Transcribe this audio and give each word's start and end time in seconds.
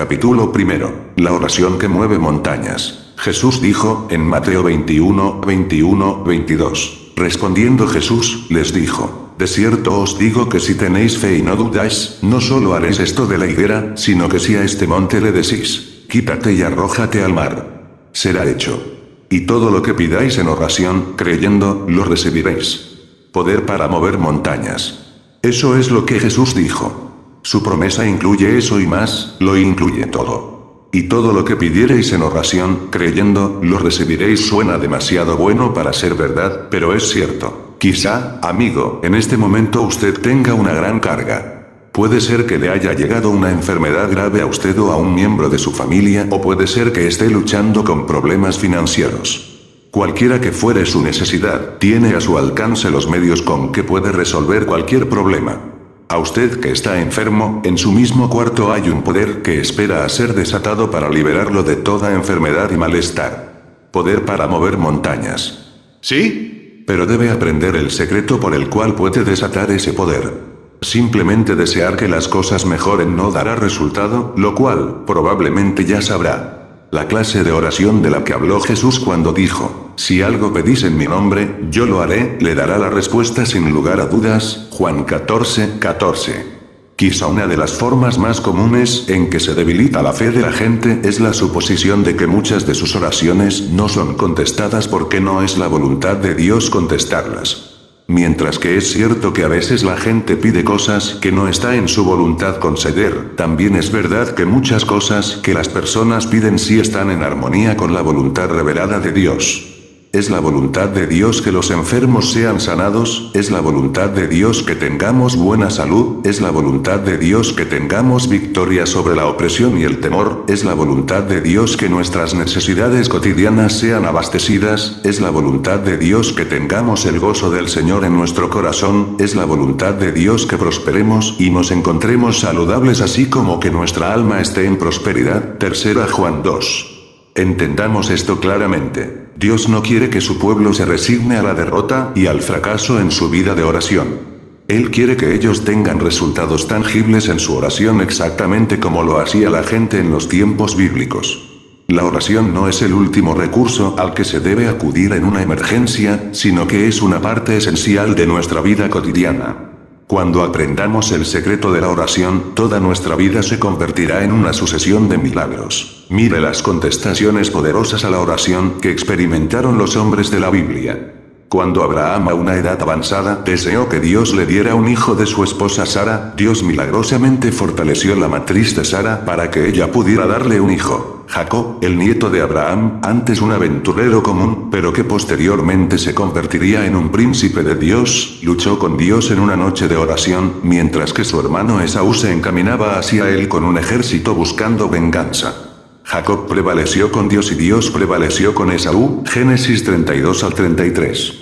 Capítulo 0.00 0.50
primero. 0.50 1.12
La 1.16 1.30
oración 1.30 1.78
que 1.78 1.86
mueve 1.86 2.18
montañas. 2.18 3.12
Jesús 3.18 3.60
dijo, 3.60 4.08
en 4.10 4.22
Mateo 4.22 4.62
21, 4.62 5.42
21, 5.42 6.24
22. 6.24 7.12
Respondiendo 7.16 7.86
Jesús, 7.86 8.46
les 8.48 8.72
dijo, 8.72 9.34
De 9.36 9.46
cierto 9.46 10.00
os 10.00 10.18
digo 10.18 10.48
que 10.48 10.58
si 10.58 10.74
tenéis 10.74 11.18
fe 11.18 11.36
y 11.36 11.42
no 11.42 11.54
dudáis, 11.54 12.16
no 12.22 12.40
solo 12.40 12.72
haréis 12.72 12.98
esto 12.98 13.26
de 13.26 13.36
la 13.36 13.46
higuera, 13.46 13.92
sino 13.98 14.30
que 14.30 14.38
si 14.38 14.56
a 14.56 14.64
este 14.64 14.86
monte 14.86 15.20
le 15.20 15.32
decís, 15.32 16.04
quítate 16.08 16.54
y 16.54 16.62
arrójate 16.62 17.22
al 17.22 17.34
mar. 17.34 18.08
Será 18.12 18.48
hecho. 18.48 18.82
Y 19.28 19.40
todo 19.40 19.70
lo 19.70 19.82
que 19.82 19.92
pidáis 19.92 20.38
en 20.38 20.48
oración, 20.48 21.12
creyendo, 21.14 21.84
lo 21.86 22.04
recibiréis. 22.04 23.00
Poder 23.32 23.66
para 23.66 23.86
mover 23.86 24.16
montañas. 24.16 25.10
Eso 25.42 25.76
es 25.76 25.90
lo 25.90 26.06
que 26.06 26.18
Jesús 26.18 26.54
dijo. 26.54 27.09
Su 27.42 27.62
promesa 27.62 28.06
incluye 28.06 28.58
eso 28.58 28.80
y 28.80 28.86
más, 28.86 29.36
lo 29.40 29.56
incluye 29.56 30.06
todo. 30.06 30.88
Y 30.92 31.04
todo 31.04 31.32
lo 31.32 31.44
que 31.44 31.56
pidiereis 31.56 32.12
en 32.12 32.22
oración, 32.22 32.88
creyendo, 32.90 33.60
lo 33.62 33.78
recibiréis 33.78 34.46
suena 34.46 34.76
demasiado 34.76 35.36
bueno 35.36 35.72
para 35.72 35.92
ser 35.92 36.14
verdad, 36.14 36.68
pero 36.70 36.94
es 36.94 37.08
cierto. 37.10 37.76
Quizá, 37.78 38.40
amigo, 38.42 39.00
en 39.04 39.14
este 39.14 39.36
momento 39.36 39.82
usted 39.82 40.18
tenga 40.20 40.52
una 40.52 40.72
gran 40.74 41.00
carga. 41.00 41.88
Puede 41.92 42.20
ser 42.20 42.44
que 42.44 42.58
le 42.58 42.70
haya 42.70 42.92
llegado 42.92 43.30
una 43.30 43.50
enfermedad 43.50 44.10
grave 44.10 44.42
a 44.42 44.46
usted 44.46 44.78
o 44.78 44.92
a 44.92 44.96
un 44.96 45.14
miembro 45.14 45.48
de 45.48 45.58
su 45.58 45.70
familia, 45.72 46.26
o 46.30 46.40
puede 46.40 46.66
ser 46.66 46.92
que 46.92 47.06
esté 47.06 47.30
luchando 47.30 47.84
con 47.84 48.06
problemas 48.06 48.58
financieros. 48.58 49.60
Cualquiera 49.90 50.40
que 50.40 50.52
fuere 50.52 50.86
su 50.86 51.02
necesidad, 51.02 51.78
tiene 51.78 52.14
a 52.14 52.20
su 52.20 52.36
alcance 52.36 52.90
los 52.90 53.08
medios 53.08 53.42
con 53.42 53.72
que 53.72 53.82
puede 53.82 54.12
resolver 54.12 54.66
cualquier 54.66 55.08
problema. 55.08 55.69
A 56.10 56.18
usted 56.18 56.58
que 56.58 56.72
está 56.72 57.00
enfermo, 57.00 57.62
en 57.64 57.78
su 57.78 57.92
mismo 57.92 58.28
cuarto 58.28 58.72
hay 58.72 58.88
un 58.88 59.02
poder 59.02 59.42
que 59.42 59.60
espera 59.60 60.04
a 60.04 60.08
ser 60.08 60.34
desatado 60.34 60.90
para 60.90 61.08
liberarlo 61.08 61.62
de 61.62 61.76
toda 61.76 62.12
enfermedad 62.12 62.68
y 62.72 62.76
malestar. 62.76 63.86
Poder 63.92 64.24
para 64.24 64.48
mover 64.48 64.76
montañas. 64.76 65.70
¿Sí? 66.00 66.82
Pero 66.84 67.06
debe 67.06 67.30
aprender 67.30 67.76
el 67.76 67.92
secreto 67.92 68.40
por 68.40 68.54
el 68.54 68.68
cual 68.68 68.96
puede 68.96 69.22
desatar 69.22 69.70
ese 69.70 69.92
poder. 69.92 70.32
Simplemente 70.80 71.54
desear 71.54 71.96
que 71.96 72.08
las 72.08 72.26
cosas 72.26 72.66
mejoren 72.66 73.14
no 73.14 73.30
dará 73.30 73.54
resultado, 73.54 74.34
lo 74.36 74.56
cual, 74.56 75.04
probablemente 75.06 75.84
ya 75.84 76.02
sabrá. 76.02 76.59
La 76.90 77.06
clase 77.06 77.44
de 77.44 77.52
oración 77.52 78.02
de 78.02 78.10
la 78.10 78.24
que 78.24 78.32
habló 78.32 78.60
Jesús 78.60 78.98
cuando 78.98 79.32
dijo, 79.32 79.92
si 79.94 80.22
algo 80.22 80.52
pedís 80.52 80.82
en 80.82 80.96
mi 80.96 81.06
nombre, 81.06 81.68
yo 81.70 81.86
lo 81.86 82.02
haré, 82.02 82.36
le 82.40 82.56
dará 82.56 82.78
la 82.78 82.90
respuesta 82.90 83.46
sin 83.46 83.70
lugar 83.70 84.00
a 84.00 84.06
dudas, 84.06 84.66
Juan 84.72 85.04
14, 85.04 85.78
14. 85.78 86.60
Quizá 86.96 87.28
una 87.28 87.46
de 87.46 87.56
las 87.56 87.74
formas 87.74 88.18
más 88.18 88.40
comunes 88.40 89.04
en 89.08 89.30
que 89.30 89.38
se 89.38 89.54
debilita 89.54 90.02
la 90.02 90.12
fe 90.12 90.32
de 90.32 90.40
la 90.40 90.52
gente 90.52 91.00
es 91.04 91.20
la 91.20 91.32
suposición 91.32 92.02
de 92.02 92.16
que 92.16 92.26
muchas 92.26 92.66
de 92.66 92.74
sus 92.74 92.96
oraciones 92.96 93.70
no 93.70 93.88
son 93.88 94.16
contestadas 94.16 94.88
porque 94.88 95.20
no 95.20 95.42
es 95.42 95.58
la 95.58 95.68
voluntad 95.68 96.16
de 96.16 96.34
Dios 96.34 96.70
contestarlas. 96.70 97.69
Mientras 98.10 98.58
que 98.58 98.76
es 98.76 98.92
cierto 98.92 99.32
que 99.32 99.44
a 99.44 99.48
veces 99.48 99.84
la 99.84 99.96
gente 99.96 100.36
pide 100.36 100.64
cosas 100.64 101.16
que 101.20 101.30
no 101.30 101.46
está 101.46 101.76
en 101.76 101.86
su 101.86 102.04
voluntad 102.04 102.58
conceder, 102.58 103.36
también 103.36 103.76
es 103.76 103.92
verdad 103.92 104.34
que 104.34 104.44
muchas 104.44 104.84
cosas 104.84 105.38
que 105.44 105.54
las 105.54 105.68
personas 105.68 106.26
piden 106.26 106.58
sí 106.58 106.80
están 106.80 107.12
en 107.12 107.22
armonía 107.22 107.76
con 107.76 107.94
la 107.94 108.02
voluntad 108.02 108.48
revelada 108.48 108.98
de 108.98 109.12
Dios. 109.12 109.69
Es 110.12 110.28
la 110.28 110.40
voluntad 110.40 110.88
de 110.88 111.06
Dios 111.06 111.40
que 111.40 111.52
los 111.52 111.70
enfermos 111.70 112.32
sean 112.32 112.58
sanados, 112.58 113.30
es 113.32 113.52
la 113.52 113.60
voluntad 113.60 114.08
de 114.08 114.26
Dios 114.26 114.64
que 114.64 114.74
tengamos 114.74 115.36
buena 115.36 115.70
salud, 115.70 116.26
es 116.26 116.40
la 116.40 116.50
voluntad 116.50 116.98
de 116.98 117.16
Dios 117.16 117.52
que 117.52 117.64
tengamos 117.64 118.28
victoria 118.28 118.86
sobre 118.86 119.14
la 119.14 119.26
opresión 119.26 119.78
y 119.78 119.84
el 119.84 120.00
temor, 120.00 120.46
es 120.48 120.64
la 120.64 120.74
voluntad 120.74 121.22
de 121.22 121.40
Dios 121.40 121.76
que 121.76 121.88
nuestras 121.88 122.34
necesidades 122.34 123.08
cotidianas 123.08 123.74
sean 123.74 124.04
abastecidas, 124.04 125.00
es 125.04 125.20
la 125.20 125.30
voluntad 125.30 125.78
de 125.78 125.96
Dios 125.96 126.32
que 126.32 126.44
tengamos 126.44 127.06
el 127.06 127.20
gozo 127.20 127.52
del 127.52 127.68
Señor 127.68 128.04
en 128.04 128.16
nuestro 128.16 128.50
corazón, 128.50 129.14
es 129.20 129.36
la 129.36 129.44
voluntad 129.44 129.94
de 129.94 130.10
Dios 130.10 130.44
que 130.44 130.58
prosperemos 130.58 131.36
y 131.38 131.50
nos 131.50 131.70
encontremos 131.70 132.40
saludables 132.40 133.00
así 133.00 133.26
como 133.26 133.60
que 133.60 133.70
nuestra 133.70 134.12
alma 134.12 134.40
esté 134.40 134.64
en 134.64 134.76
prosperidad. 134.76 135.58
Tercera 135.58 136.08
Juan 136.08 136.42
2. 136.42 137.00
Entendamos 137.36 138.10
esto 138.10 138.40
claramente. 138.40 139.19
Dios 139.36 139.68
no 139.68 139.82
quiere 139.82 140.10
que 140.10 140.20
su 140.20 140.38
pueblo 140.38 140.72
se 140.72 140.84
resigne 140.84 141.36
a 141.36 141.42
la 141.42 141.54
derrota 141.54 142.12
y 142.14 142.26
al 142.26 142.42
fracaso 142.42 143.00
en 143.00 143.10
su 143.10 143.30
vida 143.30 143.54
de 143.54 143.62
oración. 143.62 144.30
Él 144.68 144.90
quiere 144.90 145.16
que 145.16 145.34
ellos 145.34 145.64
tengan 145.64 145.98
resultados 145.98 146.68
tangibles 146.68 147.28
en 147.28 147.40
su 147.40 147.56
oración 147.56 148.00
exactamente 148.00 148.78
como 148.78 149.02
lo 149.02 149.18
hacía 149.18 149.50
la 149.50 149.62
gente 149.62 149.98
en 149.98 150.10
los 150.10 150.28
tiempos 150.28 150.76
bíblicos. 150.76 151.50
La 151.88 152.04
oración 152.04 152.54
no 152.54 152.68
es 152.68 152.82
el 152.82 152.92
último 152.92 153.34
recurso 153.34 153.96
al 153.98 154.14
que 154.14 154.24
se 154.24 154.38
debe 154.38 154.68
acudir 154.68 155.12
en 155.12 155.24
una 155.24 155.42
emergencia, 155.42 156.30
sino 156.32 156.68
que 156.68 156.86
es 156.86 157.02
una 157.02 157.20
parte 157.20 157.56
esencial 157.56 158.14
de 158.14 158.26
nuestra 158.26 158.60
vida 158.60 158.88
cotidiana. 158.88 159.69
Cuando 160.10 160.42
aprendamos 160.42 161.12
el 161.12 161.24
secreto 161.24 161.70
de 161.70 161.80
la 161.80 161.88
oración, 161.88 162.52
toda 162.56 162.80
nuestra 162.80 163.14
vida 163.14 163.44
se 163.44 163.60
convertirá 163.60 164.24
en 164.24 164.32
una 164.32 164.52
sucesión 164.52 165.08
de 165.08 165.18
milagros. 165.18 166.04
Mire 166.08 166.40
las 166.40 166.64
contestaciones 166.64 167.48
poderosas 167.48 168.04
a 168.04 168.10
la 168.10 168.18
oración 168.18 168.80
que 168.80 168.90
experimentaron 168.90 169.78
los 169.78 169.94
hombres 169.94 170.32
de 170.32 170.40
la 170.40 170.50
Biblia. 170.50 171.14
Cuando 171.48 171.84
Abraham 171.84 172.28
a 172.28 172.34
una 172.34 172.56
edad 172.56 172.82
avanzada 172.82 173.36
deseó 173.36 173.88
que 173.88 174.00
Dios 174.00 174.34
le 174.34 174.46
diera 174.46 174.74
un 174.74 174.88
hijo 174.88 175.14
de 175.14 175.26
su 175.26 175.44
esposa 175.44 175.86
Sara, 175.86 176.34
Dios 176.36 176.64
milagrosamente 176.64 177.52
fortaleció 177.52 178.16
la 178.16 178.26
matriz 178.26 178.74
de 178.74 178.84
Sara 178.84 179.24
para 179.24 179.48
que 179.48 179.68
ella 179.68 179.92
pudiera 179.92 180.26
darle 180.26 180.60
un 180.60 180.72
hijo. 180.72 181.19
Jacob, 181.30 181.78
el 181.80 181.96
nieto 181.96 182.28
de 182.28 182.40
Abraham, 182.40 182.98
antes 183.04 183.40
un 183.40 183.52
aventurero 183.52 184.20
común, 184.20 184.68
pero 184.68 184.92
que 184.92 185.04
posteriormente 185.04 185.96
se 185.96 186.12
convertiría 186.12 186.84
en 186.86 186.96
un 186.96 187.10
príncipe 187.12 187.62
de 187.62 187.76
Dios, 187.76 188.40
luchó 188.42 188.80
con 188.80 188.96
Dios 188.96 189.30
en 189.30 189.38
una 189.38 189.54
noche 189.54 189.86
de 189.86 189.96
oración, 189.96 190.54
mientras 190.64 191.12
que 191.12 191.24
su 191.24 191.38
hermano 191.38 191.80
Esaú 191.80 192.14
se 192.14 192.32
encaminaba 192.32 192.98
hacia 192.98 193.30
él 193.30 193.46
con 193.46 193.62
un 193.62 193.78
ejército 193.78 194.34
buscando 194.34 194.88
venganza. 194.88 195.54
Jacob 196.02 196.48
prevaleció 196.48 197.12
con 197.12 197.28
Dios 197.28 197.52
y 197.52 197.54
Dios 197.54 197.92
prevaleció 197.92 198.52
con 198.52 198.72
Esaú, 198.72 199.22
Génesis 199.24 199.84
32 199.84 200.42
al 200.42 200.54
33. 200.54 201.34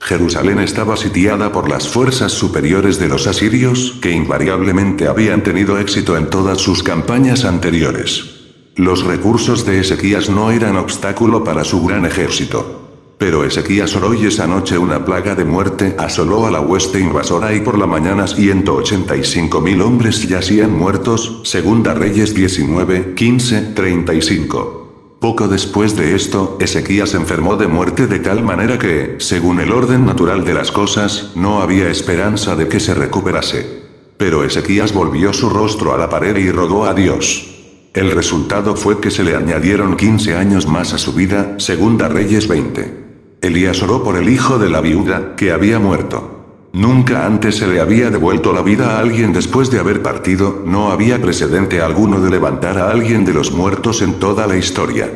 Jerusalén 0.00 0.58
estaba 0.58 0.96
sitiada 0.96 1.52
por 1.52 1.68
las 1.68 1.88
fuerzas 1.88 2.32
superiores 2.32 2.98
de 2.98 3.06
los 3.06 3.28
asirios, 3.28 3.94
que 4.02 4.10
invariablemente 4.10 5.06
habían 5.06 5.44
tenido 5.44 5.78
éxito 5.78 6.16
en 6.16 6.30
todas 6.30 6.58
sus 6.58 6.82
campañas 6.82 7.44
anteriores. 7.44 8.35
Los 8.76 9.04
recursos 9.04 9.64
de 9.64 9.80
Ezequías 9.80 10.28
no 10.28 10.50
eran 10.50 10.76
obstáculo 10.76 11.42
para 11.42 11.64
su 11.64 11.82
gran 11.82 12.04
ejército. 12.04 12.82
Pero 13.16 13.42
Ezequías 13.42 13.96
oró 13.96 14.12
y 14.12 14.26
esa 14.26 14.46
noche 14.46 14.76
una 14.76 15.02
plaga 15.02 15.34
de 15.34 15.46
muerte 15.46 15.96
asoló 15.98 16.46
a 16.46 16.50
la 16.50 16.60
hueste 16.60 17.00
invasora 17.00 17.54
y 17.54 17.60
por 17.60 17.78
la 17.78 17.86
mañana 17.86 18.26
185 18.26 19.62
mil 19.62 19.80
hombres 19.80 20.28
yacían 20.28 20.76
muertos, 20.76 21.40
segunda 21.44 21.94
Reyes 21.94 22.34
19, 22.34 23.14
15, 23.14 23.62
35. 23.74 25.16
Poco 25.20 25.48
después 25.48 25.96
de 25.96 26.14
esto, 26.14 26.58
Ezequías 26.60 27.14
enfermó 27.14 27.56
de 27.56 27.68
muerte 27.68 28.06
de 28.06 28.18
tal 28.18 28.42
manera 28.42 28.78
que, 28.78 29.16
según 29.20 29.60
el 29.60 29.72
orden 29.72 30.04
natural 30.04 30.44
de 30.44 30.52
las 30.52 30.70
cosas, 30.70 31.32
no 31.34 31.62
había 31.62 31.88
esperanza 31.88 32.56
de 32.56 32.68
que 32.68 32.78
se 32.78 32.92
recuperase. 32.92 33.84
Pero 34.18 34.44
Ezequías 34.44 34.92
volvió 34.92 35.32
su 35.32 35.48
rostro 35.48 35.94
a 35.94 35.98
la 35.98 36.10
pared 36.10 36.36
y 36.36 36.50
rogó 36.50 36.84
a 36.84 36.92
Dios. 36.92 37.55
El 37.96 38.10
resultado 38.10 38.76
fue 38.76 39.00
que 39.00 39.10
se 39.10 39.24
le 39.24 39.34
añadieron 39.34 39.96
15 39.96 40.36
años 40.36 40.66
más 40.66 40.92
a 40.92 40.98
su 40.98 41.14
vida, 41.14 41.54
segunda 41.56 42.08
Reyes 42.08 42.46
20. 42.46 43.38
Elías 43.40 43.82
oró 43.82 44.04
por 44.04 44.18
el 44.18 44.28
hijo 44.28 44.58
de 44.58 44.68
la 44.68 44.82
viuda, 44.82 45.34
que 45.34 45.50
había 45.50 45.78
muerto. 45.78 46.68
Nunca 46.74 47.24
antes 47.24 47.56
se 47.56 47.66
le 47.66 47.80
había 47.80 48.10
devuelto 48.10 48.52
la 48.52 48.60
vida 48.60 48.90
a 48.90 48.98
alguien 48.98 49.32
después 49.32 49.70
de 49.70 49.78
haber 49.78 50.02
partido, 50.02 50.62
no 50.66 50.90
había 50.90 51.22
precedente 51.22 51.80
alguno 51.80 52.20
de 52.20 52.28
levantar 52.28 52.76
a 52.76 52.90
alguien 52.90 53.24
de 53.24 53.32
los 53.32 53.50
muertos 53.50 54.02
en 54.02 54.20
toda 54.20 54.46
la 54.46 54.58
historia. 54.58 55.10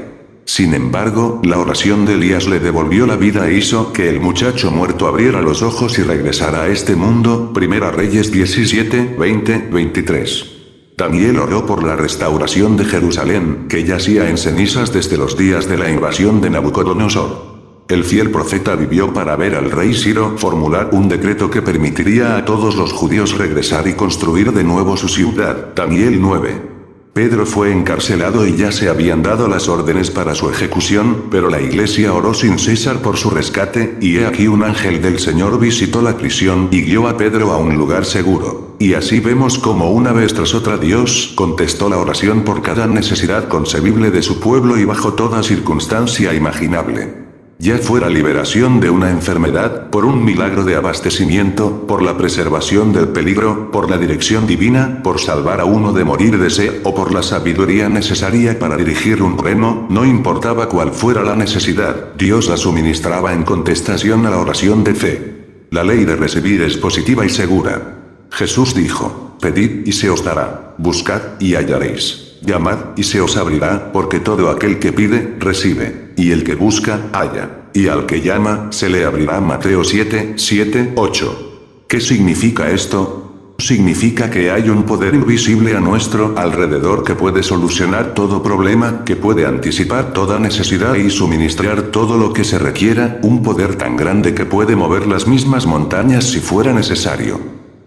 Sin 0.47 0.73
embargo, 0.73 1.39
la 1.45 1.59
oración 1.59 2.07
de 2.07 2.15
Elías 2.15 2.49
le 2.49 2.61
devolvió 2.61 3.07
la 3.07 3.17
vida 3.17 3.47
e 3.47 3.59
hizo 3.59 3.93
que 3.93 4.09
el 4.09 4.21
muchacho 4.21 4.71
muerto 4.71 5.07
abriera 5.07 5.43
los 5.43 5.61
ojos 5.61 5.99
y 5.99 6.03
regresara 6.03 6.63
a 6.63 6.69
este 6.69 6.97
mundo. 6.97 7.53
Primera 7.53 7.91
Reyes 7.91 8.33
17, 8.33 9.17
20, 9.19 9.69
23. 9.71 10.60
Daniel 11.01 11.39
oró 11.39 11.65
por 11.65 11.83
la 11.83 11.97
restauración 11.97 12.77
de 12.77 12.85
Jerusalén, 12.85 13.69
que 13.71 13.85
yacía 13.85 14.29
en 14.29 14.37
cenizas 14.37 14.93
desde 14.93 15.17
los 15.17 15.35
días 15.35 15.67
de 15.67 15.79
la 15.79 15.91
invasión 15.91 16.43
de 16.43 16.51
Nabucodonosor. 16.51 17.87
El 17.89 18.05
fiel 18.05 18.31
profeta 18.31 18.77
vivió 18.77 19.11
para 19.11 19.35
ver 19.35 19.55
al 19.55 19.71
rey 19.71 19.95
Ciro 19.95 20.37
formular 20.37 20.91
un 20.93 21.09
decreto 21.09 21.51
que 21.51 21.63
permitiría 21.63 22.37
a 22.37 22.45
todos 22.45 22.77
los 22.77 22.93
judíos 22.93 23.39
regresar 23.39 23.89
y 23.89 23.95
construir 23.95 24.53
de 24.53 24.63
nuevo 24.63 24.95
su 24.99 25.09
ciudad. 25.09 25.73
Daniel 25.75 26.21
9. 26.21 26.80
Pedro 27.13 27.45
fue 27.45 27.73
encarcelado 27.73 28.47
y 28.47 28.57
ya 28.57 28.71
se 28.71 28.89
habían 28.89 29.25
dado 29.25 29.49
las 29.49 29.69
órdenes 29.69 30.13
para 30.13 30.37
su 30.37 30.49
ejecución, 30.49 31.25
pero 31.29 31.51
la 31.51 31.61
iglesia 31.61 32.15
oró 32.15 32.35
sin 32.35 32.57
cesar 32.59 33.03
por 33.03 33.17
su 33.17 33.31
rescate, 33.31 33.99
y 34.01 34.19
he 34.19 34.27
aquí 34.27 34.47
un 34.47 34.63
ángel 34.63 35.03
del 35.03 35.19
Señor 35.19 35.59
visitó 35.59 36.03
la 36.03 36.17
prisión 36.17 36.69
y 36.71 36.83
guió 36.83 37.09
a 37.09 37.17
Pedro 37.17 37.51
a 37.51 37.59
un 37.59 37.77
lugar 37.77 38.05
seguro. 38.05 38.77
Y 38.79 38.95
así 38.95 39.19
vemos 39.19 39.59
como 39.59 39.91
una 39.91 40.13
vez 40.13 40.35
tras 40.35 40.55
otra 40.55 40.79
Dios 40.79 41.33
contestó 41.35 41.89
la 41.89 41.99
oración 41.99 42.45
por 42.45 42.63
cada 42.63 42.87
necesidad 42.87 43.49
concebible 43.49 44.13
de 44.13 44.23
su 44.23 44.39
pueblo 44.39 44.79
y 44.79 44.85
bajo 44.85 45.15
toda 45.15 45.43
circunstancia 45.43 46.33
imaginable 46.33 47.20
ya 47.61 47.77
fuera 47.77 48.09
liberación 48.09 48.81
de 48.81 48.89
una 48.89 49.11
enfermedad, 49.11 49.91
por 49.91 50.07
un 50.07 50.25
milagro 50.25 50.65
de 50.65 50.77
abastecimiento, 50.77 51.87
por 51.87 52.01
la 52.01 52.17
preservación 52.17 52.95
del 52.95 53.09
peligro, 53.09 53.71
por 53.71 53.91
la 53.91 53.99
dirección 53.99 54.47
divina, 54.47 55.03
por 55.05 55.21
salvar 55.21 55.61
a 55.61 55.67
uno 55.67 55.93
de 55.93 56.03
morir 56.03 56.39
de 56.39 56.49
sed, 56.49 56.81
o 56.85 56.95
por 56.95 57.13
la 57.13 57.23
sabiduría 57.23 57.91
necesaria 57.91 58.59
para 58.59 58.79
dirigir 58.79 59.23
un 59.23 59.37
remo, 59.37 59.87
no 59.91 60.07
importaba 60.07 60.71
cuál 60.71 60.93
fuera 60.93 61.23
la 61.23 61.37
necesidad, 61.37 62.15
Dios 62.17 62.49
la 62.49 62.57
suministraba 62.57 63.35
en 63.35 63.43
contestación 63.43 64.25
a 64.25 64.31
la 64.31 64.39
oración 64.39 64.83
de 64.83 64.95
fe. 64.95 65.67
La 65.71 65.85
ley 65.85 66.07
de 66.07 66.17
recibir 66.17 66.63
es 66.63 66.79
positiva 66.79 67.27
y 67.27 67.29
segura. 67.29 67.99
Jesús 68.31 68.75
dijo, 68.75 69.37
pedid 69.39 69.87
y 69.87 69.93
se 69.93 70.09
os 70.09 70.25
dará, 70.25 70.75
buscad 70.79 71.21
y 71.39 71.57
hallaréis. 71.57 72.30
Llamad, 72.43 72.97
y 72.97 73.03
se 73.03 73.21
os 73.21 73.37
abrirá, 73.37 73.93
porque 73.93 74.21
todo 74.21 74.51
aquel 74.51 74.79
que 74.79 74.93
pide, 74.93 75.37
recibe, 75.39 76.13
y 76.17 76.31
el 76.33 76.43
que 76.43 76.55
busca, 76.55 77.09
halla, 77.13 77.69
y 77.75 77.89
al 77.89 78.07
que 78.07 78.21
llama, 78.21 78.69
se 78.71 78.89
le 78.89 79.05
abrirá. 79.05 79.41
Mateo 79.41 79.85
7, 79.85 80.35
7, 80.37 80.93
8. 80.97 81.85
¿Qué 81.87 82.01
significa 82.01 82.71
esto? 82.71 83.55
Significa 83.59 84.31
que 84.31 84.51
hay 84.51 84.71
un 84.71 84.85
poder 84.85 85.15
invisible 85.15 85.77
a 85.77 85.81
nuestro 85.81 86.33
alrededor 86.37 87.05
que 87.05 87.15
puede 87.15 87.43
solucionar 87.43 88.15
todo 88.15 88.43
problema, 88.43 89.05
que 89.05 89.17
puede 89.17 89.45
anticipar 89.45 90.15
toda 90.15 90.39
necesidad 90.39 90.95
y 90.95 91.11
suministrar 91.11 91.83
todo 91.83 92.17
lo 92.17 92.33
que 92.33 92.45
se 92.45 92.59
requiera, 92.59 93.19
un 93.23 93.43
poder 93.43 93.77
tan 93.77 93.97
grande 93.97 94.35
que 94.35 94.47
puede 94.47 94.77
mover 94.77 95.07
las 95.07 95.27
mismas 95.27 95.67
montañas 95.67 96.25
si 96.25 96.41
fuera 96.41 96.73
necesario. 96.73 97.39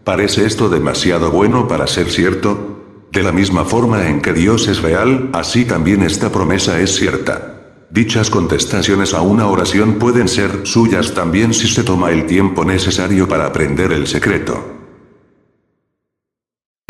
¿Parece 0.04 0.46
esto 0.46 0.70
demasiado 0.70 1.32
bueno 1.32 1.68
para 1.68 1.88
ser 1.88 2.12
cierto? 2.12 2.73
De 3.14 3.22
la 3.22 3.32
misma 3.32 3.64
forma 3.64 4.10
en 4.10 4.22
que 4.22 4.34
Dios 4.34 4.68
es 4.68 4.82
real, 4.82 5.30
así 5.34 5.66
también 5.66 6.02
esta 6.02 6.32
promesa 6.32 6.80
es 6.80 6.96
cierta. 6.96 7.62
Dichas 7.92 8.32
contestaciones 8.32 9.14
a 9.14 9.22
una 9.22 9.46
oración 9.46 10.00
pueden 10.00 10.28
ser 10.28 10.62
suyas 10.64 11.14
también 11.14 11.54
si 11.54 11.68
se 11.68 11.84
toma 11.84 12.10
el 12.10 12.26
tiempo 12.26 12.66
necesario 12.66 13.28
para 13.28 13.46
aprender 13.46 13.92
el 13.92 14.08
secreto. 14.08 14.66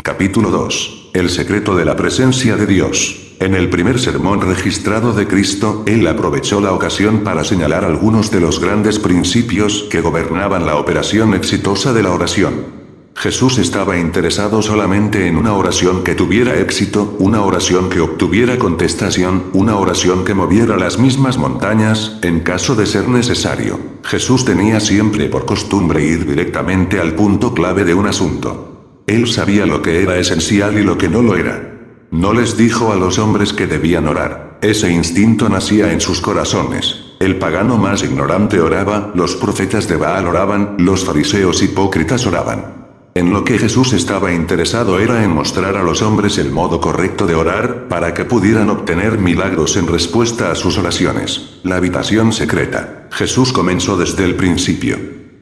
Capítulo 0.02 0.50
2. 0.50 1.10
El 1.12 1.28
secreto 1.28 1.76
de 1.76 1.84
la 1.84 1.94
presencia 1.94 2.56
de 2.56 2.64
Dios. 2.64 3.34
En 3.38 3.54
el 3.54 3.68
primer 3.68 4.00
sermón 4.00 4.40
registrado 4.40 5.12
de 5.12 5.26
Cristo, 5.26 5.82
Él 5.86 6.06
aprovechó 6.06 6.58
la 6.58 6.72
ocasión 6.72 7.22
para 7.22 7.44
señalar 7.44 7.84
algunos 7.84 8.30
de 8.30 8.40
los 8.40 8.60
grandes 8.60 8.98
principios 8.98 9.84
que 9.90 10.00
gobernaban 10.00 10.64
la 10.64 10.76
operación 10.76 11.34
exitosa 11.34 11.92
de 11.92 12.02
la 12.02 12.12
oración. 12.12 12.83
Jesús 13.16 13.58
estaba 13.58 13.96
interesado 13.96 14.60
solamente 14.60 15.26
en 15.26 15.36
una 15.36 15.54
oración 15.54 16.04
que 16.04 16.14
tuviera 16.14 16.58
éxito, 16.58 17.16
una 17.18 17.42
oración 17.42 17.88
que 17.88 18.00
obtuviera 18.00 18.58
contestación, 18.58 19.44
una 19.52 19.76
oración 19.76 20.24
que 20.24 20.34
moviera 20.34 20.76
las 20.76 20.98
mismas 20.98 21.38
montañas, 21.38 22.18
en 22.22 22.40
caso 22.40 22.74
de 22.74 22.86
ser 22.86 23.08
necesario. 23.08 23.78
Jesús 24.02 24.44
tenía 24.44 24.80
siempre 24.80 25.28
por 25.28 25.46
costumbre 25.46 26.04
ir 26.04 26.26
directamente 26.26 27.00
al 27.00 27.14
punto 27.14 27.54
clave 27.54 27.84
de 27.84 27.94
un 27.94 28.06
asunto. 28.06 29.02
Él 29.06 29.26
sabía 29.26 29.64
lo 29.64 29.80
que 29.80 30.02
era 30.02 30.18
esencial 30.18 30.78
y 30.78 30.82
lo 30.82 30.98
que 30.98 31.08
no 31.08 31.22
lo 31.22 31.36
era. 31.36 31.72
No 32.10 32.32
les 32.32 32.56
dijo 32.56 32.92
a 32.92 32.96
los 32.96 33.18
hombres 33.18 33.52
que 33.52 33.66
debían 33.66 34.06
orar. 34.06 34.58
Ese 34.60 34.90
instinto 34.90 35.48
nacía 35.48 35.92
en 35.92 36.00
sus 36.00 36.20
corazones. 36.20 37.14
El 37.20 37.36
pagano 37.36 37.78
más 37.78 38.02
ignorante 38.02 38.60
oraba, 38.60 39.12
los 39.14 39.36
profetas 39.36 39.88
de 39.88 39.96
Baal 39.96 40.26
oraban, 40.26 40.76
los 40.78 41.04
fariseos 41.04 41.62
hipócritas 41.62 42.26
oraban. 42.26 42.83
En 43.16 43.32
lo 43.32 43.44
que 43.44 43.58
Jesús 43.58 43.92
estaba 43.92 44.32
interesado 44.32 44.98
era 44.98 45.22
en 45.22 45.30
mostrar 45.30 45.76
a 45.76 45.84
los 45.84 46.02
hombres 46.02 46.36
el 46.36 46.50
modo 46.50 46.80
correcto 46.80 47.28
de 47.28 47.36
orar, 47.36 47.86
para 47.86 48.12
que 48.12 48.24
pudieran 48.24 48.70
obtener 48.70 49.18
milagros 49.18 49.76
en 49.76 49.86
respuesta 49.86 50.50
a 50.50 50.56
sus 50.56 50.78
oraciones. 50.78 51.60
La 51.62 51.76
habitación 51.76 52.32
secreta. 52.32 53.06
Jesús 53.12 53.52
comenzó 53.52 53.96
desde 53.96 54.24
el 54.24 54.34
principio. 54.34 54.98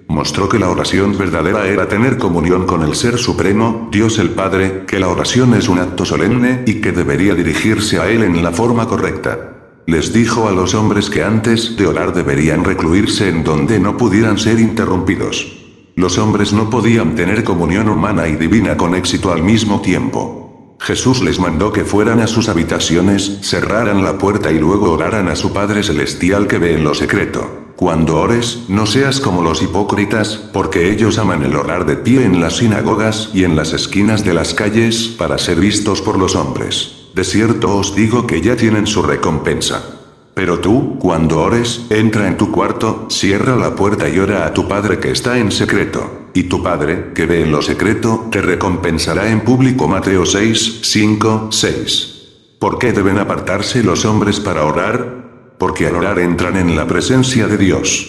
Mostró 0.07 0.51
que 0.51 0.59
la 0.59 0.69
oración 0.69 1.17
verdadera 1.17 1.67
era 1.67 1.89
tener 1.89 2.19
comunión 2.19 2.67
con 2.67 2.83
el 2.83 2.95
Ser 2.95 3.17
Supremo, 3.17 3.89
Dios 3.91 4.19
el 4.19 4.29
Padre, 4.29 4.85
que 4.87 5.01
la 5.01 5.09
oración 5.09 5.55
es 5.55 5.67
un 5.71 5.79
acto 5.79 6.05
solemne 6.05 6.65
y 6.67 6.83
que 6.83 6.93
debería 6.93 7.35
dirigirse 7.35 7.99
a 7.99 8.11
Él 8.11 8.23
en 8.23 8.43
la 8.43 8.53
forma 8.53 8.87
correcta. 8.87 9.79
Les 9.87 10.13
dijo 10.13 10.47
a 10.47 10.53
los 10.53 10.75
hombres 10.75 11.09
que 11.09 11.25
antes 11.25 11.75
de 11.75 11.87
orar 11.87 12.13
deberían 12.13 12.65
recluirse 12.65 13.31
en 13.31 13.45
donde 13.45 13.81
no 13.81 13.97
pudieran 13.97 14.37
ser 14.37 14.61
interrumpidos. 14.61 15.62
Los 15.95 16.17
hombres 16.19 16.53
no 16.53 16.71
podían 16.71 17.15
tener 17.15 17.45
comunión 17.45 17.89
humana 17.89 18.27
y 18.27 18.37
divina 18.37 18.77
con 18.77 18.95
éxito 18.95 19.31
al 19.33 19.43
mismo 19.43 19.83
tiempo. 19.83 20.77
Jesús 20.81 21.23
les 21.23 21.39
mandó 21.39 21.73
que 21.73 21.85
fueran 21.85 22.21
a 22.21 22.27
sus 22.27 22.49
habitaciones, 22.49 23.39
cerraran 23.43 24.03
la 24.03 24.19
puerta 24.19 24.51
y 24.51 24.59
luego 24.59 24.91
oraran 24.91 25.29
a 25.29 25.37
su 25.37 25.53
Padre 25.53 25.83
Celestial 25.83 26.49
que 26.49 26.59
ve 26.59 26.75
en 26.75 26.83
lo 26.83 26.95
secreto. 26.95 27.75
Cuando 27.77 28.21
ores, 28.21 28.65
no 28.69 28.87
seas 28.87 29.21
como 29.21 29.43
los 29.43 29.63
hipócritas, 29.63 30.37
porque 30.53 30.91
ellos 30.91 31.19
aman 31.19 31.45
el 31.45 31.57
orar 31.57 31.85
de 31.85 31.97
pie 31.97 32.25
en 32.25 32.41
las 32.41 32.57
sinagogas 32.57 33.31
y 33.35 33.45
en 33.45 33.55
las 33.55 33.73
esquinas 33.73 34.25
de 34.25 34.35
las 34.35 34.55
calles, 34.55 35.09
para 35.19 35.39
ser 35.39 35.61
vistos 35.61 36.01
por 36.01 36.19
los 36.19 36.35
hombres. 36.37 37.09
De 37.15 37.25
cierto 37.25 37.77
os 37.77 37.95
digo 37.95 38.27
que 38.27 38.41
ya 38.41 38.57
tienen 38.57 38.87
su 38.87 39.03
recompensa. 39.03 40.02
Pero 40.35 40.61
tú, 40.61 40.99
cuando 40.99 41.43
ores, 41.43 41.87
entra 41.91 42.27
en 42.27 42.37
tu 42.37 42.51
cuarto, 42.51 43.07
cierra 43.11 43.55
la 43.57 43.75
puerta 43.75 44.09
y 44.09 44.19
ora 44.19 44.47
a 44.47 44.55
tu 44.55 44.67
Padre 44.67 44.99
que 44.99 45.11
está 45.11 45.39
en 45.39 45.53
secreto. 45.53 46.29
Y 46.33 46.45
tu 46.45 46.63
Padre, 46.63 47.13
que 47.15 47.27
ve 47.27 47.43
en 47.43 47.53
lo 47.53 47.61
secreto, 47.61 48.29
te 48.31 48.41
recompensará 48.41 49.31
en 49.31 49.41
público. 49.41 49.87
Mateo 49.87 50.25
6, 50.25 50.81
5, 50.83 51.49
6. 51.51 52.13
¿Por 52.59 52.79
qué 52.79 52.93
deben 52.93 53.19
apartarse 53.19 53.83
los 53.83 54.07
hombres 54.07 54.41
para 54.41 54.65
orar? 54.65 55.55
Porque 55.59 55.87
al 55.87 55.97
orar 55.97 56.19
entran 56.19 56.57
en 56.57 56.77
la 56.77 56.87
presencia 56.87 57.47
de 57.47 57.59
Dios. 57.59 58.09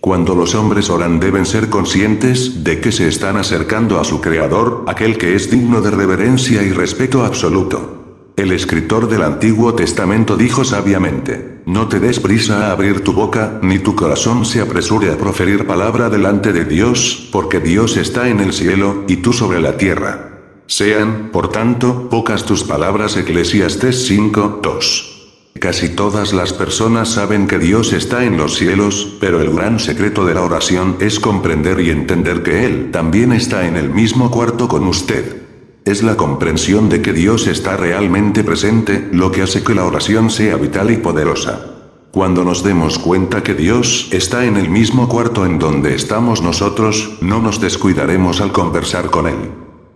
Cuando 0.00 0.34
los 0.34 0.54
hombres 0.54 0.90
oran 0.90 1.18
deben 1.18 1.46
ser 1.46 1.70
conscientes 1.70 2.62
de 2.62 2.78
que 2.78 2.92
se 2.92 3.08
están 3.08 3.38
acercando 3.38 3.98
a 3.98 4.04
su 4.04 4.20
Creador, 4.20 4.84
aquel 4.86 5.16
que 5.16 5.34
es 5.34 5.50
digno 5.50 5.80
de 5.80 5.90
reverencia 5.90 6.62
y 6.62 6.70
respeto 6.70 7.24
absoluto. 7.24 7.93
El 8.36 8.50
escritor 8.50 9.08
del 9.08 9.22
Antiguo 9.22 9.74
Testamento 9.74 10.36
dijo 10.36 10.64
sabiamente, 10.64 11.60
no 11.66 11.86
te 11.86 12.00
des 12.00 12.18
prisa 12.18 12.66
a 12.66 12.72
abrir 12.72 13.04
tu 13.04 13.12
boca, 13.12 13.60
ni 13.62 13.78
tu 13.78 13.94
corazón 13.94 14.44
se 14.44 14.60
apresure 14.60 15.12
a 15.12 15.16
proferir 15.16 15.68
palabra 15.68 16.10
delante 16.10 16.52
de 16.52 16.64
Dios, 16.64 17.28
porque 17.30 17.60
Dios 17.60 17.96
está 17.96 18.28
en 18.28 18.40
el 18.40 18.52
cielo, 18.52 19.04
y 19.06 19.18
tú 19.18 19.32
sobre 19.32 19.60
la 19.60 19.76
tierra. 19.76 20.40
Sean, 20.66 21.30
por 21.30 21.52
tanto, 21.52 22.08
pocas 22.10 22.44
tus 22.44 22.64
palabras 22.64 23.16
Eclesiastes 23.16 24.04
5, 24.08 24.58
2. 24.60 25.30
Casi 25.60 25.90
todas 25.90 26.32
las 26.32 26.52
personas 26.52 27.10
saben 27.10 27.46
que 27.46 27.60
Dios 27.60 27.92
está 27.92 28.24
en 28.24 28.36
los 28.36 28.56
cielos, 28.56 29.16
pero 29.20 29.40
el 29.40 29.54
gran 29.54 29.78
secreto 29.78 30.26
de 30.26 30.34
la 30.34 30.42
oración 30.42 30.96
es 30.98 31.20
comprender 31.20 31.78
y 31.78 31.90
entender 31.90 32.42
que 32.42 32.66
Él 32.66 32.90
también 32.90 33.32
está 33.32 33.68
en 33.68 33.76
el 33.76 33.90
mismo 33.90 34.32
cuarto 34.32 34.66
con 34.66 34.88
usted. 34.88 35.43
Es 35.84 36.02
la 36.02 36.16
comprensión 36.16 36.88
de 36.88 37.02
que 37.02 37.12
Dios 37.12 37.46
está 37.46 37.76
realmente 37.76 38.42
presente, 38.42 39.06
lo 39.12 39.30
que 39.30 39.42
hace 39.42 39.62
que 39.62 39.74
la 39.74 39.84
oración 39.84 40.30
sea 40.30 40.56
vital 40.56 40.90
y 40.90 40.96
poderosa. 40.96 41.74
Cuando 42.10 42.42
nos 42.42 42.64
demos 42.64 42.98
cuenta 42.98 43.42
que 43.42 43.52
Dios 43.52 44.08
está 44.10 44.46
en 44.46 44.56
el 44.56 44.70
mismo 44.70 45.10
cuarto 45.10 45.44
en 45.44 45.58
donde 45.58 45.94
estamos 45.94 46.40
nosotros, 46.40 47.18
no 47.20 47.42
nos 47.42 47.60
descuidaremos 47.60 48.40
al 48.40 48.50
conversar 48.50 49.10
con 49.10 49.26
Él. 49.26 49.50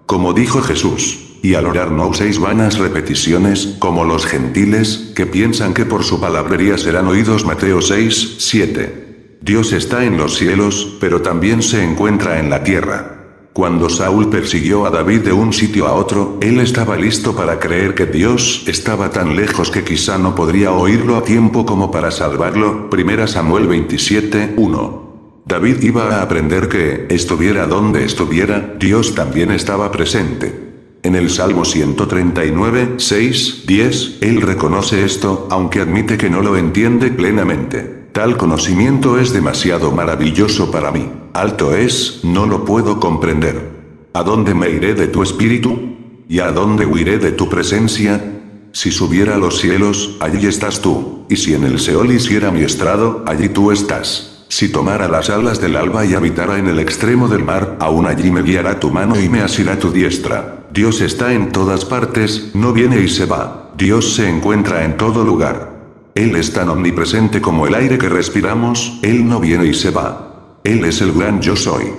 Como 0.05 0.35
dijo 0.35 0.61
Jesús, 0.61 1.21
y 1.43 1.55
al 1.55 1.65
orar 1.65 1.91
no 1.91 2.09
uséis 2.09 2.39
vanas 2.39 2.77
repeticiones, 2.77 3.77
como 3.79 4.05
los 4.05 4.27
gentiles, 4.27 5.13
que 5.17 5.25
piensan 5.25 5.73
que 5.73 5.87
por 5.87 6.05
su 6.05 6.21
palabrería 6.21 6.77
serán 6.77 7.07
oídos 7.07 7.47
Mateo 7.47 7.81
6, 7.81 8.35
7. 8.39 9.39
Dios 9.41 9.73
está 9.73 10.05
en 10.05 10.19
los 10.19 10.37
cielos, 10.37 10.99
pero 11.01 11.23
también 11.23 11.63
se 11.63 11.83
encuentra 11.83 12.41
en 12.41 12.51
la 12.51 12.63
tierra. 12.63 13.18
Cuando 13.59 13.91
Saúl 13.91 14.31
persiguió 14.31 14.87
a 14.87 14.91
David 14.91 15.23
de 15.23 15.33
un 15.33 15.53
sitio 15.53 15.89
a 15.89 15.95
otro, 15.95 16.39
él 16.41 16.61
estaba 16.61 16.97
listo 16.97 17.35
para 17.35 17.59
creer 17.59 17.97
que 17.97 18.07
Dios 18.07 18.63
estaba 18.69 19.11
tan 19.11 19.35
lejos 19.35 19.73
que 19.73 19.83
quizá 19.83 20.17
no 20.17 20.37
podría 20.37 20.71
oírlo 20.71 21.17
a 21.17 21.25
tiempo 21.25 21.67
como 21.67 21.91
para 21.91 22.13
salvarlo. 22.13 22.89
1 22.93 23.27
Samuel 23.27 23.67
27, 23.67 24.55
1. 24.57 25.43
David 25.45 25.83
iba 25.83 26.05
a 26.05 26.23
aprender 26.23 26.69
que, 26.69 27.09
estuviera 27.11 27.67
donde 27.67 28.05
estuviera, 28.05 28.77
Dios 28.79 29.17
también 29.17 29.51
estaba 29.51 29.91
presente. 29.91 30.55
En 31.03 31.17
el 31.17 31.29
Salmo 31.29 31.65
139, 31.65 32.95
6, 32.99 33.65
10, 33.67 34.19
él 34.21 34.41
reconoce 34.41 35.05
esto, 35.05 35.49
aunque 35.51 35.81
admite 35.81 36.17
que 36.17 36.31
no 36.31 36.43
lo 36.43 36.57
entiende 36.57 37.11
plenamente. 37.11 37.98
Tal 38.13 38.37
conocimiento 38.37 39.19
es 39.19 39.33
demasiado 39.33 39.93
maravilloso 39.93 40.71
para 40.71 40.91
mí. 40.91 41.11
Alto 41.35 41.75
es, 41.75 42.21
no 42.25 42.47
lo 42.47 42.65
puedo 42.65 42.99
comprender. 42.99 43.71
¿A 44.13 44.23
dónde 44.23 44.55
me 44.55 44.71
iré 44.71 44.95
de 44.95 45.07
tu 45.07 45.23
espíritu? 45.23 45.79
¿Y 46.29 46.41
a 46.41 46.51
dónde 46.51 46.85
huiré 46.87 47.19
de 47.19 47.33
tu 47.33 47.49
presencia? 47.49 48.21
Si 48.73 48.91
subiera 48.91 49.37
a 49.37 49.39
los 49.39 49.61
cielos, 49.61 50.17
allí 50.21 50.47
estás 50.47 50.81
tú, 50.81 51.25
y 51.29 51.37
si 51.37 51.55
en 51.55 51.65
el 51.65 51.79
Seol 51.79 52.13
hiciera 52.13 52.51
mi 52.51 52.63
estrado, 52.63 53.25
allí 53.27 53.49
tú 53.49 53.71
estás. 53.71 54.45
Si 54.49 54.71
tomara 54.71 55.09
las 55.09 55.31
alas 55.31 55.61
del 55.61 55.77
alba 55.77 56.05
y 56.05 56.15
habitara 56.15 56.59
en 56.59 56.69
el 56.69 56.79
extremo 56.79 57.29
del 57.29 57.45
mar, 57.45 57.77
aún 57.81 58.07
allí 58.07 58.31
me 58.31 58.43
guiará 58.43 58.81
tu 58.81 58.91
mano 58.91 59.21
y 59.21 59.29
me 59.29 59.41
asirá 59.41 59.79
tu 59.79 59.91
diestra. 59.91 60.67
Dios 60.73 61.01
está 61.01 61.33
en 61.33 61.53
todas 61.53 61.85
partes, 61.85 62.51
no 62.55 62.73
viene 62.73 63.01
y 63.01 63.09
se 63.09 63.27
va. 63.27 63.73
Dios 63.77 64.15
se 64.15 64.29
encuentra 64.29 64.85
en 64.85 64.97
todo 64.97 65.25
lugar. 65.25 65.78
Él 66.19 66.35
es 66.35 66.53
tan 66.53 66.69
omnipresente 66.69 67.41
como 67.41 67.69
el 67.69 67.77
aire 67.77 67.97
que 67.97 68.09
respiramos, 68.09 68.99
Él 69.03 69.29
no 69.29 69.39
viene 69.39 69.67
y 69.67 69.73
se 69.75 69.93
va. 69.93 70.59
Él 70.65 70.85
es 70.85 71.01
el 71.01 71.13
gran 71.13 71.41
yo 71.41 71.55
soy. 71.55 71.93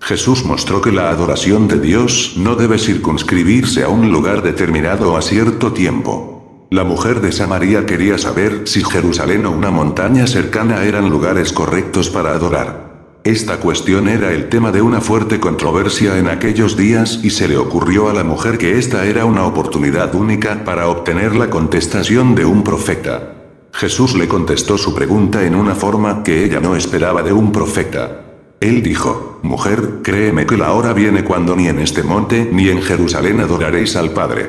Jesús 0.00 0.44
mostró 0.44 0.80
que 0.80 0.92
la 0.92 1.10
adoración 1.10 1.66
de 1.66 1.80
Dios 1.80 2.34
no 2.36 2.54
debe 2.54 2.78
circunscribirse 2.78 3.82
a 3.82 3.88
un 3.88 4.12
lugar 4.12 4.44
determinado 4.44 5.12
o 5.12 5.16
a 5.16 5.22
cierto 5.22 5.72
tiempo. 5.72 6.68
La 6.70 6.84
mujer 6.84 7.20
de 7.20 7.32
Samaria 7.32 7.84
quería 7.84 8.16
saber 8.16 8.62
si 8.66 8.84
Jerusalén 8.84 9.44
o 9.44 9.50
una 9.50 9.72
montaña 9.72 10.28
cercana 10.28 10.84
eran 10.84 11.10
lugares 11.10 11.52
correctos 11.52 12.10
para 12.10 12.30
adorar. 12.30 13.18
Esta 13.24 13.56
cuestión 13.56 14.08
era 14.08 14.30
el 14.30 14.50
tema 14.50 14.70
de 14.70 14.82
una 14.82 15.00
fuerte 15.00 15.40
controversia 15.40 16.16
en 16.16 16.28
aquellos 16.28 16.76
días 16.76 17.18
y 17.24 17.30
se 17.30 17.48
le 17.48 17.56
ocurrió 17.56 18.08
a 18.08 18.12
la 18.12 18.22
mujer 18.22 18.56
que 18.56 18.78
esta 18.78 19.04
era 19.04 19.24
una 19.24 19.44
oportunidad 19.44 20.14
única 20.14 20.62
para 20.62 20.86
obtener 20.86 21.34
la 21.34 21.50
contestación 21.50 22.36
de 22.36 22.44
un 22.44 22.62
profeta. 22.62 23.33
Jesús 23.74 24.14
le 24.14 24.28
contestó 24.28 24.78
su 24.78 24.94
pregunta 24.94 25.44
en 25.44 25.56
una 25.56 25.74
forma 25.74 26.22
que 26.22 26.44
ella 26.44 26.60
no 26.60 26.76
esperaba 26.76 27.24
de 27.24 27.32
un 27.32 27.50
profeta. 27.50 28.20
Él 28.60 28.84
dijo, 28.84 29.40
Mujer, 29.42 30.00
créeme 30.04 30.46
que 30.46 30.56
la 30.56 30.72
hora 30.72 30.92
viene 30.92 31.24
cuando 31.24 31.56
ni 31.56 31.66
en 31.66 31.80
este 31.80 32.04
monte 32.04 32.48
ni 32.52 32.68
en 32.68 32.80
Jerusalén 32.80 33.40
adoraréis 33.40 33.96
al 33.96 34.12
Padre. 34.12 34.48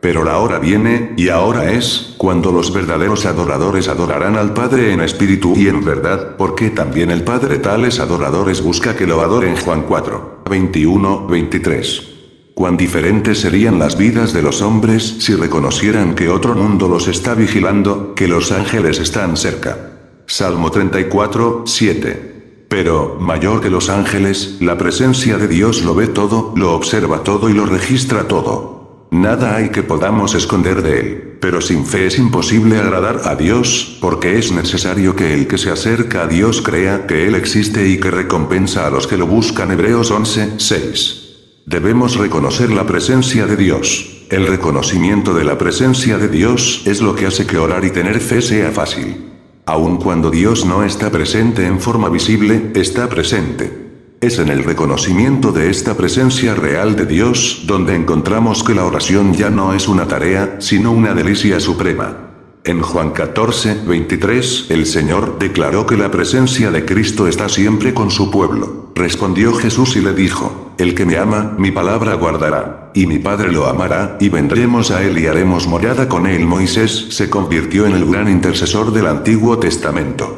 Pero 0.00 0.24
la 0.24 0.38
hora 0.38 0.58
viene, 0.58 1.12
y 1.16 1.28
ahora 1.28 1.70
es, 1.70 2.14
cuando 2.18 2.50
los 2.50 2.74
verdaderos 2.74 3.26
adoradores 3.26 3.86
adorarán 3.86 4.36
al 4.36 4.52
Padre 4.52 4.92
en 4.92 5.02
espíritu 5.02 5.54
y 5.56 5.68
en 5.68 5.84
verdad, 5.84 6.34
porque 6.36 6.70
también 6.70 7.12
el 7.12 7.22
Padre 7.22 7.58
tales 7.58 8.00
adoradores 8.00 8.60
busca 8.60 8.96
que 8.96 9.06
lo 9.06 9.20
adoren 9.20 9.56
Juan 9.56 9.82
4, 9.82 10.42
21, 10.50 11.28
23. 11.28 12.13
Cuán 12.54 12.76
diferentes 12.76 13.40
serían 13.40 13.80
las 13.80 13.98
vidas 13.98 14.32
de 14.32 14.40
los 14.40 14.62
hombres 14.62 15.16
si 15.18 15.34
reconocieran 15.34 16.14
que 16.14 16.28
otro 16.28 16.54
mundo 16.54 16.88
los 16.88 17.08
está 17.08 17.34
vigilando, 17.34 18.14
que 18.14 18.28
los 18.28 18.52
ángeles 18.52 19.00
están 19.00 19.36
cerca. 19.36 19.90
Salmo 20.26 20.70
34, 20.70 21.64
7. 21.66 22.66
Pero, 22.68 23.18
mayor 23.20 23.60
que 23.60 23.70
los 23.70 23.90
ángeles, 23.90 24.58
la 24.60 24.78
presencia 24.78 25.36
de 25.36 25.48
Dios 25.48 25.82
lo 25.82 25.96
ve 25.96 26.06
todo, 26.06 26.52
lo 26.56 26.74
observa 26.74 27.24
todo 27.24 27.50
y 27.50 27.54
lo 27.54 27.66
registra 27.66 28.28
todo. 28.28 29.08
Nada 29.10 29.56
hay 29.56 29.70
que 29.70 29.82
podamos 29.82 30.34
esconder 30.34 30.82
de 30.82 31.00
él, 31.00 31.38
pero 31.40 31.60
sin 31.60 31.84
fe 31.84 32.06
es 32.06 32.18
imposible 32.18 32.78
agradar 32.78 33.22
a 33.24 33.34
Dios, 33.34 33.98
porque 34.00 34.38
es 34.38 34.52
necesario 34.52 35.14
que 35.16 35.34
el 35.34 35.48
que 35.48 35.58
se 35.58 35.70
acerca 35.70 36.22
a 36.22 36.26
Dios 36.28 36.62
crea 36.62 37.06
que 37.06 37.26
Él 37.26 37.34
existe 37.34 37.88
y 37.88 37.98
que 37.98 38.10
recompensa 38.10 38.86
a 38.86 38.90
los 38.90 39.06
que 39.06 39.16
lo 39.16 39.26
buscan. 39.26 39.70
Hebreos 39.70 40.10
11, 40.10 40.54
6. 40.58 41.23
Debemos 41.66 42.16
reconocer 42.16 42.70
la 42.70 42.86
presencia 42.86 43.46
de 43.46 43.56
Dios. 43.56 44.26
El 44.28 44.46
reconocimiento 44.46 45.32
de 45.32 45.44
la 45.44 45.56
presencia 45.56 46.18
de 46.18 46.28
Dios 46.28 46.82
es 46.84 47.00
lo 47.00 47.14
que 47.14 47.24
hace 47.24 47.46
que 47.46 47.56
orar 47.56 47.86
y 47.86 47.90
tener 47.90 48.20
fe 48.20 48.42
sea 48.42 48.70
fácil. 48.70 49.32
Aun 49.64 49.96
cuando 49.96 50.30
Dios 50.30 50.66
no 50.66 50.84
está 50.84 51.10
presente 51.10 51.66
en 51.66 51.80
forma 51.80 52.10
visible, 52.10 52.70
está 52.74 53.08
presente. 53.08 53.84
Es 54.20 54.38
en 54.38 54.50
el 54.50 54.62
reconocimiento 54.62 55.52
de 55.52 55.70
esta 55.70 55.96
presencia 55.96 56.54
real 56.54 56.96
de 56.96 57.06
Dios 57.06 57.62
donde 57.66 57.94
encontramos 57.94 58.62
que 58.62 58.74
la 58.74 58.84
oración 58.84 59.32
ya 59.32 59.48
no 59.48 59.72
es 59.72 59.88
una 59.88 60.06
tarea, 60.06 60.56
sino 60.60 60.92
una 60.92 61.14
delicia 61.14 61.60
suprema. 61.60 62.33
En 62.66 62.80
Juan 62.80 63.10
14, 63.10 63.82
23, 63.86 64.68
el 64.70 64.86
Señor 64.86 65.38
declaró 65.38 65.84
que 65.84 65.98
la 65.98 66.10
presencia 66.10 66.70
de 66.70 66.86
Cristo 66.86 67.28
está 67.28 67.50
siempre 67.50 67.92
con 67.92 68.10
su 68.10 68.30
pueblo. 68.30 68.86
Respondió 68.94 69.52
Jesús 69.52 69.96
y 69.96 70.00
le 70.00 70.14
dijo, 70.14 70.72
El 70.78 70.94
que 70.94 71.04
me 71.04 71.18
ama, 71.18 71.54
mi 71.58 71.72
palabra 71.72 72.14
guardará, 72.14 72.90
y 72.94 73.06
mi 73.06 73.18
Padre 73.18 73.52
lo 73.52 73.66
amará, 73.66 74.16
y 74.18 74.30
vendremos 74.30 74.90
a 74.90 75.02
él 75.02 75.18
y 75.18 75.26
haremos 75.26 75.66
morada 75.66 76.08
con 76.08 76.26
él. 76.26 76.46
Moisés 76.46 77.08
se 77.10 77.28
convirtió 77.28 77.84
en 77.84 77.92
el 77.92 78.06
gran 78.06 78.30
intercesor 78.30 78.94
del 78.94 79.08
Antiguo 79.08 79.58
Testamento. 79.58 80.34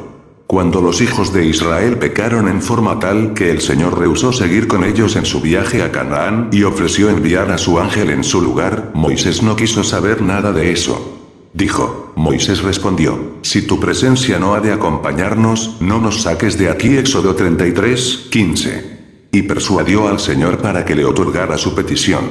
Cuando 0.47 0.81
los 0.81 0.99
hijos 0.99 1.31
de 1.31 1.45
Israel 1.45 1.97
pecaron 1.97 2.49
en 2.49 2.61
forma 2.61 2.99
tal 2.99 3.35
que 3.35 3.51
el 3.51 3.61
Señor 3.61 3.97
rehusó 3.97 4.33
seguir 4.33 4.67
con 4.67 4.83
ellos 4.83 5.15
en 5.15 5.23
su 5.23 5.39
viaje 5.39 5.81
a 5.81 5.93
Canaán 5.93 6.49
y 6.51 6.63
ofreció 6.63 7.09
enviar 7.09 7.51
a 7.51 7.57
su 7.57 7.79
ángel 7.79 8.09
en 8.09 8.25
su 8.25 8.41
lugar, 8.41 8.91
Moisés 8.93 9.41
no 9.43 9.55
quiso 9.55 9.85
saber 9.85 10.21
nada 10.21 10.51
de 10.51 10.73
eso. 10.73 11.13
Dijo, 11.57 12.13
Moisés 12.15 12.61
respondió, 12.61 13.37
si 13.41 13.63
tu 13.63 13.79
presencia 13.79 14.37
no 14.37 14.53
ha 14.53 14.59
de 14.59 14.71
acompañarnos, 14.71 15.77
no 15.79 15.99
nos 15.99 16.21
saques 16.21 16.55
de 16.59 16.69
aquí. 16.69 16.95
Éxodo 16.97 17.33
33, 17.33 18.27
15. 18.29 18.97
Y 19.31 19.41
persuadió 19.41 20.07
al 20.07 20.19
Señor 20.19 20.59
para 20.59 20.85
que 20.85 20.93
le 20.93 21.03
otorgara 21.03 21.57
su 21.57 21.73
petición. 21.73 22.25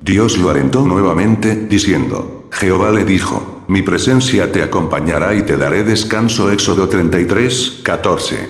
Dios 0.00 0.38
lo 0.38 0.50
alentó 0.50 0.84
nuevamente, 0.84 1.54
diciendo, 1.54 2.48
Jehová 2.50 2.90
le 2.90 3.04
dijo, 3.04 3.62
mi 3.68 3.82
presencia 3.82 4.50
te 4.50 4.64
acompañará 4.64 5.36
y 5.36 5.42
te 5.42 5.56
daré 5.56 5.84
descanso. 5.84 6.50
Éxodo 6.50 6.88
33, 6.88 7.78
14. 7.84 8.48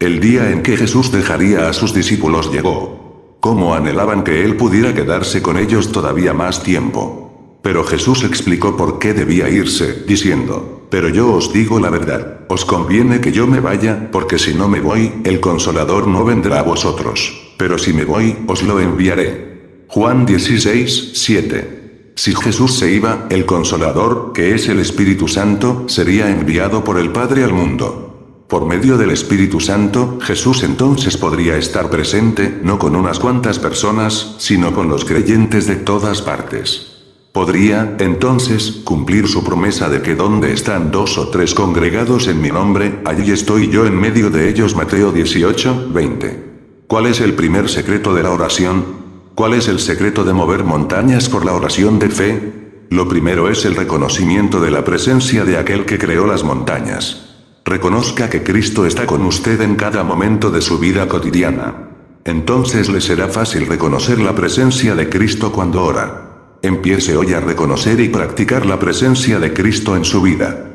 El 0.00 0.20
día 0.20 0.52
en 0.52 0.62
que 0.62 0.78
Jesús 0.78 1.12
dejaría 1.12 1.68
a 1.68 1.74
sus 1.74 1.92
discípulos 1.92 2.50
llegó. 2.50 3.36
Cómo 3.40 3.74
anhelaban 3.74 4.24
que 4.24 4.42
Él 4.42 4.56
pudiera 4.56 4.94
quedarse 4.94 5.42
con 5.42 5.58
ellos 5.58 5.92
todavía 5.92 6.32
más 6.32 6.62
tiempo. 6.62 7.25
Pero 7.66 7.82
Jesús 7.82 8.22
explicó 8.22 8.76
por 8.76 9.00
qué 9.00 9.12
debía 9.12 9.48
irse, 9.48 10.04
diciendo, 10.06 10.86
Pero 10.88 11.08
yo 11.08 11.32
os 11.32 11.52
digo 11.52 11.80
la 11.80 11.90
verdad, 11.90 12.42
os 12.48 12.64
conviene 12.64 13.20
que 13.20 13.32
yo 13.32 13.48
me 13.48 13.58
vaya, 13.58 14.08
porque 14.12 14.38
si 14.38 14.54
no 14.54 14.68
me 14.68 14.78
voy, 14.78 15.12
el 15.24 15.40
consolador 15.40 16.06
no 16.06 16.24
vendrá 16.24 16.60
a 16.60 16.62
vosotros. 16.62 17.54
Pero 17.58 17.76
si 17.76 17.92
me 17.92 18.04
voy, 18.04 18.36
os 18.46 18.62
lo 18.62 18.78
enviaré. 18.78 19.82
Juan 19.88 20.24
16, 20.24 21.10
7. 21.14 22.12
Si 22.14 22.36
Jesús 22.36 22.78
se 22.78 22.92
iba, 22.92 23.26
el 23.30 23.44
Consolador, 23.46 24.30
que 24.32 24.54
es 24.54 24.68
el 24.68 24.78
Espíritu 24.78 25.26
Santo, 25.26 25.86
sería 25.88 26.30
enviado 26.30 26.84
por 26.84 27.00
el 27.00 27.10
Padre 27.10 27.42
al 27.42 27.52
mundo. 27.52 28.44
Por 28.46 28.64
medio 28.64 28.96
del 28.96 29.10
Espíritu 29.10 29.58
Santo, 29.58 30.20
Jesús 30.22 30.62
entonces 30.62 31.16
podría 31.16 31.56
estar 31.56 31.90
presente, 31.90 32.60
no 32.62 32.78
con 32.78 32.94
unas 32.94 33.18
cuantas 33.18 33.58
personas, 33.58 34.36
sino 34.38 34.72
con 34.72 34.88
los 34.88 35.04
creyentes 35.04 35.66
de 35.66 35.74
todas 35.74 36.22
partes. 36.22 36.95
Podría, 37.36 37.96
entonces, 37.98 38.80
cumplir 38.82 39.28
su 39.28 39.44
promesa 39.44 39.90
de 39.90 40.00
que 40.00 40.14
donde 40.14 40.54
están 40.54 40.90
dos 40.90 41.18
o 41.18 41.28
tres 41.28 41.52
congregados 41.52 42.28
en 42.28 42.40
mi 42.40 42.48
nombre, 42.48 43.02
allí 43.04 43.30
estoy 43.30 43.68
yo 43.68 43.84
en 43.84 43.94
medio 43.94 44.30
de 44.30 44.48
ellos. 44.48 44.74
Mateo 44.74 45.12
18, 45.12 45.90
20. 45.92 46.44
¿Cuál 46.86 47.04
es 47.04 47.20
el 47.20 47.34
primer 47.34 47.68
secreto 47.68 48.14
de 48.14 48.22
la 48.22 48.30
oración? 48.30 48.86
¿Cuál 49.34 49.52
es 49.52 49.68
el 49.68 49.80
secreto 49.80 50.24
de 50.24 50.32
mover 50.32 50.64
montañas 50.64 51.28
por 51.28 51.44
la 51.44 51.52
oración 51.52 51.98
de 51.98 52.08
fe? 52.08 52.86
Lo 52.88 53.06
primero 53.06 53.50
es 53.50 53.66
el 53.66 53.76
reconocimiento 53.76 54.58
de 54.58 54.70
la 54.70 54.82
presencia 54.82 55.44
de 55.44 55.58
aquel 55.58 55.84
que 55.84 55.98
creó 55.98 56.26
las 56.26 56.42
montañas. 56.42 57.36
Reconozca 57.66 58.30
que 58.30 58.42
Cristo 58.42 58.86
está 58.86 59.04
con 59.04 59.20
usted 59.26 59.60
en 59.60 59.76
cada 59.76 60.04
momento 60.04 60.50
de 60.50 60.62
su 60.62 60.78
vida 60.78 61.06
cotidiana. 61.06 61.90
Entonces 62.24 62.88
le 62.88 63.02
será 63.02 63.28
fácil 63.28 63.66
reconocer 63.66 64.20
la 64.20 64.34
presencia 64.34 64.94
de 64.94 65.10
Cristo 65.10 65.52
cuando 65.52 65.84
ora. 65.84 66.25
Empiece 66.62 67.16
hoy 67.16 67.34
a 67.34 67.40
reconocer 67.40 68.00
y 68.00 68.08
practicar 68.08 68.66
la 68.66 68.78
presencia 68.78 69.38
de 69.38 69.52
Cristo 69.52 69.94
en 69.94 70.04
su 70.04 70.22
vida. 70.22 70.66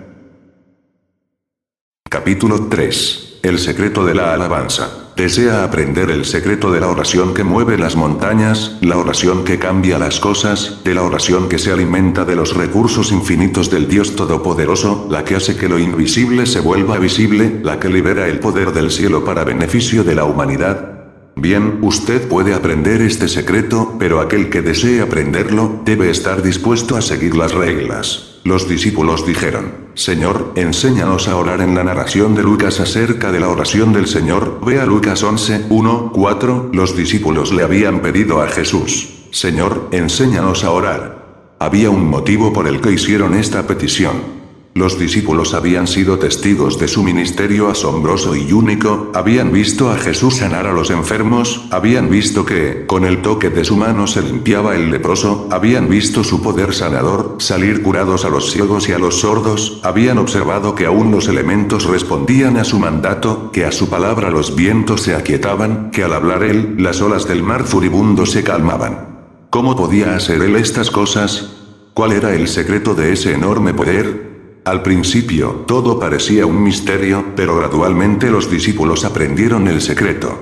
Capítulo 2.09 2.67
3. 2.67 3.39
El 3.41 3.57
secreto 3.57 4.05
de 4.05 4.13
la 4.13 4.33
alabanza. 4.33 5.11
¿Desea 5.15 5.63
aprender 5.63 6.09
el 6.09 6.25
secreto 6.25 6.71
de 6.71 6.79
la 6.79 6.87
oración 6.87 7.33
que 7.33 7.43
mueve 7.43 7.77
las 7.77 7.95
montañas, 7.95 8.77
la 8.81 8.97
oración 8.97 9.43
que 9.43 9.59
cambia 9.59 9.97
las 9.97 10.19
cosas, 10.19 10.83
de 10.83 10.93
la 10.93 11.03
oración 11.03 11.49
que 11.49 11.59
se 11.59 11.71
alimenta 11.71 12.25
de 12.25 12.35
los 12.35 12.55
recursos 12.55 13.11
infinitos 13.11 13.69
del 13.69 13.87
Dios 13.87 14.15
Todopoderoso, 14.15 15.07
la 15.09 15.25
que 15.25 15.35
hace 15.35 15.57
que 15.57 15.67
lo 15.67 15.79
invisible 15.79 16.45
se 16.45 16.59
vuelva 16.59 16.97
visible, 16.97 17.59
la 17.63 17.79
que 17.79 17.89
libera 17.89 18.27
el 18.27 18.39
poder 18.39 18.71
del 18.71 18.91
cielo 18.91 19.25
para 19.25 19.43
beneficio 19.43 20.03
de 20.03 20.15
la 20.15 20.25
humanidad? 20.25 20.90
Bien, 21.35 21.79
usted 21.81 22.27
puede 22.27 22.53
aprender 22.53 23.01
este 23.01 23.27
secreto, 23.27 23.95
pero 23.97 24.19
aquel 24.19 24.49
que 24.49 24.61
desee 24.61 25.01
aprenderlo, 25.01 25.81
debe 25.85 26.09
estar 26.09 26.43
dispuesto 26.43 26.97
a 26.97 27.01
seguir 27.01 27.35
las 27.35 27.53
reglas. 27.53 28.39
Los 28.43 28.67
discípulos 28.67 29.25
dijeron, 29.25 29.89
Señor, 29.93 30.53
enséñanos 30.55 31.27
a 31.27 31.37
orar 31.37 31.61
en 31.61 31.75
la 31.75 31.83
narración 31.83 32.35
de 32.35 32.43
Lucas 32.43 32.79
acerca 32.79 33.31
de 33.31 33.39
la 33.39 33.49
oración 33.49 33.93
del 33.93 34.07
Señor. 34.07 34.59
Ve 34.65 34.79
a 34.79 34.85
Lucas 34.85 35.23
11, 35.23 35.67
1, 35.69 36.11
4, 36.13 36.69
los 36.73 36.97
discípulos 36.97 37.53
le 37.53 37.63
habían 37.63 38.01
pedido 38.01 38.41
a 38.41 38.47
Jesús, 38.47 39.27
Señor, 39.31 39.87
enséñanos 39.91 40.63
a 40.63 40.71
orar. 40.71 41.55
Había 41.59 41.89
un 41.89 42.09
motivo 42.09 42.51
por 42.51 42.67
el 42.67 42.81
que 42.81 42.91
hicieron 42.91 43.35
esta 43.35 43.67
petición. 43.67 44.40
Los 44.73 44.97
discípulos 44.97 45.53
habían 45.53 45.85
sido 45.85 46.17
testigos 46.17 46.79
de 46.79 46.87
su 46.87 47.03
ministerio 47.03 47.69
asombroso 47.69 48.37
y 48.37 48.53
único, 48.53 49.11
habían 49.13 49.51
visto 49.51 49.91
a 49.91 49.97
Jesús 49.97 50.37
sanar 50.37 50.65
a 50.65 50.71
los 50.71 50.91
enfermos, 50.91 51.65
habían 51.71 52.09
visto 52.09 52.45
que, 52.45 52.85
con 52.87 53.03
el 53.03 53.21
toque 53.21 53.49
de 53.49 53.65
su 53.65 53.75
mano 53.75 54.07
se 54.07 54.21
limpiaba 54.21 54.73
el 54.73 54.89
leproso, 54.89 55.49
habían 55.51 55.89
visto 55.89 56.23
su 56.23 56.41
poder 56.41 56.73
sanador, 56.73 57.35
salir 57.39 57.81
curados 57.81 58.23
a 58.23 58.29
los 58.29 58.49
ciegos 58.49 58.87
y 58.87 58.93
a 58.93 58.97
los 58.97 59.19
sordos, 59.19 59.81
habían 59.83 60.17
observado 60.17 60.73
que 60.73 60.85
aún 60.85 61.11
los 61.11 61.27
elementos 61.27 61.83
respondían 61.83 62.55
a 62.55 62.63
su 62.63 62.79
mandato, 62.79 63.51
que 63.51 63.65
a 63.65 63.73
su 63.73 63.89
palabra 63.89 64.29
los 64.29 64.55
vientos 64.55 65.01
se 65.01 65.15
aquietaban, 65.15 65.91
que 65.91 66.05
al 66.05 66.13
hablar 66.13 66.43
él, 66.43 66.75
las 66.77 67.01
olas 67.01 67.27
del 67.27 67.43
mar 67.43 67.65
furibundo 67.65 68.25
se 68.25 68.45
calmaban. 68.45 69.19
¿Cómo 69.49 69.75
podía 69.75 70.15
hacer 70.15 70.41
él 70.41 70.55
estas 70.55 70.89
cosas? 70.91 71.57
¿Cuál 71.93 72.13
era 72.13 72.33
el 72.33 72.47
secreto 72.47 72.95
de 72.95 73.11
ese 73.11 73.33
enorme 73.33 73.73
poder? 73.73 74.30
Al 74.71 74.83
principio, 74.83 75.65
todo 75.67 75.99
parecía 75.99 76.45
un 76.45 76.63
misterio, 76.63 77.25
pero 77.35 77.57
gradualmente 77.57 78.31
los 78.31 78.49
discípulos 78.49 79.03
aprendieron 79.03 79.67
el 79.67 79.81
secreto. 79.81 80.39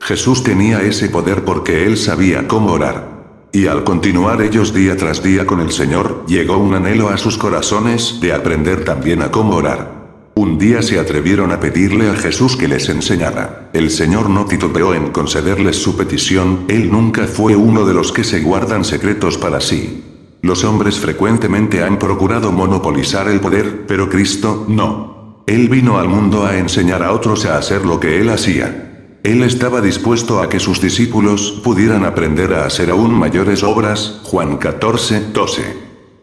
Jesús 0.00 0.44
tenía 0.44 0.82
ese 0.82 1.08
poder 1.08 1.42
porque 1.44 1.84
él 1.84 1.96
sabía 1.96 2.46
cómo 2.46 2.74
orar. 2.74 3.48
Y 3.50 3.66
al 3.66 3.82
continuar 3.82 4.40
ellos 4.40 4.72
día 4.72 4.96
tras 4.96 5.20
día 5.20 5.46
con 5.46 5.58
el 5.58 5.72
Señor, 5.72 6.24
llegó 6.28 6.58
un 6.58 6.74
anhelo 6.74 7.08
a 7.08 7.18
sus 7.18 7.36
corazones 7.36 8.20
de 8.20 8.32
aprender 8.32 8.84
también 8.84 9.20
a 9.20 9.32
cómo 9.32 9.56
orar. 9.56 10.30
Un 10.36 10.58
día 10.58 10.80
se 10.80 11.00
atrevieron 11.00 11.50
a 11.50 11.58
pedirle 11.58 12.08
a 12.08 12.14
Jesús 12.14 12.56
que 12.56 12.68
les 12.68 12.88
enseñara. 12.88 13.68
El 13.72 13.90
Señor 13.90 14.30
no 14.30 14.44
titubeó 14.44 14.94
en 14.94 15.10
concederles 15.10 15.82
su 15.82 15.96
petición, 15.96 16.66
Él 16.68 16.88
nunca 16.88 17.26
fue 17.26 17.56
uno 17.56 17.84
de 17.84 17.94
los 17.94 18.12
que 18.12 18.22
se 18.22 18.42
guardan 18.42 18.84
secretos 18.84 19.38
para 19.38 19.60
sí. 19.60 20.11
Los 20.42 20.64
hombres 20.64 20.98
frecuentemente 20.98 21.84
han 21.84 22.00
procurado 22.00 22.50
monopolizar 22.50 23.28
el 23.28 23.38
poder, 23.38 23.86
pero 23.86 24.08
Cristo 24.08 24.66
no. 24.68 25.44
Él 25.46 25.68
vino 25.68 25.98
al 25.98 26.08
mundo 26.08 26.44
a 26.44 26.58
enseñar 26.58 27.04
a 27.04 27.12
otros 27.12 27.46
a 27.46 27.58
hacer 27.58 27.86
lo 27.86 28.00
que 28.00 28.20
él 28.20 28.28
hacía. 28.28 29.18
Él 29.22 29.44
estaba 29.44 29.80
dispuesto 29.80 30.42
a 30.42 30.48
que 30.48 30.58
sus 30.58 30.80
discípulos 30.80 31.60
pudieran 31.62 32.04
aprender 32.04 32.54
a 32.54 32.66
hacer 32.66 32.90
aún 32.90 33.14
mayores 33.14 33.62
obras, 33.62 34.20
Juan 34.24 34.56
14, 34.56 35.30
12. 35.32 35.62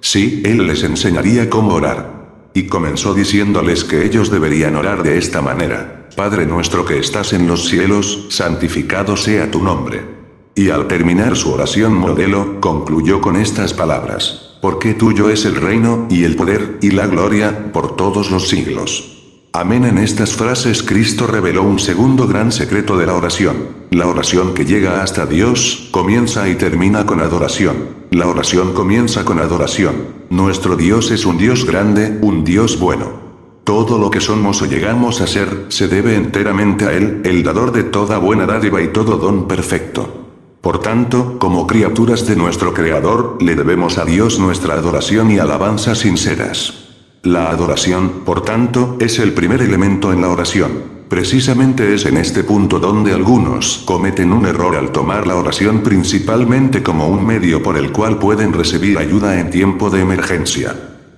Sí, 0.02 0.44
él 0.46 0.68
les 0.68 0.84
enseñaría 0.84 1.50
cómo 1.50 1.74
orar. 1.74 2.50
Y 2.54 2.64
comenzó 2.64 3.14
diciéndoles 3.14 3.86
que 3.86 4.04
ellos 4.04 4.30
deberían 4.30 4.76
orar 4.76 5.02
de 5.02 5.18
esta 5.18 5.42
manera. 5.42 6.10
Padre 6.18 6.46
nuestro 6.46 6.84
que 6.84 7.00
estás 7.00 7.32
en 7.32 7.48
los 7.48 7.70
cielos, 7.70 8.28
santificado 8.32 9.16
sea 9.16 9.50
tu 9.50 9.64
nombre. 9.64 10.19
Y 10.56 10.70
al 10.70 10.88
terminar 10.88 11.36
su 11.36 11.52
oración 11.52 11.94
modelo, 11.94 12.60
concluyó 12.60 13.22
con 13.22 13.36
estas 13.36 13.74
palabras. 13.74 14.58
Porque 14.62 14.94
tuyo 14.94 15.30
es 15.30 15.46
el 15.46 15.56
reino, 15.56 16.08
y 16.10 16.24
el 16.24 16.36
poder, 16.36 16.80
y 16.82 16.92
la 16.92 17.08
gloria, 17.08 17.72
por 17.72 17.96
todos 17.96 18.30
los 18.32 18.50
siglos. 18.50 19.16
Amén. 19.52 19.84
En 19.84 19.98
estas 19.98 20.34
frases 20.34 20.84
Cristo 20.84 21.26
reveló 21.26 21.64
un 21.64 21.80
segundo 21.80 22.28
gran 22.28 22.52
secreto 22.52 22.98
de 22.98 23.08
la 23.08 23.16
oración. 23.16 23.80
La 23.90 24.08
oración 24.08 24.54
que 24.54 24.64
llega 24.64 25.02
hasta 25.02 25.26
Dios, 25.26 25.88
comienza 25.90 26.48
y 26.48 26.56
termina 26.56 27.08
con 27.08 27.20
adoración. 27.20 27.98
La 28.12 28.28
oración 28.28 28.74
comienza 28.74 29.26
con 29.26 29.40
adoración. 29.40 29.96
Nuestro 30.30 30.76
Dios 30.76 31.10
es 31.10 31.26
un 31.26 31.40
Dios 31.40 31.66
grande, 31.66 32.20
un 32.22 32.44
Dios 32.44 32.80
bueno. 32.80 33.30
Todo 33.64 33.98
lo 33.98 34.12
que 34.12 34.22
somos 34.22 34.62
o 34.62 34.66
llegamos 34.68 35.20
a 35.20 35.28
ser, 35.28 35.66
se 35.70 35.88
debe 35.88 36.16
enteramente 36.16 36.86
a 36.86 36.94
Él, 36.94 37.22
el 37.24 37.42
dador 37.42 37.72
de 37.72 37.84
toda 37.84 38.20
buena 38.20 38.46
dádiva 38.46 38.82
y 38.82 38.90
todo 38.90 39.18
don 39.18 39.48
perfecto. 39.48 40.29
Por 40.62 40.80
tanto, 40.80 41.40
como 41.40 41.68
criaturas 41.68 42.28
de 42.28 42.36
nuestro 42.36 42.74
Creador, 42.74 43.38
le 43.40 43.56
debemos 43.56 43.98
a 43.98 44.04
Dios 44.04 44.40
nuestra 44.40 44.74
adoración 44.74 45.32
y 45.32 45.40
alabanza 45.40 45.96
sinceras. 45.96 46.90
La 47.24 47.50
adoración, 47.50 48.24
por 48.26 48.42
tanto, 48.42 48.98
es 49.00 49.20
el 49.20 49.34
primer 49.34 49.62
elemento 49.62 50.12
en 50.12 50.22
la 50.22 50.28
oración. 50.28 51.00
Precisamente 51.08 51.96
es 51.96 52.06
en 52.06 52.18
este 52.18 52.44
punto 52.44 52.80
donde 52.80 53.14
algunos 53.14 53.84
cometen 53.86 54.34
un 54.34 54.46
error 54.46 54.76
al 54.76 54.92
tomar 54.92 55.26
la 55.26 55.38
oración 55.38 55.82
principalmente 55.82 56.84
como 56.84 57.08
un 57.08 57.26
medio 57.26 57.64
por 57.64 57.78
el 57.78 57.92
cual 57.92 58.20
pueden 58.20 58.54
recibir 58.54 58.98
ayuda 58.98 59.40
en 59.40 59.50
tiempo 59.50 59.90
de 59.90 60.02
emergencia. 60.02 60.76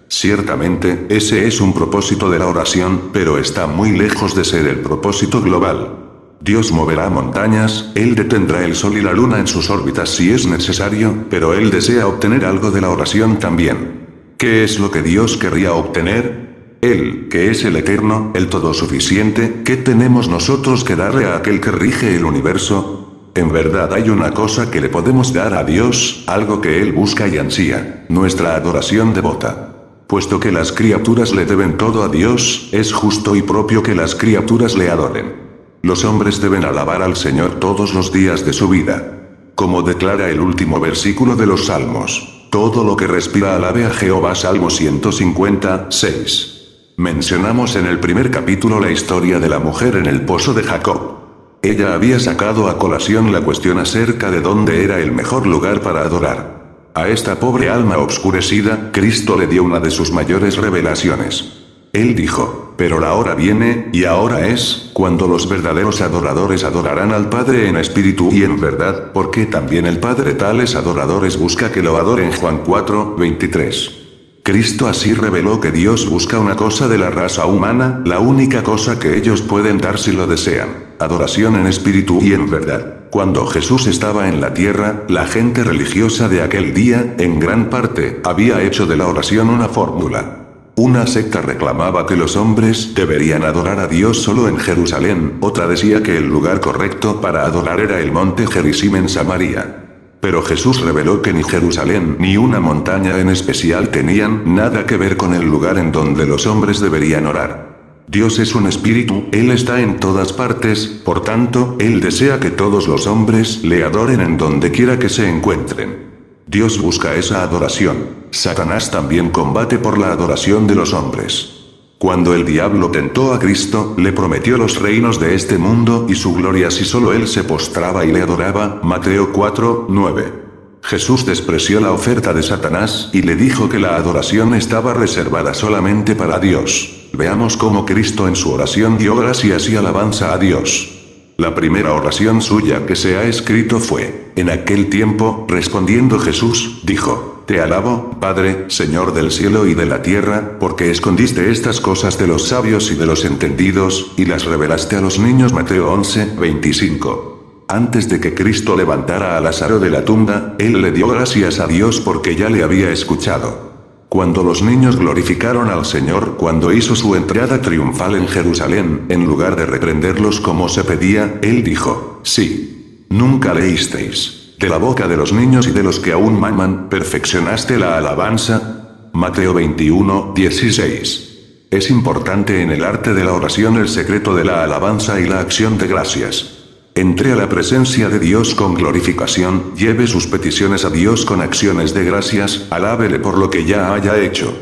Ciertamente, 0.08 1.08
ese 1.10 1.48
es 1.48 1.60
un 1.62 1.74
propósito 1.74 2.30
de 2.30 2.40
la 2.40 2.48
oración, 2.48 3.10
pero 3.12 3.38
está 3.38 3.66
muy 3.66 3.92
lejos 3.92 4.36
de 4.36 4.46
ser 4.46 4.68
el 4.68 4.80
propósito 4.80 5.42
global. 5.42 6.11
Dios 6.44 6.72
moverá 6.72 7.08
montañas, 7.12 7.92
Él 7.94 8.16
detendrá 8.16 8.66
el 8.66 8.76
sol 8.76 8.98
y 8.98 9.02
la 9.02 9.14
luna 9.14 9.40
en 9.40 9.46
sus 9.46 9.70
órbitas 9.70 10.10
si 10.10 10.32
es 10.32 10.48
necesario, 10.48 11.26
pero 11.30 11.54
Él 11.54 11.70
desea 11.70 12.08
obtener 12.08 12.46
algo 12.46 12.72
de 12.72 12.82
la 12.82 12.90
oración 12.90 13.38
también. 13.38 14.08
¿Qué 14.38 14.64
es 14.64 14.80
lo 14.80 14.90
que 14.90 15.04
Dios 15.04 15.38
querría 15.38 15.74
obtener? 15.74 16.80
Él, 16.82 17.28
que 17.30 17.52
es 17.52 17.64
el 17.64 17.76
eterno, 17.76 18.32
el 18.34 18.48
todo 18.48 18.74
suficiente, 18.74 19.62
¿qué 19.64 19.78
tenemos 19.78 20.30
nosotros 20.30 20.84
que 20.84 20.96
darle 20.96 21.26
a 21.26 21.36
aquel 21.36 21.62
que 21.62 21.70
rige 21.70 22.16
el 22.16 22.26
universo? 22.26 23.30
En 23.36 23.52
verdad 23.52 23.94
hay 23.94 24.10
una 24.10 24.32
cosa 24.32 24.72
que 24.72 24.82
le 24.82 24.90
podemos 24.90 25.34
dar 25.34 25.54
a 25.54 25.64
Dios, 25.64 26.24
algo 26.26 26.60
que 26.60 26.82
Él 26.82 26.92
busca 26.92 27.28
y 27.28 27.38
ansía, 27.38 28.08
nuestra 28.10 28.56
adoración 28.56 29.14
devota. 29.14 29.76
Puesto 30.08 30.40
que 30.40 30.52
las 30.52 30.72
criaturas 30.72 31.36
le 31.36 31.46
deben 31.46 31.78
todo 31.78 32.04
a 32.04 32.10
Dios, 32.10 32.68
es 32.72 32.92
justo 32.92 33.36
y 33.36 33.44
propio 33.44 33.84
que 33.84 33.94
las 33.94 34.16
criaturas 34.16 34.76
le 34.76 34.90
adoren. 34.90 35.51
Los 35.84 36.06
hombres 36.06 36.40
deben 36.40 36.64
alabar 36.64 37.02
al 37.02 37.16
Señor 37.16 37.60
todos 37.60 37.96
los 37.96 38.12
días 38.12 38.46
de 38.46 38.54
su 38.54 38.70
vida. 38.70 39.18
Como 39.56 39.82
declara 39.82 40.30
el 40.30 40.40
último 40.40 40.80
versículo 40.80 41.36
de 41.36 41.48
los 41.48 41.66
Salmos. 41.66 42.48
Todo 42.52 42.84
lo 42.84 42.96
que 42.96 43.08
respira 43.08 43.56
alabe 43.56 43.86
a 43.86 43.90
Jehová 43.90 44.36
Salmo 44.36 44.70
156. 44.70 46.58
Mencionamos 46.98 47.76
en 47.76 47.88
el 47.88 48.00
primer 48.00 48.30
capítulo 48.30 48.80
la 48.80 48.92
historia 48.92 49.40
de 49.40 49.50
la 49.50 49.58
mujer 49.58 49.96
en 49.96 50.06
el 50.06 50.22
pozo 50.22 50.54
de 50.54 50.62
Jacob. 50.62 51.18
Ella 51.64 51.96
había 51.96 52.20
sacado 52.20 52.68
a 52.70 52.78
colación 52.78 53.32
la 53.32 53.42
cuestión 53.42 53.80
acerca 53.80 54.30
de 54.30 54.42
dónde 54.42 54.84
era 54.84 55.00
el 55.00 55.12
mejor 55.12 55.48
lugar 55.48 55.82
para 55.82 56.02
adorar. 56.02 56.62
A 56.94 57.08
esta 57.08 57.40
pobre 57.40 57.70
alma 57.70 57.98
obscurecida, 57.98 58.92
Cristo 58.92 59.36
le 59.36 59.48
dio 59.48 59.64
una 59.64 59.80
de 59.80 59.90
sus 59.90 60.12
mayores 60.12 60.58
revelaciones. 60.58 61.61
Él 61.94 62.16
dijo, 62.16 62.74
pero 62.78 63.00
la 63.00 63.14
hora 63.14 63.36
viene, 63.36 63.90
y 63.92 64.06
ahora 64.06 64.48
es, 64.48 64.90
cuando 64.94 65.28
los 65.28 65.50
verdaderos 65.50 66.00
adoradores 66.02 66.64
adorarán 66.64 67.12
al 67.12 67.28
Padre 67.28 67.68
en 67.68 67.76
espíritu 67.76 68.30
y 68.32 68.44
en 68.44 68.62
verdad, 68.62 69.12
porque 69.14 69.46
también 69.46 69.86
el 69.86 70.00
Padre 70.00 70.34
tales 70.34 70.76
adoradores 70.76 71.38
busca 71.38 71.72
que 71.72 71.84
lo 71.84 71.98
adoren 71.98 72.32
Juan 72.32 72.62
4, 72.66 73.16
23. 73.18 73.98
Cristo 74.44 74.88
así 74.88 75.14
reveló 75.14 75.60
que 75.60 75.72
Dios 75.72 76.10
busca 76.10 76.40
una 76.40 76.56
cosa 76.56 76.88
de 76.88 76.98
la 76.98 77.12
raza 77.12 77.46
humana, 77.46 78.02
la 78.06 78.20
única 78.20 78.64
cosa 78.64 78.98
que 78.98 79.18
ellos 79.18 79.42
pueden 79.42 79.78
dar 79.78 80.00
si 80.00 80.14
lo 80.14 80.26
desean, 80.26 80.96
adoración 80.98 81.58
en 81.58 81.68
espíritu 81.68 82.20
y 82.22 82.34
en 82.34 82.50
verdad. 82.50 83.02
Cuando 83.12 83.46
Jesús 83.46 83.86
estaba 83.86 84.30
en 84.30 84.42
la 84.42 84.54
tierra, 84.54 85.04
la 85.10 85.28
gente 85.28 85.64
religiosa 85.64 86.30
de 86.30 86.42
aquel 86.42 86.74
día, 86.74 87.16
en 87.20 87.40
gran 87.40 87.70
parte, 87.70 88.22
había 88.24 88.64
hecho 88.64 88.88
de 88.88 88.96
la 88.98 89.08
oración 89.08 89.50
una 89.50 89.68
fórmula. 89.68 90.41
Una 90.84 91.06
secta 91.06 91.44
reclamaba 91.44 92.08
que 92.08 92.16
los 92.16 92.36
hombres 92.36 92.96
deberían 92.96 93.44
adorar 93.44 93.80
a 93.80 93.86
Dios 93.86 94.24
solo 94.24 94.48
en 94.48 94.58
Jerusalén, 94.58 95.38
otra 95.40 95.68
decía 95.68 96.02
que 96.02 96.18
el 96.18 96.28
lugar 96.28 96.60
correcto 96.60 97.22
para 97.22 97.46
adorar 97.46 97.80
era 97.80 98.00
el 98.00 98.12
monte 98.12 98.48
Gerizim 98.48 98.96
en 98.96 99.08
Samaria. 99.08 99.86
Pero 100.20 100.42
Jesús 100.42 100.82
reveló 100.82 101.22
que 101.22 101.34
ni 101.34 101.44
Jerusalén 101.44 102.16
ni 102.18 102.36
una 102.36 102.60
montaña 102.60 103.20
en 103.20 103.30
especial 103.30 103.90
tenían 103.90 104.56
nada 104.56 104.88
que 104.88 104.98
ver 104.98 105.18
con 105.18 105.36
el 105.36 105.44
lugar 105.44 105.78
en 105.78 105.92
donde 105.92 106.26
los 106.26 106.48
hombres 106.48 106.80
deberían 106.80 107.28
orar. 107.28 107.78
Dios 108.08 108.40
es 108.40 108.56
un 108.56 108.66
espíritu, 108.66 109.26
Él 109.32 109.52
está 109.52 109.82
en 109.82 110.00
todas 110.00 110.34
partes, 110.34 110.88
por 110.88 111.22
tanto, 111.22 111.76
Él 111.80 112.02
desea 112.02 112.40
que 112.40 112.50
todos 112.50 112.88
los 112.88 113.06
hombres 113.06 113.64
le 113.64 113.84
adoren 113.84 114.20
en 114.20 114.36
donde 114.36 114.72
quiera 114.72 114.98
que 114.98 115.10
se 115.10 115.30
encuentren. 115.30 116.11
Dios 116.48 116.82
busca 116.82 117.16
esa 117.16 117.44
adoración. 117.44 118.22
Satanás 118.32 118.92
también 118.92 119.30
combate 119.30 119.78
por 119.78 119.98
la 119.98 120.12
adoración 120.12 120.68
de 120.68 120.76
los 120.76 120.94
hombres. 120.94 121.62
Cuando 121.98 122.34
el 122.34 122.46
diablo 122.46 122.90
tentó 122.90 123.34
a 123.34 123.40
Cristo, 123.40 123.94
le 123.98 124.12
prometió 124.12 124.58
los 124.58 124.82
reinos 124.82 125.20
de 125.20 125.36
este 125.36 125.58
mundo 125.58 126.08
y 126.10 126.16
su 126.16 126.34
gloria 126.34 126.72
si 126.72 126.84
solo 126.84 127.14
él 127.14 127.28
se 127.28 127.44
postraba 127.44 128.06
y 128.06 128.12
le 128.12 128.22
adoraba. 128.24 128.80
Mateo 128.82 129.32
4, 129.32 129.86
9. 129.88 130.34
Jesús 130.82 131.26
despreció 131.26 131.80
la 131.80 131.92
oferta 131.92 132.34
de 132.34 132.42
Satanás 132.42 133.10
y 133.14 133.22
le 133.22 133.36
dijo 133.36 133.70
que 133.70 133.78
la 133.78 133.96
adoración 133.96 134.56
estaba 134.56 134.96
reservada 134.96 135.54
solamente 135.54 136.16
para 136.16 136.40
Dios. 136.40 137.08
Veamos 137.14 137.56
cómo 137.56 137.86
Cristo 137.86 138.28
en 138.28 138.36
su 138.36 138.52
oración 138.52 138.98
dio 138.98 139.16
gracias 139.16 139.70
y 139.70 139.76
alabanza 139.76 140.34
a 140.34 140.40
Dios. 140.40 141.01
La 141.38 141.56
primera 141.56 141.94
oración 141.94 142.42
suya 142.42 142.86
que 142.86 142.96
se 142.96 143.18
ha 143.18 143.24
escrito 143.24 143.80
fue, 143.80 144.32
en 144.36 144.50
aquel 144.50 144.90
tiempo, 144.90 145.46
respondiendo 145.50 146.20
Jesús, 146.20 146.82
dijo, 146.84 147.44
Te 147.48 147.62
alabo, 147.62 148.18
Padre, 148.20 148.66
Señor 148.68 149.14
del 149.14 149.32
cielo 149.32 149.66
y 149.66 149.74
de 149.74 149.86
la 149.86 150.02
tierra, 150.02 150.58
porque 150.60 150.92
escondiste 150.92 151.50
estas 151.50 151.82
cosas 151.82 152.18
de 152.18 152.28
los 152.28 152.48
sabios 152.48 152.92
y 152.92 152.96
de 152.96 153.06
los 153.06 153.26
entendidos, 153.26 154.12
y 154.18 154.26
las 154.26 154.46
revelaste 154.46 154.98
a 154.98 155.02
los 155.02 155.20
niños. 155.20 155.54
Mateo 155.54 155.92
11, 155.92 156.36
25. 156.40 157.66
Antes 157.68 158.10
de 158.10 158.20
que 158.20 158.34
Cristo 158.36 158.76
levantara 158.76 159.38
a 159.38 159.42
Lázaro 159.42 159.80
de 159.80 159.90
la 159.90 160.04
tumba, 160.04 160.56
él 160.60 160.82
le 160.82 160.92
dio 160.92 161.08
gracias 161.08 161.60
a 161.60 161.68
Dios 161.68 162.02
porque 162.02 162.36
ya 162.36 162.50
le 162.50 162.64
había 162.64 162.92
escuchado. 162.92 163.71
Cuando 164.12 164.44
los 164.44 164.62
niños 164.62 164.98
glorificaron 164.98 165.70
al 165.70 165.86
Señor 165.86 166.36
cuando 166.36 166.74
hizo 166.74 166.98
su 166.98 167.16
entrada 167.16 167.62
triunfal 167.62 168.16
en 168.16 168.28
Jerusalén, 168.28 169.06
en 169.08 169.24
lugar 169.24 169.56
de 169.56 169.66
reprenderlos 169.66 170.42
como 170.42 170.68
se 170.68 170.84
pedía, 170.84 171.40
Él 171.42 171.64
dijo, 171.64 172.20
sí. 172.24 173.06
Nunca 173.08 173.54
leísteis. 173.54 174.56
De 174.60 174.68
la 174.68 174.76
boca 174.76 175.08
de 175.08 175.16
los 175.16 175.32
niños 175.32 175.66
y 175.66 175.72
de 175.72 175.82
los 175.82 176.02
que 176.02 176.12
aún 176.12 176.38
maman, 176.38 176.90
perfeccionaste 176.90 177.80
la 177.80 177.98
alabanza. 177.98 179.08
Mateo 179.14 179.54
21, 179.54 180.34
16. 180.36 181.68
Es 181.72 181.90
importante 181.90 182.62
en 182.62 182.72
el 182.72 182.84
arte 182.84 183.14
de 183.14 183.24
la 183.24 183.32
oración 183.32 183.78
el 183.78 183.88
secreto 183.88 184.36
de 184.36 184.44
la 184.44 184.66
alabanza 184.66 185.22
y 185.22 185.26
la 185.26 185.40
acción 185.40 185.78
de 185.78 185.88
gracias. 185.88 186.61
Entre 186.94 187.32
a 187.32 187.38
la 187.38 187.48
presencia 187.48 188.10
de 188.10 188.20
Dios 188.20 188.54
con 188.54 188.74
glorificación, 188.74 189.74
lleve 189.76 190.08
sus 190.08 190.28
peticiones 190.28 190.84
a 190.84 190.90
Dios 190.90 191.24
con 191.24 191.40
acciones 191.40 191.94
de 191.94 192.04
gracias, 192.04 192.68
alábele 192.70 193.18
por 193.18 193.38
lo 193.38 193.50
que 193.50 193.64
ya 193.64 193.94
haya 193.94 194.20
hecho. 194.20 194.54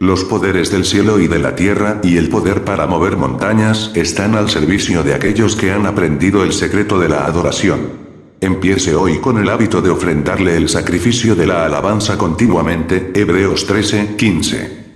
Los 0.00 0.24
poderes 0.24 0.72
del 0.72 0.84
cielo 0.84 1.20
y 1.20 1.28
de 1.28 1.38
la 1.38 1.54
tierra 1.54 2.00
y 2.02 2.16
el 2.16 2.28
poder 2.28 2.64
para 2.64 2.88
mover 2.88 3.16
montañas 3.16 3.92
están 3.94 4.34
al 4.34 4.50
servicio 4.50 5.04
de 5.04 5.14
aquellos 5.14 5.54
que 5.54 5.70
han 5.70 5.86
aprendido 5.86 6.42
el 6.42 6.52
secreto 6.52 6.98
de 6.98 7.08
la 7.08 7.24
adoración. 7.24 8.04
Empiece 8.40 8.96
hoy 8.96 9.18
con 9.18 9.38
el 9.38 9.48
hábito 9.48 9.80
de 9.80 9.90
ofrendarle 9.90 10.56
el 10.56 10.68
sacrificio 10.68 11.36
de 11.36 11.46
la 11.46 11.64
alabanza 11.64 12.18
continuamente, 12.18 13.12
Hebreos 13.14 13.64
13, 13.64 14.16
15. 14.16 14.86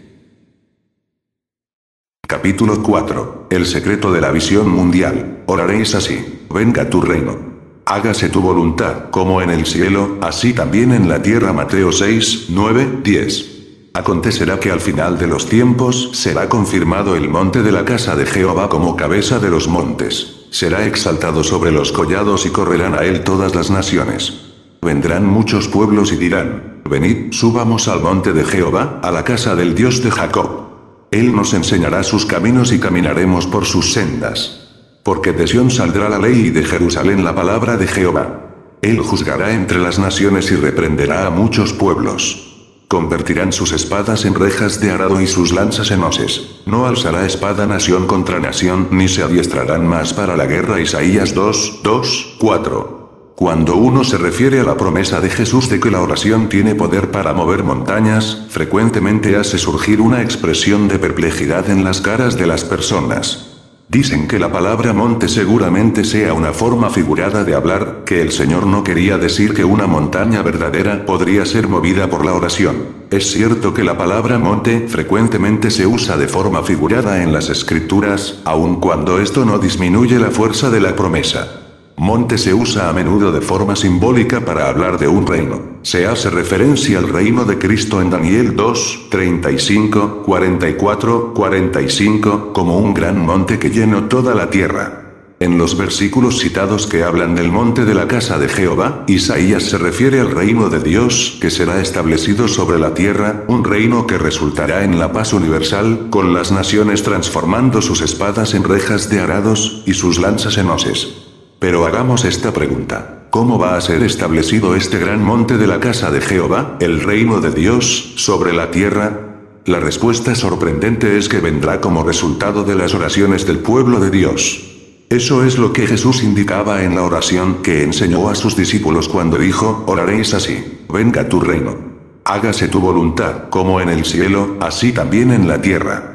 Capítulo 2.26 2.83
4. 2.83 3.46
El 3.48 3.64
secreto 3.64 4.12
de 4.12 4.20
la 4.20 4.33
visión 4.33 4.68
mundial. 4.68 5.44
Oraréis 5.46 5.94
así. 5.94 6.39
Venga 6.52 6.90
tu 6.90 7.00
reino. 7.00 7.38
Hágase 7.86 8.28
tu 8.28 8.40
voluntad, 8.40 9.10
como 9.10 9.40
en 9.40 9.50
el 9.50 9.66
cielo, 9.66 10.18
así 10.20 10.52
también 10.52 10.92
en 10.92 11.08
la 11.08 11.22
tierra. 11.22 11.52
Mateo 11.52 11.92
6, 11.92 12.46
9, 12.50 12.98
10. 13.02 13.46
Acontecerá 13.94 14.60
que 14.60 14.70
al 14.70 14.80
final 14.80 15.18
de 15.18 15.26
los 15.26 15.46
tiempos 15.48 16.10
será 16.12 16.48
confirmado 16.48 17.16
el 17.16 17.28
monte 17.28 17.62
de 17.62 17.72
la 17.72 17.84
casa 17.84 18.14
de 18.16 18.26
Jehová 18.26 18.68
como 18.68 18.96
cabeza 18.96 19.38
de 19.38 19.50
los 19.50 19.68
montes. 19.68 20.46
Será 20.50 20.86
exaltado 20.86 21.42
sobre 21.44 21.72
los 21.72 21.92
collados 21.92 22.46
y 22.46 22.50
correrán 22.50 22.94
a 22.94 23.04
él 23.04 23.22
todas 23.22 23.54
las 23.54 23.70
naciones. 23.70 24.34
Vendrán 24.82 25.26
muchos 25.26 25.68
pueblos 25.68 26.12
y 26.12 26.16
dirán, 26.16 26.82
venid, 26.88 27.32
subamos 27.32 27.88
al 27.88 28.00
monte 28.00 28.32
de 28.32 28.44
Jehová, 28.44 29.00
a 29.02 29.10
la 29.10 29.24
casa 29.24 29.54
del 29.54 29.74
Dios 29.74 30.02
de 30.02 30.10
Jacob 30.10 30.70
él 31.10 31.34
nos 31.34 31.54
enseñará 31.54 32.04
sus 32.04 32.24
caminos 32.24 32.72
y 32.72 32.78
caminaremos 32.78 33.46
por 33.48 33.64
sus 33.64 33.92
sendas. 33.92 34.60
Porque 35.02 35.32
de 35.32 35.46
Sión 35.46 35.70
saldrá 35.70 36.08
la 36.08 36.18
ley 36.18 36.46
y 36.46 36.50
de 36.50 36.64
Jerusalén 36.64 37.24
la 37.24 37.34
palabra 37.34 37.76
de 37.76 37.86
Jehová. 37.86 38.50
Él 38.82 39.00
juzgará 39.00 39.52
entre 39.52 39.78
las 39.78 39.98
naciones 39.98 40.50
y 40.50 40.56
reprenderá 40.56 41.26
a 41.26 41.30
muchos 41.30 41.72
pueblos. 41.72 42.46
Convertirán 42.88 43.52
sus 43.52 43.72
espadas 43.72 44.24
en 44.24 44.34
rejas 44.34 44.80
de 44.80 44.90
arado 44.90 45.20
y 45.20 45.26
sus 45.26 45.52
lanzas 45.52 45.90
en 45.90 46.02
hoces. 46.02 46.62
No 46.66 46.86
alzará 46.86 47.24
espada 47.24 47.66
nación 47.66 48.06
contra 48.06 48.40
nación 48.40 48.88
ni 48.90 49.08
se 49.08 49.22
adiestrarán 49.22 49.86
más 49.86 50.12
para 50.12 50.36
la 50.36 50.46
guerra. 50.46 50.80
Isaías 50.80 51.34
2, 51.34 51.80
2, 51.82 52.36
4. 52.40 53.34
Cuando 53.36 53.76
uno 53.76 54.04
se 54.04 54.18
refiere 54.18 54.60
a 54.60 54.64
la 54.64 54.76
promesa 54.76 55.20
de 55.20 55.30
Jesús 55.30 55.70
de 55.70 55.80
que 55.80 55.90
la 55.90 56.02
oración 56.02 56.48
tiene 56.48 56.74
poder 56.74 57.10
para 57.10 57.32
mover 57.32 57.64
montañas, 57.64 58.46
frecuentemente 58.50 59.36
hace 59.36 59.56
surgir 59.56 60.00
una 60.00 60.20
expresión 60.20 60.88
de 60.88 60.98
perplejidad 60.98 61.70
en 61.70 61.84
las 61.84 62.02
caras 62.02 62.36
de 62.36 62.46
las 62.46 62.64
personas. 62.64 63.49
Dicen 63.90 64.29
que 64.29 64.38
la 64.38 64.53
palabra 64.53 64.92
monte 64.92 65.29
seguramente 65.29 66.05
sea 66.05 66.33
una 66.33 66.53
forma 66.53 66.90
figurada 66.90 67.42
de 67.42 67.57
hablar, 67.57 68.03
que 68.07 68.22
el 68.22 68.31
Señor 68.31 68.64
no 68.68 68.85
quería 68.85 69.18
decir 69.18 69.53
que 69.53 69.64
una 69.64 69.88
montaña 69.88 70.42
verdadera 70.42 71.05
podría 71.05 71.44
ser 71.44 71.66
movida 71.66 72.09
por 72.09 72.24
la 72.24 72.33
oración. 72.33 73.00
Es 73.11 73.33
cierto 73.33 73.74
que 73.74 73.83
la 73.83 73.98
palabra 73.98 74.38
monte 74.38 74.87
frecuentemente 74.87 75.72
se 75.72 75.88
usa 75.88 76.16
de 76.16 76.29
forma 76.29 76.62
figurada 76.62 77.24
en 77.24 77.33
las 77.33 77.48
escrituras, 77.48 78.38
aun 78.44 78.79
cuando 78.79 79.18
esto 79.18 79.44
no 79.44 79.59
disminuye 79.59 80.20
la 80.20 80.31
fuerza 80.31 80.70
de 80.70 80.81
la 80.81 80.94
promesa. 80.94 81.60
Monte 82.00 82.38
se 82.38 82.54
usa 82.54 82.88
a 82.88 82.94
menudo 82.94 83.30
de 83.30 83.42
forma 83.42 83.76
simbólica 83.76 84.40
para 84.40 84.70
hablar 84.70 84.98
de 84.98 85.06
un 85.06 85.26
reino. 85.26 85.60
Se 85.82 86.06
hace 86.06 86.30
referencia 86.30 86.96
al 86.96 87.10
reino 87.10 87.44
de 87.44 87.58
Cristo 87.58 88.00
en 88.00 88.08
Daniel 88.08 88.56
2, 88.56 89.08
35, 89.10 90.22
44, 90.24 91.34
45, 91.34 92.54
como 92.54 92.78
un 92.78 92.94
gran 92.94 93.20
monte 93.20 93.58
que 93.58 93.68
llenó 93.68 94.04
toda 94.04 94.34
la 94.34 94.48
tierra. 94.48 95.12
En 95.40 95.58
los 95.58 95.76
versículos 95.76 96.38
citados 96.38 96.86
que 96.86 97.02
hablan 97.02 97.34
del 97.34 97.50
monte 97.50 97.84
de 97.84 97.92
la 97.92 98.08
casa 98.08 98.38
de 98.38 98.48
Jehová, 98.48 99.04
Isaías 99.06 99.64
se 99.64 99.76
refiere 99.76 100.20
al 100.20 100.30
reino 100.30 100.70
de 100.70 100.80
Dios, 100.80 101.36
que 101.38 101.50
será 101.50 101.82
establecido 101.82 102.48
sobre 102.48 102.78
la 102.78 102.94
tierra, 102.94 103.44
un 103.46 103.62
reino 103.62 104.06
que 104.06 104.16
resultará 104.16 104.84
en 104.84 104.98
la 104.98 105.12
paz 105.12 105.34
universal, 105.34 106.06
con 106.08 106.32
las 106.32 106.50
naciones 106.50 107.02
transformando 107.02 107.82
sus 107.82 108.00
espadas 108.00 108.54
en 108.54 108.64
rejas 108.64 109.10
de 109.10 109.20
arados, 109.20 109.82
y 109.84 109.92
sus 109.92 110.18
lanzas 110.18 110.56
en 110.56 110.70
hoces. 110.70 111.19
Pero 111.61 111.85
hagamos 111.85 112.25
esta 112.25 112.55
pregunta. 112.55 113.27
¿Cómo 113.29 113.59
va 113.59 113.77
a 113.77 113.81
ser 113.83 114.03
establecido 114.03 114.75
este 114.75 114.99
gran 114.99 115.23
monte 115.23 115.59
de 115.59 115.66
la 115.66 115.79
casa 115.79 116.11
de 116.11 116.23
Jehová, 116.23 116.79
el 116.81 117.03
reino 117.03 117.42
de 117.42 117.51
Dios, 117.51 118.14
sobre 118.16 118.55
la 118.55 118.70
tierra? 118.70 119.37
La 119.66 119.79
respuesta 119.79 120.35
sorprendente 120.35 121.18
es 121.18 121.29
que 121.29 121.38
vendrá 121.38 121.83
como 121.83 122.03
resultado 122.03 122.64
de 122.64 122.75
las 122.75 122.94
oraciones 122.94 123.46
del 123.46 123.59
pueblo 123.59 124.01
de 124.01 124.11
Dios. 124.11 124.70
Eso 125.11 125.44
es 125.44 125.59
lo 125.59 125.75
que 125.75 125.87
Jesús 125.87 126.23
indicaba 126.23 126.83
en 126.83 126.94
la 126.94 127.03
oración 127.03 127.57
que 127.62 127.83
enseñó 127.83 128.31
a 128.31 128.35
sus 128.35 128.57
discípulos 128.57 129.11
cuando 129.11 129.37
dijo, 129.37 129.85
oraréis 129.87 130.33
así, 130.33 130.81
venga 130.88 131.29
tu 131.29 131.40
reino. 131.40 131.77
Hágase 132.25 132.68
tu 132.68 132.81
voluntad, 132.81 133.51
como 133.51 133.83
en 133.83 133.90
el 133.90 134.07
cielo, 134.07 134.57
así 134.61 134.92
también 134.92 135.31
en 135.31 135.46
la 135.46 135.61
tierra. 135.61 136.10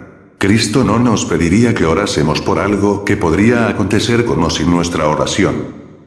Cristo 0.46 0.84
no 0.84 1.00
nos 1.00 1.26
pediría 1.26 1.74
que 1.74 1.88
orásemos 1.88 2.40
por 2.40 2.60
algo 2.60 3.04
que 3.04 3.18
podría 3.18 3.68
acontecer 3.68 4.26
con 4.26 4.44
o 4.44 4.52
sin 4.52 4.70
nuestra 4.70 5.08
oración. 5.08 5.56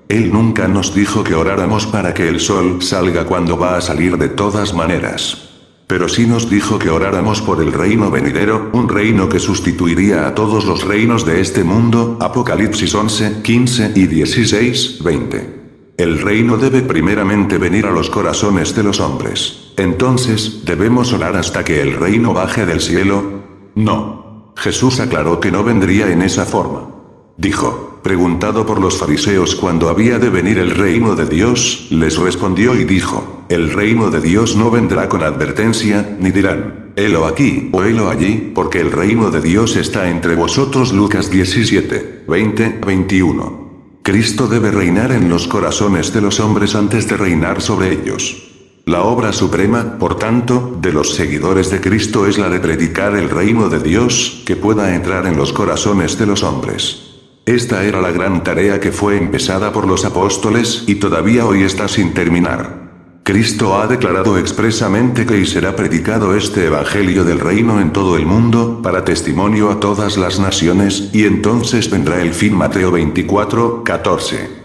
Él 0.09 0.33
nunca 0.33 0.69
nos 0.69 0.95
dijo 0.95 1.25
que 1.25 1.35
oráramos 1.35 1.89
para 1.89 2.15
que 2.15 2.29
el 2.29 2.39
sol 2.39 2.81
salga 2.81 3.25
cuando 3.25 3.59
va 3.59 3.77
a 3.77 3.81
salir 3.81 4.17
de 4.17 4.29
todas 4.29 4.75
maneras. 4.75 5.49
Pero 5.89 6.09
sí 6.09 6.25
nos 6.25 6.49
dijo 6.49 6.79
que 6.79 6.89
oráramos 6.89 7.43
por 7.43 7.61
el 7.61 7.73
reino 7.73 8.13
venidero, 8.13 8.71
un 8.75 8.89
reino 8.89 9.29
que 9.29 9.41
sustituiría 9.41 10.29
a 10.29 10.37
todos 10.37 10.67
los 10.67 10.85
reinos 10.85 11.27
de 11.27 11.41
este 11.41 11.65
mundo, 11.65 12.17
Apocalipsis 12.21 12.95
11, 12.95 13.43
15 13.43 13.93
y 13.97 14.07
16, 14.07 15.03
20. 15.03 15.95
El 15.97 16.21
reino 16.21 16.57
debe 16.59 16.83
primeramente 16.83 17.59
venir 17.59 17.87
a 17.87 17.91
los 17.91 18.09
corazones 18.09 18.73
de 18.77 18.85
los 18.85 19.01
hombres. 19.01 19.73
Entonces, 19.77 20.61
¿debemos 20.65 21.13
orar 21.13 21.37
hasta 21.37 21.65
que 21.65 21.83
el 21.83 21.95
reino 21.95 22.33
baje 22.33 22.67
del 22.67 22.81
cielo? 22.81 23.43
No. 23.75 24.18
Jesús 24.59 24.99
aclaró 24.99 25.39
que 25.39 25.53
no 25.53 25.63
vendría 25.63 26.11
en 26.11 26.21
esa 26.23 26.45
forma. 26.45 26.91
Dijo, 27.37 28.01
preguntado 28.03 28.67
por 28.67 28.81
los 28.81 28.99
fariseos 28.99 29.55
cuándo 29.55 29.89
había 29.89 30.19
de 30.19 30.31
venir 30.31 30.59
el 30.59 30.73
reino 30.73 31.15
de 31.15 31.27
Dios, 31.27 31.87
les 31.91 32.19
respondió 32.19 32.75
y 32.75 32.85
dijo, 32.85 33.45
el 33.49 33.73
reino 33.73 34.11
de 34.11 34.21
Dios 34.21 34.57
no 34.57 34.73
vendrá 34.73 35.09
con 35.09 35.23
advertencia, 35.23 36.17
ni 36.19 36.33
dirán, 36.33 36.93
helo 36.97 37.27
aquí 37.27 37.71
o 37.73 37.85
helo 37.85 38.11
allí, 38.11 38.51
porque 38.53 38.81
el 38.81 38.91
reino 38.91 39.31
de 39.31 39.41
Dios 39.41 39.77
está 39.77 40.11
entre 40.11 40.35
vosotros. 40.35 40.93
Lucas 40.93 41.31
17, 41.31 42.25
20, 42.27 42.81
21. 42.85 43.69
Cristo 44.03 44.49
debe 44.49 44.73
reinar 44.73 45.13
en 45.13 45.29
los 45.29 45.47
corazones 45.47 46.13
de 46.13 46.21
los 46.21 46.41
hombres 46.41 46.75
antes 46.75 47.07
de 47.07 47.17
reinar 47.17 47.61
sobre 47.63 47.93
ellos. 47.93 48.48
La 48.89 49.03
obra 49.03 49.35
suprema, 49.35 49.99
por 49.99 50.15
tanto, 50.17 50.79
de 50.81 50.95
los 50.95 51.15
seguidores 51.15 51.71
de 51.71 51.79
Cristo 51.79 52.25
es 52.25 52.39
la 52.39 52.49
de 52.49 52.59
predicar 52.59 53.15
el 53.17 53.29
reino 53.29 53.69
de 53.69 53.81
Dios, 53.81 54.43
que 54.47 54.57
pueda 54.57 54.95
entrar 54.95 55.27
en 55.27 55.37
los 55.37 55.53
corazones 55.53 56.19
de 56.19 56.25
los 56.25 56.43
hombres. 56.43 57.03
Esta 57.45 57.85
era 57.85 58.01
la 58.01 58.13
gran 58.13 58.43
tarea 58.43 58.81
que 58.81 58.91
fue 58.91 59.19
empezada 59.19 59.75
por 59.75 59.87
los 59.87 60.07
apóstoles 60.07 60.85
y 60.87 60.95
todavía 60.95 61.45
hoy 61.45 61.65
está 61.65 61.87
sin 61.87 62.15
terminar. 62.15 63.21
Cristo 63.25 63.79
ha 63.79 63.89
declarado 63.89 64.39
expresamente 64.39 65.27
que 65.27 65.39
y 65.39 65.45
será 65.45 65.77
predicado 65.77 66.35
este 66.35 66.65
Evangelio 66.65 67.25
del 67.25 67.41
reino 67.41 67.83
en 67.83 67.93
todo 67.93 68.17
el 68.17 68.25
mundo, 68.25 68.81
para 68.83 69.05
testimonio 69.05 69.71
a 69.71 69.81
todas 69.81 70.17
las 70.17 70.41
naciones, 70.41 71.11
y 71.13 71.27
entonces 71.27 71.91
vendrá 71.91 72.23
el 72.23 72.33
fin 72.33 72.57
Mateo 72.57 72.91
24, 72.91 73.85
14. 73.85 74.58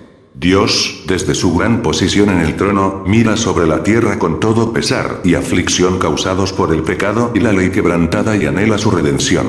Dios, 0.43 1.03
desde 1.07 1.35
su 1.35 1.55
gran 1.55 1.81
posición 1.81 2.29
en 2.29 2.41
el 2.41 2.57
trono, 2.57 3.01
mira 3.07 3.37
sobre 3.37 3.65
la 3.65 3.81
tierra 3.81 4.19
con 4.19 4.41
todo 4.41 4.73
pesar 4.73 5.21
y 5.23 5.35
aflicción 5.35 5.99
causados 5.99 6.51
por 6.51 6.73
el 6.73 6.83
pecado 6.83 7.31
y 7.33 7.39
la 7.39 7.53
ley 7.53 7.69
quebrantada 7.69 8.35
y 8.35 8.45
anhela 8.45 8.77
su 8.77 8.91
redención. 8.91 9.45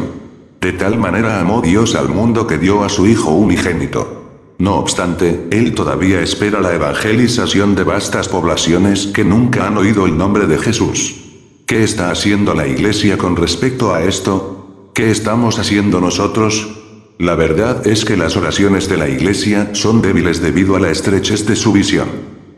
De 0.61 0.71
tal 0.71 0.97
manera 0.97 1.41
amó 1.41 1.63
Dios 1.63 1.97
al 1.97 2.11
mundo 2.11 2.47
que 2.47 2.59
dio 2.59 2.85
a 2.85 2.89
su 2.89 3.09
Hijo 3.09 3.33
unigénito. 3.33 4.55
No 4.59 4.77
obstante, 4.77 5.49
Él 5.51 5.75
todavía 5.75 6.21
espera 6.21 6.61
la 6.61 6.73
evangelización 6.73 7.75
de 7.75 7.83
vastas 7.83 8.29
poblaciones 8.29 9.09
que 9.09 9.25
nunca 9.25 9.67
han 9.67 9.77
oído 9.77 10.07
el 10.07 10.17
nombre 10.17 10.47
de 10.47 10.59
Jesús. 10.59 11.17
¿Qué 11.67 11.83
está 11.83 12.13
haciendo 12.13 12.55
la 12.55 12.69
Iglesia 12.69 13.19
con 13.19 13.35
respecto 13.35 13.93
a 13.93 14.05
esto? 14.05 14.93
¿Qué 14.95 15.11
estamos 15.11 15.59
haciendo 15.59 16.01
nosotros? 16.01 16.84
La 17.19 17.37
verdad 17.37 17.87
es 17.87 18.05
que 18.05 18.17
las 18.17 18.37
oraciones 18.37 18.89
de 18.89 18.97
la 18.97 19.09
Iglesia 19.09 19.71
son 19.73 20.03
débiles 20.03 20.43
debido 20.43 20.75
a 20.75 20.81
la 20.81 20.91
estrechez 20.91 21.47
de 21.47 21.55
su 21.55 21.73
visión. 21.73 22.09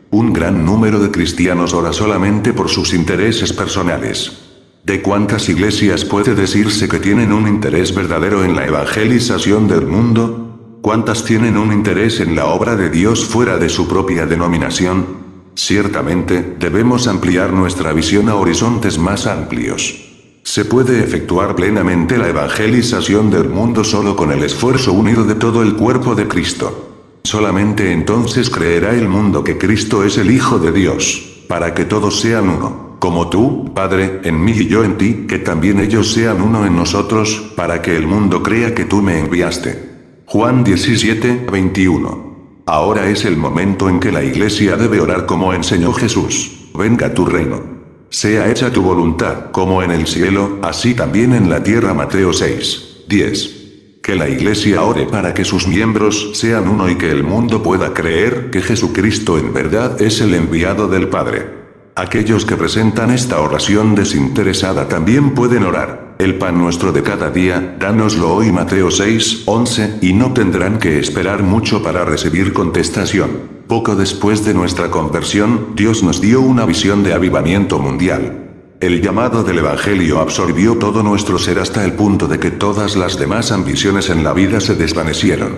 Un 0.09 0.33
gran 0.33 0.65
número 0.65 0.99
de 0.99 1.11
cristianos 1.11 1.73
ora 1.73 1.93
solamente 1.93 2.53
por 2.53 2.69
sus 2.69 2.93
intereses 2.93 3.53
personales. 3.53 4.45
¿De 4.83 5.01
cuántas 5.01 5.47
iglesias 5.49 6.05
puede 6.05 6.33
decirse 6.33 6.87
que 6.87 6.99
tienen 6.99 7.33
un 7.33 7.47
interés 7.47 7.93
verdadero 7.93 8.43
en 8.43 8.55
la 8.55 8.65
evangelización 8.65 9.67
del 9.67 9.85
mundo? 9.85 10.79
¿Cuántas 10.81 11.23
tienen 11.23 11.57
un 11.57 11.71
interés 11.71 12.19
en 12.19 12.35
la 12.35 12.45
obra 12.47 12.75
de 12.75 12.89
Dios 12.89 13.25
fuera 13.25 13.57
de 13.57 13.69
su 13.69 13.87
propia 13.87 14.25
denominación? 14.25 15.05
Ciertamente, 15.53 16.55
debemos 16.57 17.07
ampliar 17.07 17.51
nuestra 17.53 17.93
visión 17.93 18.29
a 18.29 18.35
horizontes 18.35 18.97
más 18.97 19.27
amplios. 19.27 20.06
Se 20.47 20.63
puede 20.63 21.03
efectuar 21.03 21.57
plenamente 21.57 22.17
la 22.17 22.29
evangelización 22.29 23.29
del 23.29 23.49
mundo 23.49 23.83
solo 23.83 24.15
con 24.15 24.31
el 24.31 24.41
esfuerzo 24.43 24.93
unido 24.93 25.25
de 25.25 25.35
todo 25.35 25.61
el 25.61 25.75
cuerpo 25.75 26.15
de 26.15 26.25
Cristo. 26.25 27.19
Solamente 27.25 27.91
entonces 27.91 28.49
creerá 28.49 28.95
el 28.95 29.09
mundo 29.09 29.43
que 29.43 29.57
Cristo 29.57 30.05
es 30.05 30.17
el 30.17 30.31
Hijo 30.31 30.57
de 30.57 30.71
Dios, 30.71 31.43
para 31.49 31.73
que 31.73 31.83
todos 31.83 32.21
sean 32.21 32.47
uno 32.47 32.95
como 32.99 33.29
tú, 33.29 33.73
Padre, 33.75 34.21
en 34.23 34.41
mí 34.41 34.53
y 34.53 34.67
yo 34.67 34.85
en 34.85 34.97
ti, 34.97 35.25
que 35.27 35.37
también 35.37 35.81
ellos 35.81 36.13
sean 36.13 36.41
uno 36.41 36.65
en 36.65 36.77
nosotros, 36.77 37.51
para 37.57 37.81
que 37.81 37.97
el 37.97 38.07
mundo 38.07 38.41
crea 38.41 38.73
que 38.73 38.85
tú 38.85 39.01
me 39.01 39.19
enviaste. 39.19 40.23
Juan 40.27 40.63
17, 40.63 41.45
21. 41.51 42.61
Ahora 42.65 43.09
es 43.09 43.25
el 43.25 43.35
momento 43.35 43.89
en 43.89 43.99
que 43.99 44.13
la 44.13 44.23
iglesia 44.23 44.77
debe 44.77 45.01
orar 45.01 45.25
como 45.25 45.53
enseñó 45.53 45.91
Jesús. 45.91 46.69
Venga 46.73 47.13
tu 47.13 47.25
reino. 47.25 47.76
Sea 48.09 48.49
hecha 48.49 48.71
tu 48.71 48.81
voluntad, 48.81 49.51
como 49.51 49.83
en 49.83 49.91
el 49.91 50.07
cielo, 50.07 50.59
así 50.61 50.93
también 50.93 51.33
en 51.33 51.49
la 51.49 51.61
tierra. 51.61 51.93
Mateo 51.93 52.31
6, 52.31 53.03
10. 53.07 53.57
Que 54.01 54.15
la 54.15 54.29
iglesia 54.29 54.83
ore 54.83 55.05
para 55.05 55.33
que 55.33 55.43
sus 55.43 55.67
miembros 55.67 56.31
sean 56.33 56.69
uno 56.69 56.89
y 56.89 56.95
que 56.95 57.11
el 57.11 57.23
mundo 57.23 57.61
pueda 57.61 57.93
creer 57.93 58.49
que 58.49 58.61
Jesucristo 58.61 59.37
en 59.37 59.53
verdad 59.53 60.01
es 60.01 60.21
el 60.21 60.33
enviado 60.33 60.87
del 60.87 61.09
Padre. 61.09 61.57
Aquellos 61.95 62.45
que 62.45 62.55
presentan 62.55 63.11
esta 63.11 63.41
oración 63.41 63.95
desinteresada 63.95 64.87
también 64.87 65.33
pueden 65.33 65.63
orar. 65.63 66.15
El 66.19 66.35
pan 66.35 66.57
nuestro 66.57 66.91
de 66.91 67.03
cada 67.03 67.29
día, 67.31 67.75
dánoslo 67.79 68.33
hoy 68.33 68.51
Mateo 68.51 68.89
6, 68.89 69.43
11, 69.45 69.97
y 70.01 70.13
no 70.13 70.31
tendrán 70.31 70.79
que 70.79 70.99
esperar 70.99 71.43
mucho 71.43 71.83
para 71.83 72.05
recibir 72.05 72.53
contestación. 72.53 73.56
Poco 73.67 73.97
después 73.97 74.45
de 74.45 74.53
nuestra 74.53 74.89
conversión, 74.89 75.73
Dios 75.75 76.01
nos 76.01 76.21
dio 76.21 76.39
una 76.39 76.65
visión 76.65 77.03
de 77.03 77.13
avivamiento 77.13 77.79
mundial. 77.79 78.75
El 78.79 79.01
llamado 79.01 79.43
del 79.43 79.57
Evangelio 79.57 80.21
absorbió 80.21 80.77
todo 80.77 81.03
nuestro 81.03 81.37
ser 81.37 81.59
hasta 81.59 81.83
el 81.83 81.91
punto 81.91 82.29
de 82.29 82.39
que 82.39 82.49
todas 82.49 82.95
las 82.95 83.19
demás 83.19 83.51
ambiciones 83.51 84.09
en 84.09 84.23
la 84.23 84.31
vida 84.31 84.61
se 84.61 84.75
desvanecieron. 84.75 85.57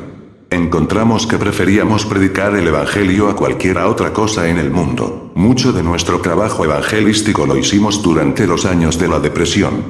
Encontramos 0.49 1.27
que 1.27 1.37
preferíamos 1.37 2.07
predicar 2.07 2.55
el 2.55 2.67
Evangelio 2.67 3.29
a 3.29 3.35
cualquiera 3.35 3.87
otra 3.87 4.11
cosa 4.11 4.49
en 4.49 4.57
el 4.57 4.71
mundo. 4.71 5.31
Mucho 5.35 5.71
de 5.71 5.83
nuestro 5.83 6.19
trabajo 6.19 6.65
evangelístico 6.65 7.45
lo 7.45 7.57
hicimos 7.57 8.01
durante 8.01 8.47
los 8.47 8.65
años 8.65 8.97
de 8.97 9.07
la 9.07 9.19
depresión. 9.19 9.83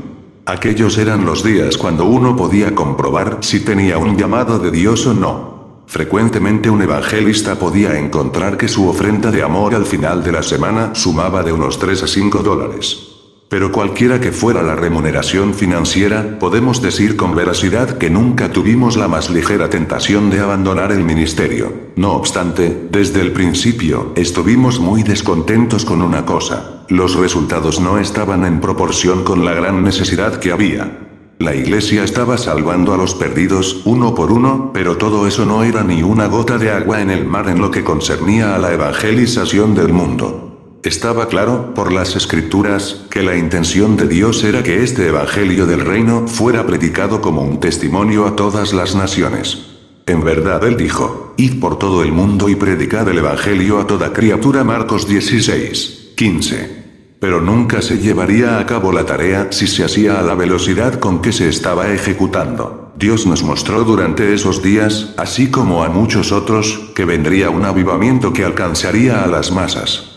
Aquellos 0.45 0.97
eran 0.97 1.25
los 1.25 1.41
días 1.41 1.77
cuando 1.77 2.03
uno 2.03 2.35
podía 2.35 2.75
comprobar 2.75 3.37
si 3.39 3.61
tenía 3.61 3.97
un 3.97 4.17
llamado 4.17 4.59
de 4.59 4.71
Dios 4.71 5.07
o 5.07 5.13
no. 5.13 5.58
Frecuentemente 5.89 6.69
un 6.69 6.83
evangelista 6.83 7.57
podía 7.57 7.97
encontrar 7.97 8.57
que 8.57 8.67
su 8.67 8.87
ofrenda 8.87 9.31
de 9.31 9.41
amor 9.41 9.73
al 9.73 9.87
final 9.87 10.23
de 10.23 10.31
la 10.31 10.43
semana 10.43 10.93
sumaba 10.93 11.41
de 11.41 11.51
unos 11.51 11.79
3 11.79 12.03
a 12.03 12.07
5 12.07 12.43
dólares. 12.43 13.07
Pero 13.49 13.71
cualquiera 13.71 14.21
que 14.21 14.31
fuera 14.31 14.61
la 14.61 14.75
remuneración 14.75 15.55
financiera, 15.55 16.37
podemos 16.37 16.83
decir 16.83 17.15
con 17.15 17.35
veracidad 17.35 17.97
que 17.97 18.11
nunca 18.11 18.51
tuvimos 18.51 18.97
la 18.97 19.07
más 19.07 19.31
ligera 19.31 19.71
tentación 19.71 20.29
de 20.29 20.41
abandonar 20.41 20.91
el 20.91 21.03
ministerio. 21.03 21.73
No 21.95 22.11
obstante, 22.11 22.87
desde 22.91 23.21
el 23.21 23.31
principio, 23.31 24.13
estuvimos 24.15 24.79
muy 24.79 25.01
descontentos 25.01 25.85
con 25.85 26.03
una 26.03 26.23
cosa. 26.23 26.83
Los 26.87 27.15
resultados 27.15 27.79
no 27.79 27.97
estaban 27.97 28.45
en 28.45 28.61
proporción 28.61 29.23
con 29.23 29.43
la 29.43 29.55
gran 29.55 29.83
necesidad 29.83 30.39
que 30.39 30.51
había. 30.51 31.08
La 31.39 31.55
iglesia 31.55 32.03
estaba 32.03 32.37
salvando 32.37 32.93
a 32.93 32.97
los 32.97 33.15
perdidos, 33.15 33.83
uno 33.85 34.13
por 34.13 34.29
uno, 34.29 34.71
pero 34.73 34.97
todo 34.97 35.25
eso 35.25 35.45
no 35.45 35.63
era 35.63 35.85
ni 35.85 36.03
una 36.03 36.27
gota 36.27 36.57
de 36.57 36.69
agua 36.69 37.01
en 37.01 37.09
el 37.09 37.25
mar 37.25 37.47
en 37.47 37.61
lo 37.61 37.71
que 37.71 37.81
concernía 37.81 38.55
a 38.55 38.59
la 38.59 38.73
evangelización 38.73 39.73
del 39.73 39.93
mundo. 39.93 40.79
Estaba 40.83 41.29
claro, 41.29 41.73
por 41.73 41.93
las 41.93 42.17
escrituras, 42.17 43.05
que 43.09 43.23
la 43.23 43.37
intención 43.37 43.95
de 43.95 44.09
Dios 44.09 44.43
era 44.43 44.63
que 44.63 44.83
este 44.83 45.07
Evangelio 45.07 45.65
del 45.65 45.79
Reino 45.79 46.27
fuera 46.27 46.67
predicado 46.67 47.21
como 47.21 47.41
un 47.41 47.61
testimonio 47.61 48.25
a 48.25 48.35
todas 48.35 48.73
las 48.73 48.93
naciones. 48.95 49.65
En 50.07 50.25
verdad 50.25 50.65
Él 50.65 50.75
dijo, 50.75 51.35
Id 51.37 51.61
por 51.61 51.79
todo 51.79 52.03
el 52.03 52.11
mundo 52.11 52.49
y 52.49 52.55
predicad 52.55 53.07
el 53.07 53.17
Evangelio 53.17 53.79
a 53.79 53.87
toda 53.87 54.11
criatura 54.11 54.65
Marcos 54.65 55.07
16, 55.07 56.11
15. 56.17 56.78
Pero 57.19 57.41
nunca 57.41 57.81
se 57.81 57.97
llevaría 57.97 58.59
a 58.59 58.65
cabo 58.65 58.91
la 58.91 59.05
tarea 59.05 59.47
si 59.51 59.67
se 59.67 59.83
hacía 59.83 60.19
a 60.19 60.23
la 60.23 60.35
velocidad 60.35 60.99
con 60.99 61.21
que 61.21 61.31
se 61.31 61.49
estaba 61.49 61.91
ejecutando. 61.91 62.93
Dios 62.97 63.25
nos 63.25 63.43
mostró 63.43 63.83
durante 63.83 64.33
esos 64.33 64.61
días, 64.61 65.13
así 65.17 65.49
como 65.51 65.83
a 65.83 65.89
muchos 65.89 66.31
otros, 66.31 66.91
que 66.95 67.05
vendría 67.05 67.49
un 67.49 67.65
avivamiento 67.65 68.33
que 68.33 68.45
alcanzaría 68.45 69.23
a 69.23 69.27
las 69.27 69.51
masas 69.51 70.09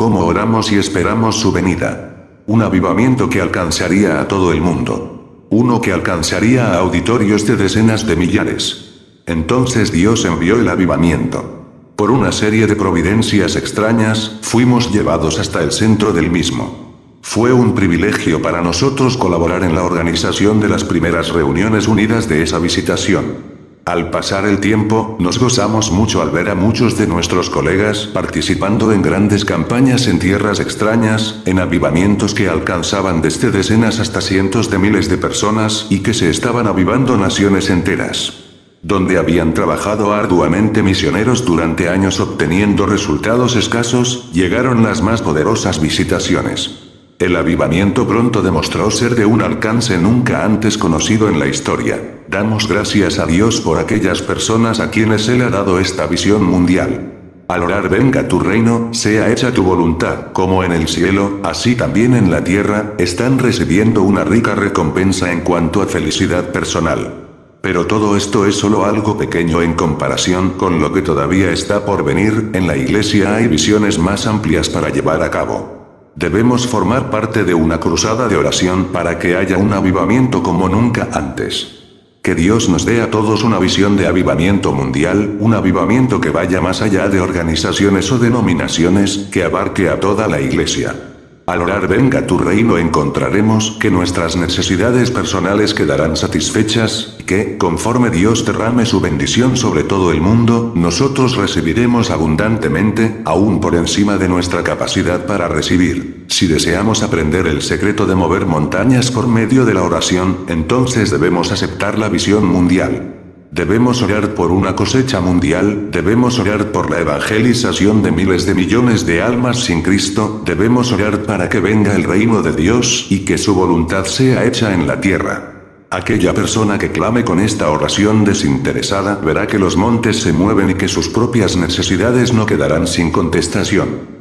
cómo 0.00 0.24
oramos 0.24 0.72
y 0.72 0.78
esperamos 0.78 1.36
su 1.36 1.52
venida. 1.52 2.40
Un 2.46 2.62
avivamiento 2.62 3.28
que 3.28 3.42
alcanzaría 3.42 4.18
a 4.18 4.28
todo 4.28 4.50
el 4.50 4.62
mundo. 4.62 5.44
Uno 5.50 5.82
que 5.82 5.92
alcanzaría 5.92 6.72
a 6.72 6.78
auditorios 6.78 7.46
de 7.46 7.56
decenas 7.56 8.06
de 8.06 8.16
millares. 8.16 8.94
Entonces 9.26 9.92
Dios 9.92 10.24
envió 10.24 10.58
el 10.58 10.70
avivamiento. 10.70 11.59
Por 12.00 12.10
una 12.10 12.32
serie 12.32 12.66
de 12.66 12.76
providencias 12.76 13.56
extrañas, 13.56 14.38
fuimos 14.40 14.90
llevados 14.90 15.38
hasta 15.38 15.62
el 15.62 15.70
centro 15.70 16.14
del 16.14 16.30
mismo. 16.30 16.94
Fue 17.20 17.52
un 17.52 17.74
privilegio 17.74 18.40
para 18.40 18.62
nosotros 18.62 19.18
colaborar 19.18 19.64
en 19.64 19.74
la 19.74 19.84
organización 19.84 20.60
de 20.60 20.70
las 20.70 20.82
primeras 20.82 21.28
reuniones 21.28 21.88
unidas 21.88 22.26
de 22.26 22.42
esa 22.42 22.58
visitación. 22.58 23.36
Al 23.84 24.08
pasar 24.08 24.46
el 24.46 24.60
tiempo, 24.60 25.18
nos 25.20 25.38
gozamos 25.38 25.92
mucho 25.92 26.22
al 26.22 26.30
ver 26.30 26.48
a 26.48 26.54
muchos 26.54 26.96
de 26.96 27.06
nuestros 27.06 27.50
colegas 27.50 28.06
participando 28.06 28.92
en 28.92 29.02
grandes 29.02 29.44
campañas 29.44 30.06
en 30.06 30.20
tierras 30.20 30.58
extrañas, 30.58 31.42
en 31.44 31.58
avivamientos 31.58 32.32
que 32.32 32.48
alcanzaban 32.48 33.20
desde 33.20 33.50
decenas 33.50 34.00
hasta 34.00 34.22
cientos 34.22 34.70
de 34.70 34.78
miles 34.78 35.10
de 35.10 35.18
personas 35.18 35.86
y 35.90 35.98
que 35.98 36.14
se 36.14 36.30
estaban 36.30 36.66
avivando 36.66 37.18
naciones 37.18 37.68
enteras. 37.68 38.49
Donde 38.82 39.18
habían 39.18 39.52
trabajado 39.52 40.14
arduamente 40.14 40.82
misioneros 40.82 41.44
durante 41.44 41.90
años 41.90 42.18
obteniendo 42.18 42.86
resultados 42.86 43.54
escasos, 43.54 44.30
llegaron 44.32 44.82
las 44.82 45.02
más 45.02 45.20
poderosas 45.20 45.82
visitaciones. 45.82 46.88
El 47.18 47.36
avivamiento 47.36 48.08
pronto 48.08 48.40
demostró 48.40 48.90
ser 48.90 49.14
de 49.14 49.26
un 49.26 49.42
alcance 49.42 49.98
nunca 49.98 50.46
antes 50.46 50.78
conocido 50.78 51.28
en 51.28 51.38
la 51.38 51.46
historia. 51.46 52.22
Damos 52.28 52.66
gracias 52.66 53.18
a 53.18 53.26
Dios 53.26 53.60
por 53.60 53.78
aquellas 53.78 54.22
personas 54.22 54.80
a 54.80 54.90
quienes 54.90 55.28
Él 55.28 55.42
ha 55.42 55.50
dado 55.50 55.78
esta 55.78 56.06
visión 56.06 56.42
mundial. 56.42 57.18
Al 57.48 57.62
orar 57.62 57.90
venga 57.90 58.28
tu 58.28 58.40
reino, 58.40 58.94
sea 58.94 59.30
hecha 59.30 59.52
tu 59.52 59.62
voluntad, 59.62 60.32
como 60.32 60.64
en 60.64 60.72
el 60.72 60.88
cielo, 60.88 61.40
así 61.42 61.74
también 61.74 62.14
en 62.14 62.30
la 62.30 62.42
tierra, 62.42 62.94
están 62.96 63.38
recibiendo 63.38 64.02
una 64.02 64.24
rica 64.24 64.54
recompensa 64.54 65.30
en 65.30 65.42
cuanto 65.42 65.82
a 65.82 65.86
felicidad 65.86 66.52
personal. 66.52 67.29
Pero 67.62 67.86
todo 67.86 68.16
esto 68.16 68.46
es 68.46 68.56
solo 68.56 68.86
algo 68.86 69.18
pequeño 69.18 69.60
en 69.60 69.74
comparación 69.74 70.50
con 70.50 70.80
lo 70.80 70.92
que 70.92 71.02
todavía 71.02 71.52
está 71.52 71.84
por 71.84 72.04
venir, 72.04 72.50
en 72.54 72.66
la 72.66 72.76
iglesia 72.76 73.36
hay 73.36 73.48
visiones 73.48 73.98
más 73.98 74.26
amplias 74.26 74.70
para 74.70 74.88
llevar 74.88 75.22
a 75.22 75.30
cabo. 75.30 76.10
Debemos 76.16 76.66
formar 76.66 77.10
parte 77.10 77.44
de 77.44 77.54
una 77.54 77.78
cruzada 77.78 78.28
de 78.28 78.36
oración 78.36 78.86
para 78.86 79.18
que 79.18 79.36
haya 79.36 79.58
un 79.58 79.72
avivamiento 79.74 80.42
como 80.42 80.68
nunca 80.68 81.08
antes. 81.12 81.76
Que 82.22 82.34
Dios 82.34 82.68
nos 82.68 82.84
dé 82.84 83.02
a 83.02 83.10
todos 83.10 83.44
una 83.44 83.58
visión 83.58 83.96
de 83.96 84.06
avivamiento 84.06 84.72
mundial, 84.72 85.36
un 85.38 85.54
avivamiento 85.54 86.20
que 86.20 86.30
vaya 86.30 86.60
más 86.60 86.80
allá 86.82 87.08
de 87.08 87.20
organizaciones 87.20 88.10
o 88.10 88.18
denominaciones, 88.18 89.28
que 89.30 89.44
abarque 89.44 89.88
a 89.88 90.00
toda 90.00 90.28
la 90.28 90.40
iglesia. 90.40 91.09
Al 91.50 91.62
orar 91.62 91.88
venga 91.88 92.28
tu 92.28 92.38
reino 92.38 92.78
encontraremos 92.78 93.76
que 93.80 93.90
nuestras 93.90 94.36
necesidades 94.36 95.10
personales 95.10 95.74
quedarán 95.74 96.16
satisfechas, 96.16 97.16
que, 97.26 97.58
conforme 97.58 98.10
Dios 98.10 98.46
derrame 98.46 98.86
su 98.86 99.00
bendición 99.00 99.56
sobre 99.56 99.82
todo 99.82 100.12
el 100.12 100.20
mundo, 100.20 100.72
nosotros 100.76 101.36
recibiremos 101.36 102.12
abundantemente, 102.12 103.20
aún 103.24 103.60
por 103.60 103.74
encima 103.74 104.16
de 104.16 104.28
nuestra 104.28 104.62
capacidad 104.62 105.26
para 105.26 105.48
recibir. 105.48 106.24
Si 106.28 106.46
deseamos 106.46 107.02
aprender 107.02 107.48
el 107.48 107.62
secreto 107.62 108.06
de 108.06 108.14
mover 108.14 108.46
montañas 108.46 109.10
por 109.10 109.26
medio 109.26 109.64
de 109.64 109.74
la 109.74 109.82
oración, 109.82 110.44
entonces 110.46 111.10
debemos 111.10 111.50
aceptar 111.50 111.98
la 111.98 112.08
visión 112.08 112.46
mundial. 112.46 113.19
Debemos 113.52 114.00
orar 114.00 114.34
por 114.34 114.52
una 114.52 114.76
cosecha 114.76 115.20
mundial, 115.20 115.90
debemos 115.90 116.38
orar 116.38 116.70
por 116.70 116.88
la 116.88 117.00
evangelización 117.00 118.00
de 118.00 118.12
miles 118.12 118.46
de 118.46 118.54
millones 118.54 119.06
de 119.06 119.22
almas 119.22 119.64
sin 119.64 119.82
Cristo, 119.82 120.40
debemos 120.46 120.92
orar 120.92 121.24
para 121.24 121.48
que 121.48 121.58
venga 121.58 121.96
el 121.96 122.04
reino 122.04 122.42
de 122.42 122.52
Dios 122.52 123.08
y 123.10 123.24
que 123.24 123.38
su 123.38 123.56
voluntad 123.56 124.04
sea 124.04 124.44
hecha 124.44 124.72
en 124.72 124.86
la 124.86 125.00
tierra. 125.00 125.54
Aquella 125.90 126.32
persona 126.32 126.78
que 126.78 126.92
clame 126.92 127.24
con 127.24 127.40
esta 127.40 127.68
oración 127.70 128.24
desinteresada 128.24 129.16
verá 129.16 129.48
que 129.48 129.58
los 129.58 129.76
montes 129.76 130.20
se 130.20 130.32
mueven 130.32 130.70
y 130.70 130.74
que 130.74 130.86
sus 130.86 131.08
propias 131.08 131.56
necesidades 131.56 132.32
no 132.32 132.46
quedarán 132.46 132.86
sin 132.86 133.10
contestación. 133.10 134.20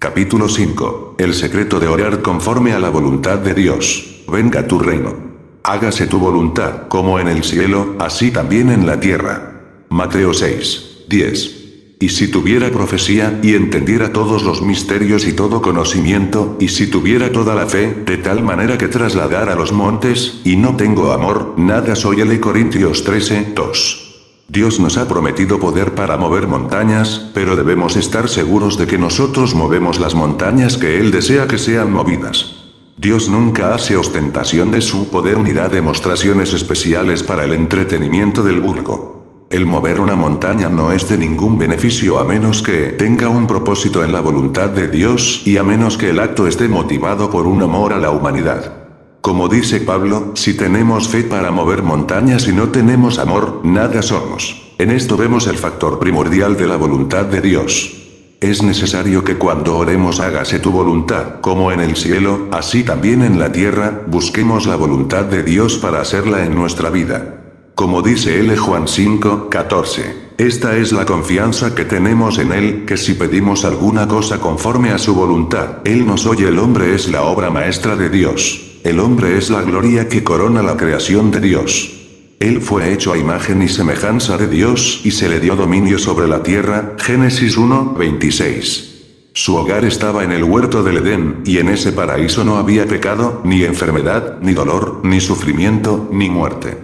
Capítulo 0.00 0.48
5. 0.48 1.14
El 1.18 1.34
secreto 1.34 1.78
de 1.78 1.86
orar 1.86 2.22
conforme 2.22 2.72
a 2.72 2.80
la 2.80 2.90
voluntad 2.90 3.38
de 3.38 3.54
Dios. 3.54 4.24
Venga 4.26 4.66
tu 4.66 4.80
reino. 4.80 5.27
Hágase 5.68 6.06
tu 6.06 6.18
voluntad, 6.18 6.88
como 6.88 7.18
en 7.20 7.28
el 7.28 7.44
cielo, 7.44 7.94
así 7.98 8.30
también 8.30 8.70
en 8.70 8.86
la 8.86 8.98
tierra. 8.98 9.84
Mateo 9.90 10.32
6. 10.32 11.04
10. 11.10 11.96
Y 12.00 12.08
si 12.08 12.28
tuviera 12.28 12.70
profecía, 12.70 13.38
y 13.42 13.54
entendiera 13.54 14.10
todos 14.10 14.44
los 14.44 14.62
misterios 14.62 15.26
y 15.26 15.34
todo 15.34 15.60
conocimiento, 15.60 16.56
y 16.58 16.68
si 16.68 16.86
tuviera 16.86 17.30
toda 17.32 17.54
la 17.54 17.66
fe, 17.66 17.92
de 18.06 18.16
tal 18.16 18.42
manera 18.42 18.78
que 18.78 18.88
trasladara 18.88 19.56
los 19.56 19.72
montes, 19.72 20.40
y 20.42 20.56
no 20.56 20.74
tengo 20.74 21.12
amor, 21.12 21.52
nada 21.58 21.94
soy. 21.96 22.22
L. 22.22 22.40
Corintios 22.40 23.04
13, 23.04 23.52
2. 23.54 24.22
Dios 24.48 24.80
nos 24.80 24.96
ha 24.96 25.06
prometido 25.06 25.60
poder 25.60 25.94
para 25.94 26.16
mover 26.16 26.46
montañas, 26.46 27.28
pero 27.34 27.56
debemos 27.56 27.94
estar 27.96 28.30
seguros 28.30 28.78
de 28.78 28.86
que 28.86 28.96
nosotros 28.96 29.54
movemos 29.54 30.00
las 30.00 30.14
montañas 30.14 30.78
que 30.78 30.98
Él 30.98 31.10
desea 31.10 31.46
que 31.46 31.58
sean 31.58 31.92
movidas. 31.92 32.57
Dios 33.00 33.28
nunca 33.28 33.76
hace 33.76 33.96
ostentación 33.96 34.72
de 34.72 34.80
su 34.80 35.08
poder 35.08 35.38
ni 35.38 35.52
da 35.52 35.68
demostraciones 35.68 36.52
especiales 36.52 37.22
para 37.22 37.44
el 37.44 37.52
entretenimiento 37.52 38.42
del 38.42 38.60
vulgo. 38.60 39.46
El 39.50 39.66
mover 39.66 40.00
una 40.00 40.16
montaña 40.16 40.68
no 40.68 40.90
es 40.90 41.08
de 41.08 41.16
ningún 41.16 41.58
beneficio 41.58 42.18
a 42.18 42.24
menos 42.24 42.60
que 42.60 42.88
tenga 42.88 43.28
un 43.28 43.46
propósito 43.46 44.02
en 44.02 44.12
la 44.12 44.20
voluntad 44.20 44.70
de 44.70 44.88
Dios 44.88 45.42
y 45.44 45.58
a 45.58 45.62
menos 45.62 45.96
que 45.96 46.10
el 46.10 46.18
acto 46.18 46.48
esté 46.48 46.66
motivado 46.66 47.30
por 47.30 47.46
un 47.46 47.62
amor 47.62 47.92
a 47.92 47.98
la 47.98 48.10
humanidad. 48.10 48.88
Como 49.20 49.48
dice 49.48 49.80
Pablo, 49.80 50.32
si 50.34 50.54
tenemos 50.54 51.06
fe 51.06 51.22
para 51.22 51.52
mover 51.52 51.84
montañas 51.84 52.48
y 52.48 52.52
no 52.52 52.70
tenemos 52.70 53.20
amor, 53.20 53.60
nada 53.62 54.02
somos. 54.02 54.74
En 54.76 54.90
esto 54.90 55.16
vemos 55.16 55.46
el 55.46 55.56
factor 55.56 56.00
primordial 56.00 56.56
de 56.56 56.66
la 56.66 56.76
voluntad 56.76 57.26
de 57.26 57.42
Dios. 57.42 58.07
Es 58.40 58.62
necesario 58.62 59.24
que 59.24 59.36
cuando 59.36 59.76
oremos 59.76 60.20
hágase 60.20 60.60
tu 60.60 60.70
voluntad, 60.70 61.40
como 61.40 61.72
en 61.72 61.80
el 61.80 61.96
cielo, 61.96 62.46
así 62.52 62.84
también 62.84 63.22
en 63.22 63.40
la 63.40 63.50
tierra, 63.50 64.02
busquemos 64.06 64.64
la 64.64 64.76
voluntad 64.76 65.24
de 65.24 65.42
Dios 65.42 65.76
para 65.76 66.00
hacerla 66.00 66.44
en 66.44 66.54
nuestra 66.54 66.88
vida. 66.88 67.34
Como 67.74 68.00
dice 68.00 68.38
L. 68.38 68.56
Juan 68.56 68.86
5, 68.86 69.48
14. 69.50 70.28
Esta 70.38 70.76
es 70.76 70.92
la 70.92 71.04
confianza 71.04 71.74
que 71.74 71.84
tenemos 71.84 72.38
en 72.38 72.52
Él, 72.52 72.84
que 72.86 72.96
si 72.96 73.14
pedimos 73.14 73.64
alguna 73.64 74.06
cosa 74.06 74.38
conforme 74.38 74.90
a 74.90 74.98
su 74.98 75.16
voluntad, 75.16 75.78
Él 75.84 76.06
nos 76.06 76.24
oye. 76.24 76.46
El 76.46 76.60
hombre 76.60 76.94
es 76.94 77.08
la 77.08 77.22
obra 77.22 77.50
maestra 77.50 77.96
de 77.96 78.08
Dios. 78.08 78.78
El 78.84 79.00
hombre 79.00 79.36
es 79.36 79.50
la 79.50 79.62
gloria 79.62 80.08
que 80.08 80.22
corona 80.22 80.62
la 80.62 80.76
creación 80.76 81.32
de 81.32 81.40
Dios. 81.40 81.97
Él 82.40 82.60
fue 82.60 82.92
hecho 82.92 83.12
a 83.12 83.18
imagen 83.18 83.62
y 83.62 83.68
semejanza 83.68 84.38
de 84.38 84.46
Dios 84.46 85.00
y 85.02 85.10
se 85.10 85.28
le 85.28 85.40
dio 85.40 85.56
dominio 85.56 85.98
sobre 85.98 86.28
la 86.28 86.42
tierra. 86.42 86.94
Génesis 86.98 87.56
1, 87.56 87.94
26. 87.98 88.88
Su 89.32 89.56
hogar 89.56 89.84
estaba 89.84 90.22
en 90.22 90.30
el 90.30 90.44
huerto 90.44 90.82
del 90.82 90.98
Edén, 90.98 91.42
y 91.44 91.58
en 91.58 91.68
ese 91.68 91.92
paraíso 91.92 92.44
no 92.44 92.56
había 92.56 92.86
pecado, 92.86 93.40
ni 93.44 93.64
enfermedad, 93.64 94.38
ni 94.40 94.52
dolor, 94.52 95.00
ni 95.02 95.20
sufrimiento, 95.20 96.08
ni 96.12 96.30
muerte. 96.30 96.76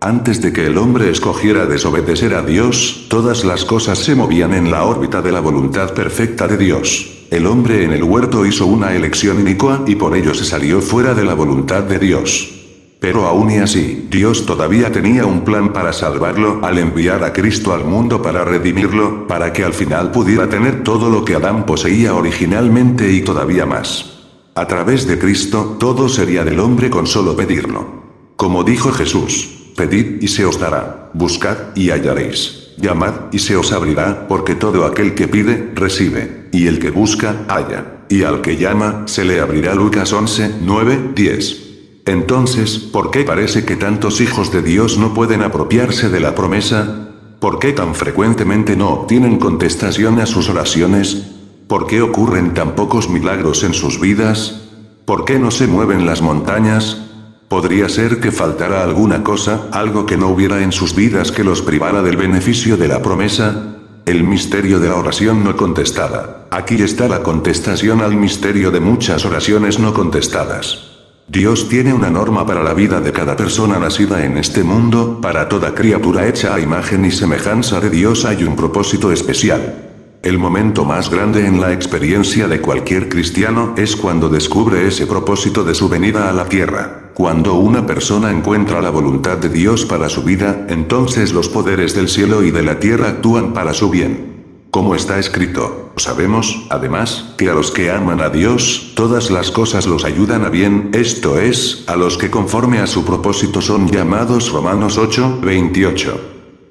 Antes 0.00 0.40
de 0.40 0.52
que 0.52 0.66
el 0.66 0.78
hombre 0.78 1.10
escogiera 1.10 1.66
desobedecer 1.66 2.34
a 2.34 2.42
Dios, 2.42 3.06
todas 3.08 3.44
las 3.44 3.64
cosas 3.64 3.98
se 3.98 4.14
movían 4.14 4.52
en 4.54 4.70
la 4.70 4.84
órbita 4.84 5.22
de 5.22 5.32
la 5.32 5.40
voluntad 5.40 5.92
perfecta 5.94 6.48
de 6.48 6.56
Dios. 6.56 7.26
El 7.30 7.46
hombre 7.46 7.84
en 7.84 7.92
el 7.92 8.02
huerto 8.02 8.44
hizo 8.44 8.66
una 8.66 8.94
elección 8.94 9.40
inicua 9.40 9.84
y 9.86 9.94
por 9.94 10.16
ello 10.16 10.34
se 10.34 10.44
salió 10.44 10.80
fuera 10.80 11.14
de 11.14 11.24
la 11.24 11.34
voluntad 11.34 11.82
de 11.82 11.98
Dios. 11.98 12.61
Pero 13.02 13.26
aún 13.26 13.50
y 13.50 13.56
así, 13.56 14.06
Dios 14.08 14.46
todavía 14.46 14.92
tenía 14.92 15.26
un 15.26 15.42
plan 15.42 15.72
para 15.72 15.92
salvarlo 15.92 16.60
al 16.62 16.78
enviar 16.78 17.24
a 17.24 17.32
Cristo 17.32 17.74
al 17.74 17.84
mundo 17.84 18.22
para 18.22 18.44
redimirlo, 18.44 19.26
para 19.26 19.52
que 19.52 19.64
al 19.64 19.72
final 19.72 20.12
pudiera 20.12 20.48
tener 20.48 20.84
todo 20.84 21.10
lo 21.10 21.24
que 21.24 21.34
Adán 21.34 21.66
poseía 21.66 22.14
originalmente 22.14 23.10
y 23.10 23.22
todavía 23.22 23.66
más. 23.66 24.20
A 24.54 24.68
través 24.68 25.08
de 25.08 25.18
Cristo, 25.18 25.76
todo 25.80 26.08
sería 26.08 26.44
del 26.44 26.60
hombre 26.60 26.90
con 26.90 27.08
solo 27.08 27.34
pedirlo. 27.34 28.04
Como 28.36 28.62
dijo 28.62 28.92
Jesús, 28.92 29.72
pedid 29.76 30.22
y 30.22 30.28
se 30.28 30.44
os 30.44 30.60
dará, 30.60 31.10
buscad 31.12 31.74
y 31.74 31.90
hallaréis. 31.90 32.68
Llamad, 32.76 33.32
y 33.32 33.40
se 33.40 33.56
os 33.56 33.72
abrirá, 33.72 34.28
porque 34.28 34.54
todo 34.54 34.86
aquel 34.86 35.14
que 35.14 35.26
pide, 35.26 35.72
recibe, 35.74 36.48
y 36.52 36.68
el 36.68 36.78
que 36.78 36.90
busca, 36.90 37.46
halla, 37.48 38.04
y 38.08 38.22
al 38.22 38.42
que 38.42 38.56
llama, 38.56 39.02
se 39.06 39.24
le 39.24 39.40
abrirá. 39.40 39.74
Lucas 39.74 40.12
11, 40.12 40.58
9, 40.62 41.10
10. 41.16 41.61
Entonces, 42.04 42.78
¿por 42.78 43.10
qué 43.12 43.22
parece 43.22 43.64
que 43.64 43.76
tantos 43.76 44.20
hijos 44.20 44.50
de 44.50 44.62
Dios 44.62 44.98
no 44.98 45.14
pueden 45.14 45.42
apropiarse 45.42 46.08
de 46.08 46.18
la 46.18 46.34
promesa? 46.34 47.10
¿Por 47.38 47.60
qué 47.60 47.72
tan 47.72 47.94
frecuentemente 47.94 48.76
no 48.76 48.90
obtienen 48.90 49.38
contestación 49.38 50.18
a 50.18 50.26
sus 50.26 50.48
oraciones? 50.48 51.28
¿Por 51.68 51.86
qué 51.86 52.02
ocurren 52.02 52.54
tan 52.54 52.74
pocos 52.74 53.08
milagros 53.08 53.62
en 53.62 53.72
sus 53.72 54.00
vidas? 54.00 54.62
¿Por 55.04 55.24
qué 55.24 55.38
no 55.38 55.52
se 55.52 55.68
mueven 55.68 56.04
las 56.04 56.22
montañas? 56.22 56.98
Podría 57.48 57.88
ser 57.88 58.18
que 58.18 58.32
faltara 58.32 58.82
alguna 58.82 59.22
cosa, 59.22 59.68
algo 59.70 60.04
que 60.04 60.16
no 60.16 60.28
hubiera 60.28 60.62
en 60.62 60.72
sus 60.72 60.96
vidas 60.96 61.30
que 61.30 61.44
los 61.44 61.62
privara 61.62 62.02
del 62.02 62.16
beneficio 62.16 62.76
de 62.76 62.88
la 62.88 63.00
promesa. 63.00 63.76
El 64.06 64.24
misterio 64.24 64.80
de 64.80 64.88
la 64.88 64.96
oración 64.96 65.44
no 65.44 65.56
contestada. 65.56 66.48
Aquí 66.50 66.82
está 66.82 67.06
la 67.06 67.22
contestación 67.22 68.00
al 68.00 68.16
misterio 68.16 68.72
de 68.72 68.80
muchas 68.80 69.24
oraciones 69.24 69.78
no 69.78 69.94
contestadas. 69.94 70.91
Dios 71.28 71.68
tiene 71.68 71.94
una 71.94 72.10
norma 72.10 72.44
para 72.44 72.62
la 72.62 72.74
vida 72.74 73.00
de 73.00 73.12
cada 73.12 73.36
persona 73.36 73.78
nacida 73.78 74.24
en 74.24 74.36
este 74.38 74.64
mundo, 74.64 75.20
para 75.22 75.48
toda 75.48 75.74
criatura 75.74 76.26
hecha 76.26 76.54
a 76.54 76.60
imagen 76.60 77.04
y 77.04 77.10
semejanza 77.10 77.80
de 77.80 77.90
Dios 77.90 78.24
hay 78.24 78.42
un 78.44 78.56
propósito 78.56 79.12
especial. 79.12 79.90
El 80.22 80.38
momento 80.38 80.84
más 80.84 81.10
grande 81.10 81.46
en 81.46 81.60
la 81.60 81.72
experiencia 81.72 82.48
de 82.48 82.60
cualquier 82.60 83.08
cristiano 83.08 83.74
es 83.76 83.96
cuando 83.96 84.28
descubre 84.28 84.86
ese 84.86 85.06
propósito 85.06 85.64
de 85.64 85.74
su 85.74 85.88
venida 85.88 86.28
a 86.28 86.32
la 86.32 86.46
tierra. 86.46 87.10
Cuando 87.14 87.54
una 87.54 87.86
persona 87.86 88.30
encuentra 88.30 88.80
la 88.80 88.90
voluntad 88.90 89.38
de 89.38 89.48
Dios 89.48 89.84
para 89.84 90.08
su 90.08 90.22
vida, 90.22 90.66
entonces 90.68 91.32
los 91.32 91.48
poderes 91.48 91.94
del 91.94 92.08
cielo 92.08 92.42
y 92.42 92.50
de 92.50 92.62
la 92.62 92.78
tierra 92.78 93.08
actúan 93.08 93.52
para 93.52 93.74
su 93.74 93.90
bien. 93.90 94.31
Como 94.72 94.94
está 94.94 95.18
escrito, 95.18 95.92
sabemos, 95.98 96.64
además, 96.70 97.34
que 97.36 97.50
a 97.50 97.52
los 97.52 97.70
que 97.72 97.90
aman 97.90 98.22
a 98.22 98.30
Dios, 98.30 98.92
todas 98.96 99.30
las 99.30 99.50
cosas 99.50 99.86
los 99.86 100.06
ayudan 100.06 100.46
a 100.46 100.48
bien, 100.48 100.88
esto 100.94 101.38
es, 101.38 101.84
a 101.88 101.94
los 101.94 102.16
que 102.16 102.30
conforme 102.30 102.78
a 102.78 102.86
su 102.86 103.04
propósito 103.04 103.60
son 103.60 103.90
llamados 103.90 104.50
Romanos 104.50 104.96
8, 104.96 105.40
28. 105.42 106.20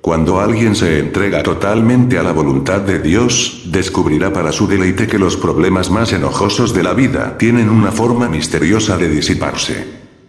Cuando 0.01 0.39
alguien 0.39 0.75
se 0.75 0.97
entrega 0.97 1.43
totalmente 1.43 2.17
a 2.17 2.23
la 2.23 2.31
voluntad 2.31 2.81
de 2.81 2.97
Dios, 2.97 3.65
descubrirá 3.67 4.33
para 4.33 4.51
su 4.51 4.65
deleite 4.65 5.05
que 5.05 5.19
los 5.19 5.37
problemas 5.37 5.91
más 5.91 6.11
enojosos 6.11 6.73
de 6.73 6.81
la 6.81 6.95
vida 6.95 7.37
tienen 7.37 7.69
una 7.69 7.91
forma 7.91 8.27
misteriosa 8.27 8.97
de 8.97 9.09
disiparse. 9.09 9.85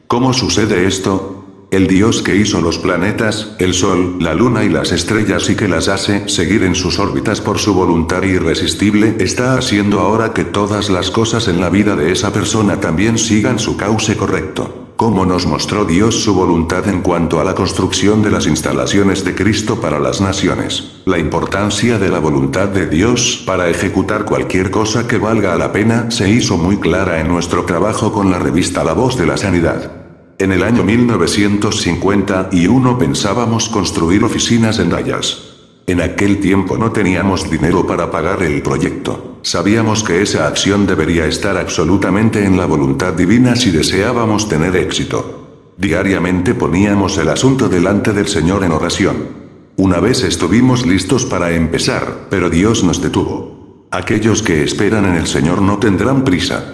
¿Cómo 0.09 0.35
sucede 0.35 0.87
esto? 0.87 1.32
El 1.73 1.87
Dios 1.87 2.21
que 2.21 2.37
hizo 2.37 2.61
los 2.61 2.79
planetas, 2.79 3.57
el 3.59 3.73
Sol, 3.73 4.19
la 4.21 4.35
Luna 4.35 4.63
y 4.63 4.69
las 4.69 4.93
estrellas 4.93 5.49
y 5.49 5.57
que 5.57 5.69
las 5.69 5.89
hace 5.89 6.29
seguir 6.29 6.65
en 6.65 6.75
sus 6.75 6.99
órbitas 6.99 7.41
por 7.41 7.59
su 7.59 7.73
voluntad 7.73 8.23
irresistible, 8.25 9.17
está 9.21 9.57
haciendo 9.57 10.01
ahora 10.01 10.35
que 10.35 10.45
todas 10.45 10.91
las 10.91 11.11
cosas 11.11 11.49
en 11.49 11.63
la 11.63 11.71
vida 11.71 11.97
de 11.97 12.13
esa 12.13 12.31
persona 12.31 12.79
también 12.79 13.17
sigan 13.17 13.59
su 13.59 13.79
cauce 13.79 14.19
correcto 14.19 14.81
cómo 14.97 15.27
nos 15.27 15.47
mostró 15.47 15.85
Dios 15.85 16.23
su 16.23 16.33
voluntad 16.33 16.87
en 16.87 17.01
cuanto 17.01 17.41
a 17.41 17.45
la 17.45 17.57
construcción 17.57 18.23
de 18.23 18.31
las 18.31 18.47
instalaciones 18.47 19.25
de 19.25 19.35
Cristo 19.35 19.81
para 19.81 19.99
las 19.99 20.21
naciones. 20.21 20.93
La 21.07 21.19
importancia 21.19 21.99
de 21.99 22.09
la 22.09 22.21
voluntad 22.21 22.69
de 22.69 22.87
Dios 22.87 23.43
para 23.45 23.69
ejecutar 23.69 24.25
cualquier 24.25 24.71
cosa 24.71 25.09
que 25.09 25.19
valga 25.19 25.57
la 25.57 25.73
pena 25.73 26.13
se 26.13 26.29
hizo 26.31 26.57
muy 26.57 26.77
clara 26.77 27.19
en 27.19 27.27
nuestro 27.27 27.65
trabajo 27.65 28.13
con 28.13 28.31
la 28.31 28.39
revista 28.39 28.85
La 28.85 28.93
Voz 28.93 29.17
de 29.17 29.27
la 29.27 29.37
Sanidad. 29.37 30.02
En 30.43 30.51
el 30.51 30.65
año 30.65 30.83
1951 30.83 32.99
pensábamos 32.99 33.69
construir 33.69 34.25
oficinas 34.25 34.81
en 34.81 34.91
Dallas. 34.91 35.39
En 35.87 36.01
aquel 36.01 36.41
tiempo 36.41 36.77
no 36.77 36.91
teníamos 36.91 37.49
dinero 37.49 37.87
para 37.87 38.11
pagar 38.11 38.43
el 38.43 38.61
proyecto. 38.61 39.39
Sabíamos 39.43 40.03
que 40.03 40.21
esa 40.21 40.49
acción 40.49 40.85
debería 40.85 41.27
estar 41.27 41.57
absolutamente 41.57 42.45
en 42.45 42.57
la 42.57 42.67
voluntad 42.67 43.13
divina 43.13 43.55
si 43.55 43.71
deseábamos 43.71 44.49
tener 44.49 44.75
éxito. 44.75 45.75
Diariamente 45.77 46.55
poníamos 46.55 47.19
el 47.19 47.29
asunto 47.29 47.69
delante 47.69 48.13
del 48.13 48.27
Señor 48.27 48.65
en 48.65 48.73
oración. 48.73 49.29
Una 49.77 50.01
vez 50.01 50.25
estuvimos 50.25 50.85
listos 50.85 51.25
para 51.25 51.53
empezar, 51.53 52.27
pero 52.31 52.51
Dios 52.51 52.83
nos 52.83 53.01
detuvo. 53.01 53.87
Aquellos 53.93 54.43
que 54.43 54.65
esperan 54.65 55.05
en 55.05 55.15
el 55.15 55.29
Señor 55.29 55.63
no 55.63 55.79
tendrán 55.79 56.25
prisa. 56.25 56.65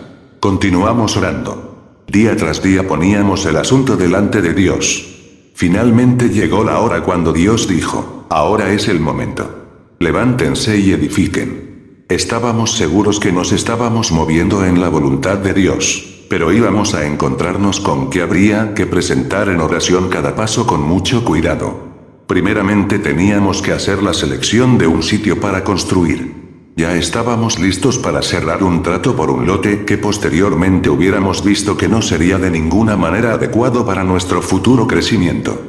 Continuamos 0.40 1.18
orando. 1.18 1.67
Día 2.08 2.34
tras 2.38 2.62
día 2.62 2.88
poníamos 2.88 3.44
el 3.44 3.58
asunto 3.58 3.94
delante 3.94 4.40
de 4.40 4.54
Dios. 4.54 5.06
Finalmente 5.52 6.30
llegó 6.30 6.64
la 6.64 6.78
hora 6.78 7.02
cuando 7.02 7.34
Dios 7.34 7.68
dijo, 7.68 8.24
ahora 8.30 8.72
es 8.72 8.88
el 8.88 8.98
momento. 8.98 9.94
Levántense 9.98 10.78
y 10.78 10.92
edifiquen. 10.92 12.06
Estábamos 12.08 12.72
seguros 12.72 13.20
que 13.20 13.30
nos 13.30 13.52
estábamos 13.52 14.10
moviendo 14.10 14.64
en 14.64 14.80
la 14.80 14.88
voluntad 14.88 15.36
de 15.36 15.52
Dios, 15.52 16.24
pero 16.30 16.50
íbamos 16.50 16.94
a 16.94 17.04
encontrarnos 17.04 17.78
con 17.78 18.08
que 18.08 18.22
habría 18.22 18.72
que 18.72 18.86
presentar 18.86 19.50
en 19.50 19.60
oración 19.60 20.08
cada 20.08 20.34
paso 20.34 20.66
con 20.66 20.80
mucho 20.80 21.26
cuidado. 21.26 21.88
Primeramente 22.26 22.98
teníamos 22.98 23.60
que 23.60 23.72
hacer 23.72 24.02
la 24.02 24.14
selección 24.14 24.78
de 24.78 24.86
un 24.86 25.02
sitio 25.02 25.40
para 25.40 25.62
construir. 25.62 26.47
Ya 26.78 26.94
estábamos 26.94 27.58
listos 27.58 27.98
para 27.98 28.22
cerrar 28.22 28.62
un 28.62 28.84
trato 28.84 29.16
por 29.16 29.32
un 29.32 29.48
lote 29.48 29.84
que 29.84 29.98
posteriormente 29.98 30.88
hubiéramos 30.88 31.42
visto 31.42 31.76
que 31.76 31.88
no 31.88 32.00
sería 32.02 32.38
de 32.38 32.52
ninguna 32.52 32.96
manera 32.96 33.32
adecuado 33.32 33.84
para 33.84 34.04
nuestro 34.04 34.42
futuro 34.42 34.86
crecimiento. 34.86 35.60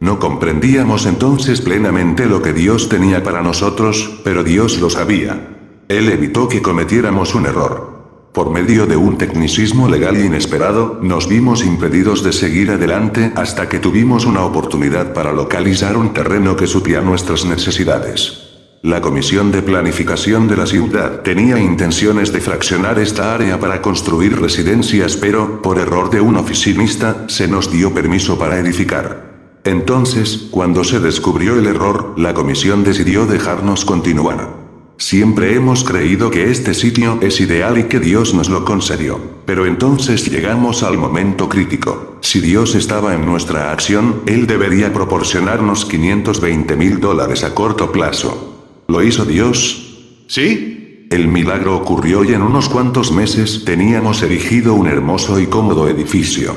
No 0.00 0.18
comprendíamos 0.18 1.06
entonces 1.06 1.62
plenamente 1.62 2.26
lo 2.26 2.42
que 2.42 2.52
Dios 2.52 2.90
tenía 2.90 3.22
para 3.22 3.40
nosotros, 3.40 4.20
pero 4.24 4.44
Dios 4.44 4.78
lo 4.78 4.90
sabía. 4.90 5.56
Él 5.88 6.10
evitó 6.10 6.50
que 6.50 6.60
cometiéramos 6.60 7.34
un 7.34 7.46
error. 7.46 8.28
Por 8.34 8.50
medio 8.50 8.84
de 8.84 8.98
un 8.98 9.16
tecnicismo 9.16 9.88
legal 9.88 10.22
inesperado, 10.22 10.98
nos 11.00 11.30
vimos 11.30 11.64
impedidos 11.64 12.22
de 12.22 12.34
seguir 12.34 12.72
adelante 12.72 13.32
hasta 13.36 13.70
que 13.70 13.78
tuvimos 13.78 14.26
una 14.26 14.44
oportunidad 14.44 15.14
para 15.14 15.32
localizar 15.32 15.96
un 15.96 16.12
terreno 16.12 16.56
que 16.56 16.66
suplía 16.66 17.00
nuestras 17.00 17.46
necesidades. 17.46 18.47
La 18.82 19.00
Comisión 19.00 19.50
de 19.50 19.60
Planificación 19.60 20.46
de 20.46 20.56
la 20.56 20.64
ciudad 20.64 21.22
tenía 21.22 21.58
intenciones 21.58 22.32
de 22.32 22.40
fraccionar 22.40 23.00
esta 23.00 23.34
área 23.34 23.58
para 23.58 23.82
construir 23.82 24.40
residencias 24.40 25.16
pero, 25.16 25.60
por 25.62 25.80
error 25.80 26.10
de 26.10 26.20
un 26.20 26.36
oficinista, 26.36 27.24
se 27.28 27.48
nos 27.48 27.72
dio 27.72 27.92
permiso 27.92 28.38
para 28.38 28.56
edificar. 28.60 29.58
Entonces, 29.64 30.46
cuando 30.52 30.84
se 30.84 31.00
descubrió 31.00 31.58
el 31.58 31.66
error, 31.66 32.14
la 32.16 32.34
comisión 32.34 32.84
decidió 32.84 33.26
dejarnos 33.26 33.84
continuar. 33.84 34.54
Siempre 34.96 35.56
hemos 35.56 35.82
creído 35.82 36.30
que 36.30 36.48
este 36.48 36.72
sitio 36.72 37.18
es 37.20 37.40
ideal 37.40 37.78
y 37.78 37.84
que 37.84 37.98
Dios 37.98 38.32
nos 38.32 38.48
lo 38.48 38.64
concedió. 38.64 39.20
Pero 39.44 39.66
entonces 39.66 40.30
llegamos 40.30 40.84
al 40.84 40.98
momento 40.98 41.48
crítico. 41.48 42.18
Si 42.20 42.40
Dios 42.40 42.76
estaba 42.76 43.12
en 43.14 43.26
nuestra 43.26 43.72
acción, 43.72 44.22
Él 44.26 44.46
debería 44.46 44.92
proporcionarnos 44.92 45.84
520 45.84 46.76
mil 46.76 47.00
dólares 47.00 47.42
a 47.42 47.54
corto 47.54 47.90
plazo. 47.90 48.47
¿Lo 48.90 49.02
hizo 49.02 49.26
Dios? 49.26 49.98
¿Sí? 50.28 51.06
El 51.10 51.28
milagro 51.28 51.76
ocurrió 51.76 52.24
y 52.24 52.32
en 52.32 52.40
unos 52.40 52.70
cuantos 52.70 53.12
meses 53.12 53.64
teníamos 53.66 54.22
erigido 54.22 54.72
un 54.72 54.86
hermoso 54.86 55.38
y 55.38 55.46
cómodo 55.46 55.90
edificio. 55.90 56.56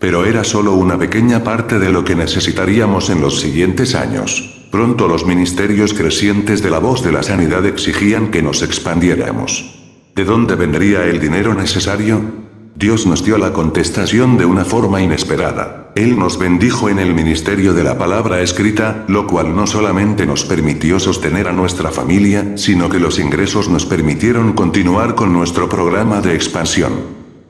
Pero 0.00 0.26
era 0.26 0.42
solo 0.42 0.74
una 0.74 0.98
pequeña 0.98 1.44
parte 1.44 1.78
de 1.78 1.92
lo 1.92 2.02
que 2.02 2.16
necesitaríamos 2.16 3.10
en 3.10 3.20
los 3.20 3.38
siguientes 3.40 3.94
años. 3.94 4.66
Pronto 4.72 5.06
los 5.06 5.24
ministerios 5.24 5.94
crecientes 5.94 6.64
de 6.64 6.70
la 6.70 6.80
voz 6.80 7.04
de 7.04 7.12
la 7.12 7.22
sanidad 7.22 7.64
exigían 7.64 8.32
que 8.32 8.42
nos 8.42 8.62
expandiéramos. 8.62 9.78
¿De 10.16 10.24
dónde 10.24 10.56
vendría 10.56 11.04
el 11.04 11.20
dinero 11.20 11.54
necesario? 11.54 12.20
Dios 12.74 13.06
nos 13.06 13.24
dio 13.24 13.38
la 13.38 13.52
contestación 13.52 14.36
de 14.36 14.46
una 14.46 14.64
forma 14.64 15.00
inesperada. 15.00 15.87
Él 15.98 16.16
nos 16.16 16.38
bendijo 16.38 16.88
en 16.88 17.00
el 17.00 17.12
ministerio 17.12 17.74
de 17.74 17.82
la 17.82 17.98
palabra 17.98 18.40
escrita, 18.40 19.04
lo 19.08 19.26
cual 19.26 19.56
no 19.56 19.66
solamente 19.66 20.26
nos 20.26 20.44
permitió 20.44 21.00
sostener 21.00 21.48
a 21.48 21.52
nuestra 21.52 21.90
familia, 21.90 22.56
sino 22.56 22.88
que 22.88 23.00
los 23.00 23.18
ingresos 23.18 23.68
nos 23.68 23.84
permitieron 23.84 24.52
continuar 24.52 25.16
con 25.16 25.32
nuestro 25.32 25.68
programa 25.68 26.20
de 26.20 26.36
expansión. 26.36 26.92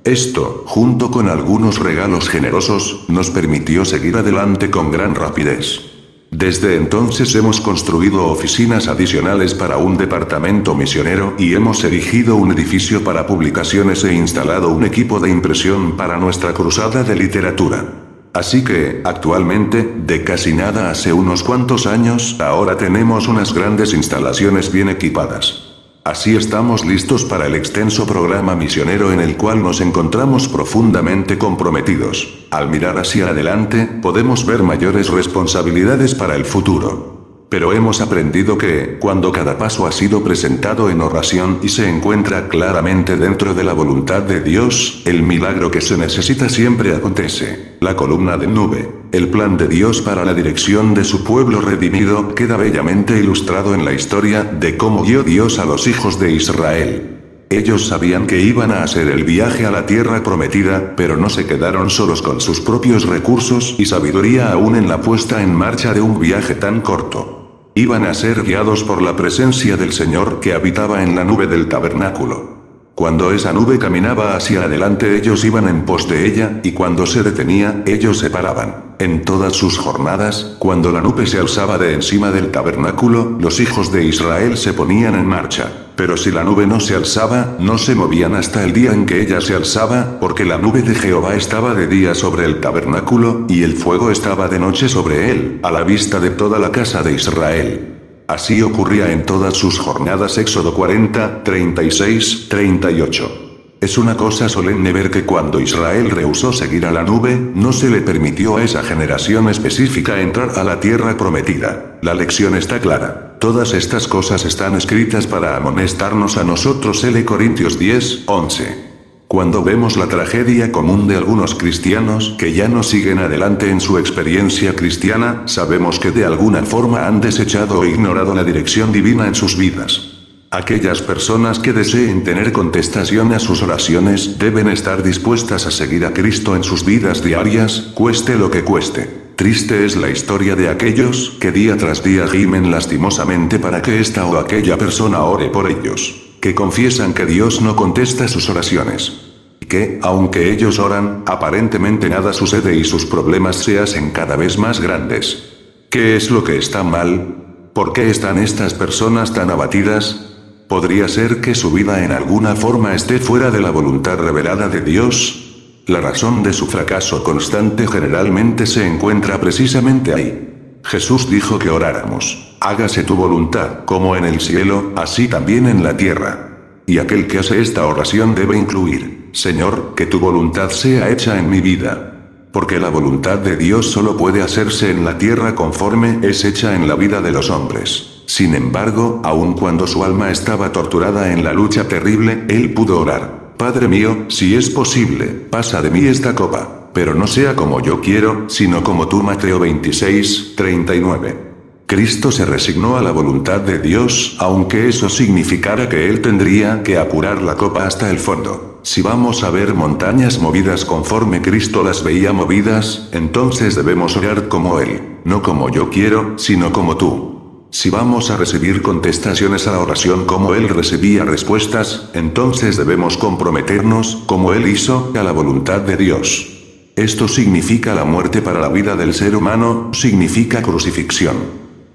Esto, 0.02 0.64
junto 0.64 1.10
con 1.10 1.28
algunos 1.28 1.78
regalos 1.78 2.30
generosos, 2.30 3.04
nos 3.08 3.28
permitió 3.28 3.84
seguir 3.84 4.16
adelante 4.16 4.70
con 4.70 4.90
gran 4.90 5.14
rapidez. 5.14 5.82
Desde 6.30 6.76
entonces 6.76 7.34
hemos 7.34 7.60
construido 7.60 8.28
oficinas 8.28 8.88
adicionales 8.88 9.52
para 9.52 9.76
un 9.76 9.98
departamento 9.98 10.74
misionero 10.74 11.34
y 11.38 11.52
hemos 11.52 11.84
erigido 11.84 12.36
un 12.36 12.52
edificio 12.52 13.04
para 13.04 13.26
publicaciones 13.26 14.04
e 14.04 14.14
instalado 14.14 14.70
un 14.70 14.84
equipo 14.84 15.20
de 15.20 15.28
impresión 15.28 15.98
para 15.98 16.16
nuestra 16.16 16.54
cruzada 16.54 17.04
de 17.04 17.14
literatura. 17.14 18.07
Así 18.38 18.62
que, 18.62 19.00
actualmente, 19.02 19.82
de 19.82 20.22
casi 20.22 20.52
nada 20.52 20.92
hace 20.92 21.12
unos 21.12 21.42
cuantos 21.42 21.88
años, 21.88 22.36
ahora 22.38 22.76
tenemos 22.76 23.26
unas 23.26 23.52
grandes 23.52 23.92
instalaciones 23.92 24.70
bien 24.70 24.88
equipadas. 24.88 25.74
Así 26.04 26.36
estamos 26.36 26.84
listos 26.84 27.24
para 27.24 27.46
el 27.46 27.56
extenso 27.56 28.06
programa 28.06 28.54
misionero 28.54 29.12
en 29.12 29.18
el 29.18 29.36
cual 29.36 29.60
nos 29.60 29.80
encontramos 29.80 30.46
profundamente 30.46 31.36
comprometidos. 31.36 32.46
Al 32.52 32.68
mirar 32.68 32.96
hacia 32.98 33.30
adelante, 33.30 33.86
podemos 34.00 34.46
ver 34.46 34.62
mayores 34.62 35.08
responsabilidades 35.08 36.14
para 36.14 36.36
el 36.36 36.44
futuro. 36.44 37.17
Pero 37.48 37.72
hemos 37.72 38.02
aprendido 38.02 38.58
que, 38.58 38.98
cuando 39.00 39.32
cada 39.32 39.56
paso 39.56 39.86
ha 39.86 39.92
sido 39.92 40.22
presentado 40.22 40.90
en 40.90 41.00
oración 41.00 41.60
y 41.62 41.70
se 41.70 41.88
encuentra 41.88 42.48
claramente 42.48 43.16
dentro 43.16 43.54
de 43.54 43.64
la 43.64 43.72
voluntad 43.72 44.22
de 44.22 44.40
Dios, 44.40 45.02
el 45.06 45.22
milagro 45.22 45.70
que 45.70 45.80
se 45.80 45.96
necesita 45.96 46.50
siempre 46.50 46.94
acontece. 46.94 47.76
La 47.80 47.96
columna 47.96 48.36
de 48.36 48.48
nube, 48.48 48.92
el 49.12 49.28
plan 49.28 49.56
de 49.56 49.66
Dios 49.66 50.02
para 50.02 50.26
la 50.26 50.34
dirección 50.34 50.92
de 50.92 51.04
su 51.04 51.24
pueblo 51.24 51.62
redimido, 51.62 52.34
queda 52.34 52.58
bellamente 52.58 53.18
ilustrado 53.18 53.74
en 53.74 53.86
la 53.86 53.94
historia 53.94 54.44
de 54.44 54.76
cómo 54.76 55.02
guió 55.02 55.22
Dios 55.22 55.58
a 55.58 55.64
los 55.64 55.86
hijos 55.86 56.20
de 56.20 56.32
Israel. 56.32 57.14
Ellos 57.50 57.86
sabían 57.86 58.26
que 58.26 58.42
iban 58.42 58.70
a 58.70 58.82
hacer 58.82 59.08
el 59.08 59.24
viaje 59.24 59.64
a 59.64 59.70
la 59.70 59.86
tierra 59.86 60.22
prometida, 60.22 60.94
pero 60.96 61.16
no 61.16 61.30
se 61.30 61.46
quedaron 61.46 61.88
solos 61.88 62.20
con 62.20 62.42
sus 62.42 62.60
propios 62.60 63.06
recursos 63.06 63.74
y 63.78 63.86
sabiduría 63.86 64.52
aún 64.52 64.76
en 64.76 64.86
la 64.86 65.00
puesta 65.00 65.42
en 65.42 65.54
marcha 65.54 65.94
de 65.94 66.02
un 66.02 66.20
viaje 66.20 66.54
tan 66.54 66.82
corto. 66.82 67.37
Iban 67.78 68.06
a 68.06 68.12
ser 68.12 68.42
guiados 68.42 68.82
por 68.82 69.00
la 69.02 69.14
presencia 69.14 69.76
del 69.76 69.92
Señor 69.92 70.40
que 70.40 70.52
habitaba 70.52 71.04
en 71.04 71.14
la 71.14 71.22
nube 71.22 71.46
del 71.46 71.68
tabernáculo. 71.68 72.57
Cuando 72.98 73.30
esa 73.30 73.52
nube 73.52 73.78
caminaba 73.78 74.34
hacia 74.34 74.64
adelante 74.64 75.16
ellos 75.16 75.44
iban 75.44 75.68
en 75.68 75.84
pos 75.84 76.08
de 76.08 76.26
ella, 76.26 76.58
y 76.64 76.72
cuando 76.72 77.06
se 77.06 77.22
detenía, 77.22 77.84
ellos 77.86 78.18
se 78.18 78.28
paraban. 78.28 78.96
En 78.98 79.22
todas 79.22 79.52
sus 79.52 79.78
jornadas, 79.78 80.56
cuando 80.58 80.90
la 80.90 81.00
nube 81.00 81.28
se 81.28 81.38
alzaba 81.38 81.78
de 81.78 81.94
encima 81.94 82.32
del 82.32 82.50
tabernáculo, 82.50 83.36
los 83.38 83.60
hijos 83.60 83.92
de 83.92 84.02
Israel 84.02 84.56
se 84.56 84.72
ponían 84.72 85.14
en 85.14 85.28
marcha. 85.28 85.70
Pero 85.94 86.16
si 86.16 86.32
la 86.32 86.42
nube 86.42 86.66
no 86.66 86.80
se 86.80 86.96
alzaba, 86.96 87.54
no 87.60 87.78
se 87.78 87.94
movían 87.94 88.34
hasta 88.34 88.64
el 88.64 88.72
día 88.72 88.90
en 88.92 89.06
que 89.06 89.22
ella 89.22 89.40
se 89.40 89.54
alzaba, 89.54 90.18
porque 90.18 90.44
la 90.44 90.58
nube 90.58 90.82
de 90.82 90.96
Jehová 90.96 91.36
estaba 91.36 91.74
de 91.74 91.86
día 91.86 92.16
sobre 92.16 92.46
el 92.46 92.58
tabernáculo, 92.58 93.46
y 93.48 93.62
el 93.62 93.74
fuego 93.74 94.10
estaba 94.10 94.48
de 94.48 94.58
noche 94.58 94.88
sobre 94.88 95.30
él, 95.30 95.60
a 95.62 95.70
la 95.70 95.84
vista 95.84 96.18
de 96.18 96.30
toda 96.30 96.58
la 96.58 96.72
casa 96.72 97.04
de 97.04 97.12
Israel. 97.12 97.97
Así 98.28 98.60
ocurría 98.60 99.10
en 99.10 99.24
todas 99.24 99.56
sus 99.56 99.78
jornadas 99.78 100.36
Éxodo 100.36 100.74
40, 100.74 101.42
36, 101.42 102.48
38. 102.50 103.48
Es 103.80 103.96
una 103.96 104.18
cosa 104.18 104.50
solemne 104.50 104.92
ver 104.92 105.10
que 105.10 105.24
cuando 105.24 105.60
Israel 105.60 106.10
rehusó 106.10 106.52
seguir 106.52 106.84
a 106.84 106.92
la 106.92 107.04
nube, 107.04 107.40
no 107.54 107.72
se 107.72 107.88
le 107.88 108.02
permitió 108.02 108.58
a 108.58 108.64
esa 108.64 108.82
generación 108.82 109.48
específica 109.48 110.20
entrar 110.20 110.58
a 110.58 110.64
la 110.64 110.78
tierra 110.78 111.16
prometida. 111.16 111.98
La 112.02 112.12
lección 112.12 112.54
está 112.54 112.80
clara. 112.80 113.38
Todas 113.38 113.72
estas 113.72 114.06
cosas 114.06 114.44
están 114.44 114.74
escritas 114.74 115.26
para 115.26 115.56
amonestarnos 115.56 116.36
a 116.36 116.44
nosotros. 116.44 117.02
L. 117.04 117.24
Corintios 117.24 117.78
10, 117.78 118.24
11. 118.26 118.87
Cuando 119.28 119.62
vemos 119.62 119.98
la 119.98 120.06
tragedia 120.06 120.72
común 120.72 121.06
de 121.06 121.14
algunos 121.14 121.54
cristianos 121.54 122.34
que 122.38 122.54
ya 122.54 122.66
no 122.66 122.82
siguen 122.82 123.18
adelante 123.18 123.70
en 123.70 123.78
su 123.78 123.98
experiencia 123.98 124.74
cristiana, 124.74 125.42
sabemos 125.44 125.98
que 125.98 126.10
de 126.10 126.24
alguna 126.24 126.62
forma 126.62 127.06
han 127.06 127.20
desechado 127.20 127.80
o 127.80 127.84
ignorado 127.84 128.34
la 128.34 128.42
dirección 128.42 128.90
divina 128.90 129.28
en 129.28 129.34
sus 129.34 129.58
vidas. 129.58 130.14
Aquellas 130.50 131.02
personas 131.02 131.58
que 131.58 131.74
deseen 131.74 132.24
tener 132.24 132.52
contestación 132.52 133.34
a 133.34 133.38
sus 133.38 133.62
oraciones 133.62 134.38
deben 134.38 134.66
estar 134.66 135.02
dispuestas 135.02 135.66
a 135.66 135.70
seguir 135.70 136.06
a 136.06 136.14
Cristo 136.14 136.56
en 136.56 136.64
sus 136.64 136.86
vidas 136.86 137.22
diarias, 137.22 137.90
cueste 137.92 138.34
lo 138.34 138.50
que 138.50 138.64
cueste. 138.64 139.34
Triste 139.36 139.84
es 139.84 139.94
la 139.96 140.08
historia 140.08 140.56
de 140.56 140.70
aquellos 140.70 141.36
que 141.38 141.52
día 141.52 141.76
tras 141.76 142.02
día 142.02 142.26
gimen 142.26 142.70
lastimosamente 142.70 143.58
para 143.58 143.82
que 143.82 144.00
esta 144.00 144.24
o 144.24 144.38
aquella 144.38 144.78
persona 144.78 145.20
ore 145.20 145.50
por 145.50 145.70
ellos 145.70 146.27
que 146.40 146.54
confiesan 146.54 147.14
que 147.14 147.26
Dios 147.26 147.60
no 147.60 147.76
contesta 147.76 148.28
sus 148.28 148.48
oraciones. 148.48 149.20
Que, 149.68 149.98
aunque 150.02 150.52
ellos 150.52 150.78
oran, 150.78 151.24
aparentemente 151.26 152.08
nada 152.08 152.32
sucede 152.32 152.76
y 152.76 152.84
sus 152.84 153.04
problemas 153.04 153.56
se 153.56 153.78
hacen 153.78 154.10
cada 154.10 154.36
vez 154.36 154.56
más 154.56 154.80
grandes. 154.80 155.44
¿Qué 155.90 156.16
es 156.16 156.30
lo 156.30 156.44
que 156.44 156.56
está 156.56 156.82
mal? 156.82 157.36
¿Por 157.74 157.92
qué 157.92 158.10
están 158.10 158.38
estas 158.38 158.74
personas 158.74 159.34
tan 159.34 159.50
abatidas? 159.50 160.28
¿Podría 160.68 161.08
ser 161.08 161.40
que 161.40 161.54
su 161.54 161.70
vida 161.70 162.04
en 162.04 162.12
alguna 162.12 162.56
forma 162.56 162.94
esté 162.94 163.18
fuera 163.18 163.50
de 163.50 163.60
la 163.60 163.70
voluntad 163.70 164.18
revelada 164.18 164.68
de 164.68 164.80
Dios? 164.80 165.44
La 165.86 166.00
razón 166.00 166.42
de 166.42 166.52
su 166.52 166.66
fracaso 166.66 167.24
constante 167.24 167.86
generalmente 167.86 168.66
se 168.66 168.86
encuentra 168.86 169.40
precisamente 169.40 170.14
ahí. 170.14 170.57
Jesús 170.84 171.28
dijo 171.28 171.58
que 171.58 171.70
oráramos, 171.70 172.56
hágase 172.60 173.04
tu 173.04 173.14
voluntad, 173.14 173.84
como 173.84 174.16
en 174.16 174.24
el 174.24 174.40
cielo, 174.40 174.92
así 174.96 175.28
también 175.28 175.66
en 175.66 175.82
la 175.82 175.96
tierra. 175.96 176.48
Y 176.86 176.98
aquel 176.98 177.26
que 177.26 177.38
hace 177.38 177.60
esta 177.60 177.86
oración 177.86 178.34
debe 178.34 178.56
incluir, 178.56 179.30
Señor, 179.32 179.94
que 179.94 180.06
tu 180.06 180.18
voluntad 180.18 180.70
sea 180.70 181.10
hecha 181.10 181.38
en 181.38 181.50
mi 181.50 181.60
vida. 181.60 182.14
Porque 182.52 182.80
la 182.80 182.88
voluntad 182.88 183.38
de 183.38 183.56
Dios 183.56 183.90
solo 183.90 184.16
puede 184.16 184.42
hacerse 184.42 184.90
en 184.90 185.04
la 185.04 185.18
tierra 185.18 185.54
conforme 185.54 186.20
es 186.22 186.44
hecha 186.44 186.74
en 186.74 186.88
la 186.88 186.94
vida 186.94 187.20
de 187.20 187.30
los 187.30 187.50
hombres. 187.50 188.22
Sin 188.26 188.54
embargo, 188.54 189.20
aun 189.24 189.52
cuando 189.52 189.86
su 189.86 190.02
alma 190.02 190.30
estaba 190.30 190.72
torturada 190.72 191.32
en 191.32 191.44
la 191.44 191.52
lucha 191.52 191.86
terrible, 191.88 192.44
él 192.48 192.72
pudo 192.72 193.00
orar, 193.00 193.54
Padre 193.58 193.88
mío, 193.88 194.26
si 194.28 194.54
es 194.54 194.70
posible, 194.70 195.26
pasa 195.26 195.82
de 195.82 195.90
mí 195.90 196.06
esta 196.06 196.34
copa 196.34 196.77
pero 196.92 197.14
no 197.14 197.26
sea 197.26 197.54
como 197.54 197.80
yo 197.80 198.00
quiero, 198.00 198.48
sino 198.48 198.82
como 198.82 199.08
tú 199.08 199.22
Mateo 199.22 199.58
26, 199.58 200.54
39. 200.56 201.48
Cristo 201.86 202.30
se 202.30 202.44
resignó 202.44 202.98
a 202.98 203.02
la 203.02 203.12
voluntad 203.12 203.60
de 203.60 203.78
Dios, 203.78 204.36
aunque 204.40 204.88
eso 204.88 205.08
significara 205.08 205.88
que 205.88 206.08
él 206.08 206.20
tendría 206.20 206.82
que 206.82 206.98
apurar 206.98 207.40
la 207.40 207.56
copa 207.56 207.86
hasta 207.86 208.10
el 208.10 208.18
fondo. 208.18 208.80
Si 208.82 209.02
vamos 209.02 209.42
a 209.42 209.50
ver 209.50 209.74
montañas 209.74 210.38
movidas 210.38 210.84
conforme 210.84 211.42
Cristo 211.42 211.82
las 211.82 212.04
veía 212.04 212.32
movidas, 212.32 213.08
entonces 213.12 213.74
debemos 213.74 214.16
orar 214.16 214.48
como 214.48 214.80
Él, 214.80 215.18
no 215.24 215.42
como 215.42 215.68
yo 215.68 215.90
quiero, 215.90 216.38
sino 216.38 216.72
como 216.72 216.96
tú. 216.96 217.66
Si 217.70 217.90
vamos 217.90 218.30
a 218.30 218.36
recibir 218.36 218.80
contestaciones 218.80 219.66
a 219.66 219.72
la 219.72 219.80
oración 219.80 220.24
como 220.24 220.54
Él 220.54 220.68
recibía 220.68 221.24
respuestas, 221.24 222.08
entonces 222.14 222.76
debemos 222.76 223.18
comprometernos, 223.18 224.24
como 224.26 224.52
Él 224.54 224.68
hizo, 224.68 225.12
a 225.14 225.22
la 225.22 225.32
voluntad 225.32 225.80
de 225.80 225.96
Dios. 225.96 226.57
Esto 226.98 227.28
significa 227.28 227.94
la 227.94 228.04
muerte 228.04 228.42
para 228.42 228.58
la 228.58 228.68
vida 228.68 228.96
del 228.96 229.14
ser 229.14 229.36
humano, 229.36 229.90
significa 229.92 230.62
crucifixión. 230.62 231.36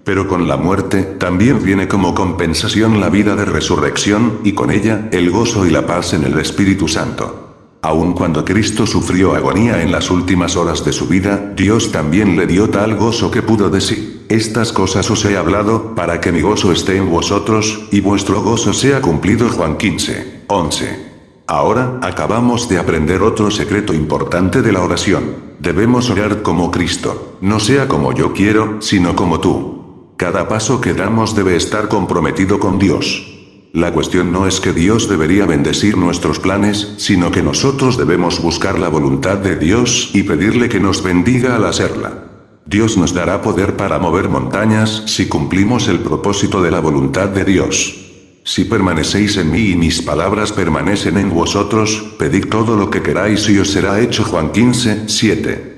Pero 0.06 0.30
con 0.30 0.48
la 0.48 0.56
muerte, 0.56 1.02
también 1.04 1.62
viene 1.62 1.90
como 1.90 2.16
compensación 2.16 3.02
la 3.02 3.10
vida 3.10 3.36
de 3.36 3.44
resurrección, 3.44 4.40
y 4.46 4.54
con 4.54 4.72
ella, 4.72 5.10
el 5.12 5.30
gozo 5.30 5.66
y 5.68 5.72
la 5.72 5.86
paz 5.86 6.14
en 6.14 6.24
el 6.24 6.40
Espíritu 6.40 6.88
Santo. 6.88 7.80
Aun 7.82 8.14
cuando 8.14 8.46
Cristo 8.46 8.88
sufrió 8.88 9.36
agonía 9.36 9.84
en 9.84 9.92
las 9.92 10.10
últimas 10.10 10.56
horas 10.56 10.86
de 10.86 10.94
su 10.94 11.06
vida, 11.10 11.52
Dios 11.54 11.92
también 11.92 12.38
le 12.38 12.48
dio 12.48 12.70
tal 12.70 12.96
gozo 12.96 13.30
que 13.30 13.42
pudo 13.42 13.70
decir, 13.70 14.26
estas 14.30 14.72
cosas 14.72 15.12
os 15.12 15.26
he 15.26 15.36
hablado, 15.36 15.96
para 15.96 16.22
que 16.22 16.32
mi 16.32 16.40
gozo 16.40 16.72
esté 16.72 16.96
en 16.96 17.12
vosotros, 17.12 17.88
y 17.92 18.00
vuestro 18.00 18.42
gozo 18.42 18.72
sea 18.72 19.02
cumplido. 19.02 19.50
Juan 19.50 19.76
15, 19.76 20.44
11. 20.48 21.13
Ahora, 21.48 22.00
acabamos 22.02 22.70
de 22.70 22.80
aprender 22.80 23.22
otro 23.22 23.52
secreto 23.52 23.94
importante 23.94 24.62
de 24.62 24.72
la 24.72 24.82
oración. 24.82 25.56
Debemos 25.60 26.10
orar 26.10 26.42
como 26.42 26.72
Cristo, 26.72 27.38
no 27.42 27.60
sea 27.60 27.88
como 27.88 28.14
yo 28.14 28.34
quiero, 28.34 28.82
sino 28.82 29.16
como 29.16 29.40
tú. 29.40 30.14
Cada 30.18 30.48
paso 30.48 30.80
que 30.80 30.94
damos 30.94 31.36
debe 31.36 31.56
estar 31.56 31.90
comprometido 31.90 32.60
con 32.60 32.80
Dios. 32.80 33.30
La 33.74 33.92
cuestión 33.92 34.32
no 34.32 34.48
es 34.48 34.60
que 34.60 34.72
Dios 34.72 35.10
debería 35.10 35.46
bendecir 35.46 35.98
nuestros 35.98 36.40
planes, 36.40 36.94
sino 36.98 37.32
que 37.32 37.42
nosotros 37.42 37.98
debemos 37.98 38.42
buscar 38.42 38.78
la 38.80 38.88
voluntad 38.88 39.38
de 39.38 39.56
Dios 39.56 40.12
y 40.14 40.24
pedirle 40.24 40.70
que 40.70 40.80
nos 40.80 41.04
bendiga 41.04 41.56
al 41.56 41.66
hacerla. 41.66 42.26
Dios 42.66 42.98
nos 42.98 43.14
dará 43.14 43.42
poder 43.42 43.76
para 43.76 44.00
mover 44.00 44.30
montañas 44.30 45.04
si 45.08 45.28
cumplimos 45.28 45.88
el 45.88 46.00
propósito 46.00 46.62
de 46.62 46.72
la 46.72 46.80
voluntad 46.80 47.30
de 47.30 47.44
Dios. 47.44 48.03
Si 48.46 48.66
permanecéis 48.66 49.38
en 49.38 49.52
mí 49.52 49.70
y 49.70 49.76
mis 49.76 50.02
palabras 50.02 50.52
permanecen 50.52 51.18
en 51.18 51.30
vosotros, 51.30 52.16
pedid 52.20 52.48
todo 52.50 52.76
lo 52.76 52.90
que 52.90 53.02
queráis 53.02 53.48
y 53.48 53.58
os 53.58 53.72
será 53.72 54.02
hecho. 54.02 54.26
Juan 54.26 54.52
15, 54.52 55.04
7. 55.08 55.74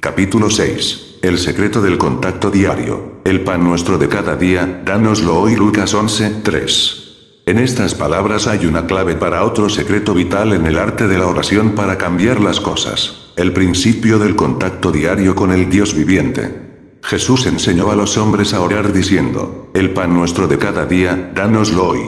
Capítulo 0.00 0.48
6. 0.48 1.18
El 1.22 1.36
secreto 1.38 1.82
del 1.82 1.98
contacto 1.98 2.50
diario. 2.50 3.20
El 3.24 3.40
pan 3.42 3.64
nuestro 3.64 3.98
de 3.98 4.08
cada 4.08 4.36
día, 4.36 4.82
dánoslo 4.84 5.38
hoy 5.38 5.56
Lucas 5.56 5.92
11, 5.92 6.42
3. 6.44 6.96
En 7.46 7.58
estas 7.58 7.96
palabras 7.96 8.46
hay 8.46 8.66
una 8.66 8.86
clave 8.86 9.16
para 9.16 9.44
otro 9.44 9.68
secreto 9.68 10.14
vital 10.14 10.52
en 10.52 10.64
el 10.64 10.78
arte 10.78 11.08
de 11.08 11.18
la 11.18 11.26
oración 11.26 11.74
para 11.74 11.98
cambiar 11.98 12.40
las 12.40 12.60
cosas. 12.60 13.32
El 13.34 13.52
principio 13.52 14.20
del 14.20 14.36
contacto 14.36 14.92
diario 14.92 15.34
con 15.34 15.50
el 15.50 15.68
Dios 15.68 15.92
viviente. 15.92 16.69
Jesús 17.02 17.46
enseñó 17.46 17.90
a 17.90 17.96
los 17.96 18.16
hombres 18.16 18.54
a 18.54 18.60
orar 18.60 18.92
diciendo, 18.92 19.70
el 19.74 19.90
pan 19.90 20.14
nuestro 20.14 20.48
de 20.48 20.58
cada 20.58 20.86
día, 20.86 21.32
dánoslo 21.34 21.88
hoy. 21.88 22.00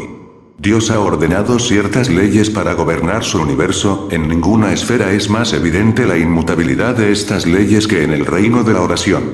Dios 0.59 0.90
ha 0.93 1.01
ordenado 1.01 1.59
ciertas 1.59 2.09
leyes 2.09 2.49
para 2.49 2.74
gobernar 2.74 3.24
su 3.24 3.40
universo, 3.40 4.09
en 4.12 4.28
ninguna 4.28 4.72
esfera 4.72 5.12
es 5.12 5.28
más 5.28 5.53
evidente 5.55 6.07
la 6.07 6.18
inmutabilidad 6.18 6.97
de 6.97 7.11
estas 7.11 7.47
leyes 7.47 7.88
que 7.88 8.05
en 8.05 8.12
el 8.12 8.26
reino 8.26 8.62
de 8.62 8.74
la 8.74 8.82
oración. 8.82 9.24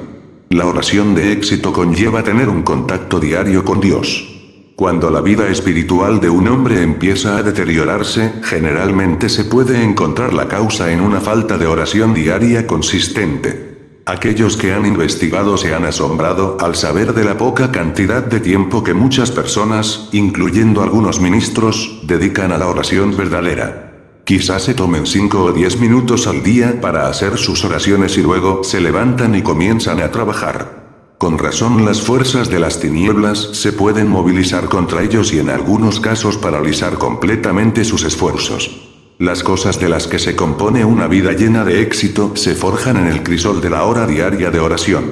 La 0.49 0.65
oración 0.67 1.15
de 1.15 1.33
éxito 1.33 1.73
conlleva 1.75 2.23
tener 2.23 2.49
un 2.49 2.63
contacto 2.63 3.21
diario 3.21 3.63
con 3.63 3.81
Dios. 3.81 4.27
Cuando 4.75 5.11
la 5.11 5.21
vida 5.21 5.49
espiritual 5.49 6.21
de 6.21 6.31
un 6.31 6.49
hombre 6.49 6.83
empieza 6.83 7.37
a 7.37 7.43
deteriorarse, 7.43 8.33
generalmente 8.45 9.29
se 9.29 9.45
puede 9.45 9.83
encontrar 9.83 10.33
la 10.33 10.49
causa 10.49 10.91
en 10.93 11.03
una 11.03 11.21
falta 11.21 11.59
de 11.59 11.67
oración 11.67 12.15
diaria 12.15 12.67
consistente. 12.67 13.68
Aquellos 14.09 14.57
que 14.57 14.73
han 14.73 14.87
investigado 14.87 15.59
se 15.59 15.75
han 15.75 15.85
asombrado 15.85 16.57
al 16.63 16.77
saber 16.77 17.13
de 17.13 17.25
la 17.25 17.37
poca 17.37 17.71
cantidad 17.71 18.23
de 18.23 18.41
tiempo 18.41 18.83
que 18.83 18.95
muchas 18.95 19.31
personas, 19.31 20.09
incluyendo 20.13 20.83
algunos 20.83 21.21
ministros, 21.21 22.01
dedican 22.05 22.51
a 22.51 22.57
la 22.57 22.69
oración 22.69 23.15
verdadera. 23.15 23.93
Quizás 24.25 24.63
se 24.63 24.73
tomen 24.73 25.05
5 25.05 25.45
o 25.45 25.53
10 25.53 25.81
minutos 25.81 26.27
al 26.27 26.43
día 26.43 26.81
para 26.81 27.07
hacer 27.07 27.37
sus 27.37 27.63
oraciones 27.67 28.17
y 28.17 28.23
luego 28.23 28.65
se 28.65 28.81
levantan 28.81 29.35
y 29.35 29.43
comienzan 29.43 30.01
a 30.01 30.11
trabajar. 30.11 31.13
Con 31.19 31.37
razón 31.37 31.85
las 31.85 32.01
fuerzas 32.01 32.49
de 32.49 32.61
las 32.61 32.81
tinieblas 32.81 33.51
se 33.53 33.75
pueden 33.75 34.09
movilizar 34.09 34.71
contra 34.71 35.03
ellos 35.03 35.35
y 35.35 35.39
en 35.39 35.51
algunos 35.51 36.01
casos 36.01 36.39
paralizar 36.39 36.95
completamente 36.95 37.85
sus 37.85 38.05
esfuerzos. 38.05 38.88
Las 39.19 39.43
cosas 39.43 39.81
de 39.81 39.89
las 39.89 40.07
que 40.07 40.21
se 40.21 40.37
compone 40.37 40.85
una 40.85 41.09
vida 41.09 41.33
llena 41.33 41.65
de 41.65 41.83
éxito 41.83 42.37
se 42.37 42.55
forjan 42.55 42.97
en 42.99 43.09
el 43.09 43.25
crisol 43.25 43.61
de 43.61 43.69
la 43.69 43.83
hora 43.83 44.07
diaria 44.07 44.53
de 44.53 44.61
oración. 44.61 45.07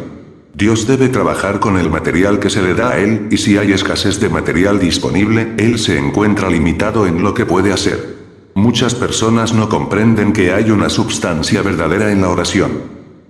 Dios 0.54 0.86
debe 0.86 1.08
trabajar 1.08 1.58
con 1.58 1.76
el 1.76 1.90
material 1.90 2.38
que 2.38 2.48
se 2.48 2.62
le 2.62 2.74
da 2.74 2.90
a 2.90 2.98
Él, 2.98 3.26
y 3.32 3.36
si 3.38 3.58
hay 3.58 3.72
escasez 3.72 4.20
de 4.20 4.28
material 4.28 4.78
disponible, 4.78 5.54
Él 5.58 5.80
se 5.80 5.98
encuentra 5.98 6.48
limitado 6.48 7.04
en 7.08 7.20
lo 7.20 7.34
que 7.34 7.46
puede 7.46 7.72
hacer. 7.72 8.16
Muchas 8.54 8.94
personas 8.94 9.52
no 9.52 9.68
comprenden 9.68 10.32
que 10.32 10.52
hay 10.52 10.70
una 10.70 10.88
substancia 10.88 11.60
verdadera 11.62 12.12
en 12.12 12.20
la 12.20 12.28
oración. 12.28 12.82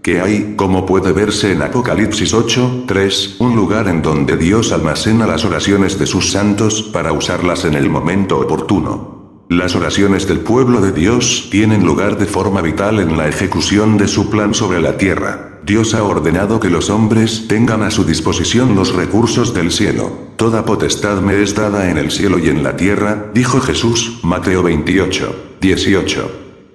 Que 0.03 0.21
hay, 0.21 0.57
como 0.57 0.85
puede 0.85 1.13
verse 1.13 1.53
en 1.53 1.63
Apocalipsis 1.63 2.35
8, 2.35 2.85
3, 2.87 3.37
un 3.39 3.57
lugar 3.57 3.89
en 3.89 4.03
donde 4.03 4.37
Dios 4.37 4.73
almacena 4.73 5.27
las 5.27 5.47
oraciones 5.47 5.99
de 5.99 6.07
sus 6.07 6.31
santos 6.33 6.83
para 6.93 7.13
usarlas 7.13 7.65
en 7.65 7.73
el 7.73 7.89
momento 7.89 8.39
oportuno. 8.39 9.16
Las 9.49 9.77
oraciones 9.77 10.27
del 10.27 10.41
pueblo 10.41 10.81
de 10.81 10.91
Dios 10.91 11.47
tienen 11.53 11.87
lugar 11.87 12.19
de 12.19 12.27
forma 12.27 12.63
vital 12.63 12.99
en 12.99 13.17
la 13.17 13.29
ejecución 13.29 13.97
de 13.97 14.09
su 14.09 14.29
plan 14.29 14.55
sobre 14.55 14.81
la 14.81 14.97
tierra. 14.99 15.61
Dios 15.65 15.95
ha 15.95 16.03
ordenado 16.03 16.59
que 16.59 16.69
los 16.69 16.91
hombres 16.91 17.47
tengan 17.47 17.85
a 17.85 17.93
su 17.93 18.05
disposición 18.05 18.75
los 18.75 18.93
recursos 18.97 19.55
del 19.55 19.71
cielo. 19.71 20.11
Toda 20.35 20.65
potestad 20.65 21.21
me 21.21 21.41
es 21.43 21.55
dada 21.55 21.89
en 21.89 21.97
el 21.97 22.11
cielo 22.11 22.41
y 22.41 22.49
en 22.49 22.65
la 22.65 22.75
tierra, 22.75 23.31
dijo 23.35 23.61
Jesús, 23.61 24.19
Mateo 24.25 24.65
28, 24.65 25.59
18. 25.61 26.31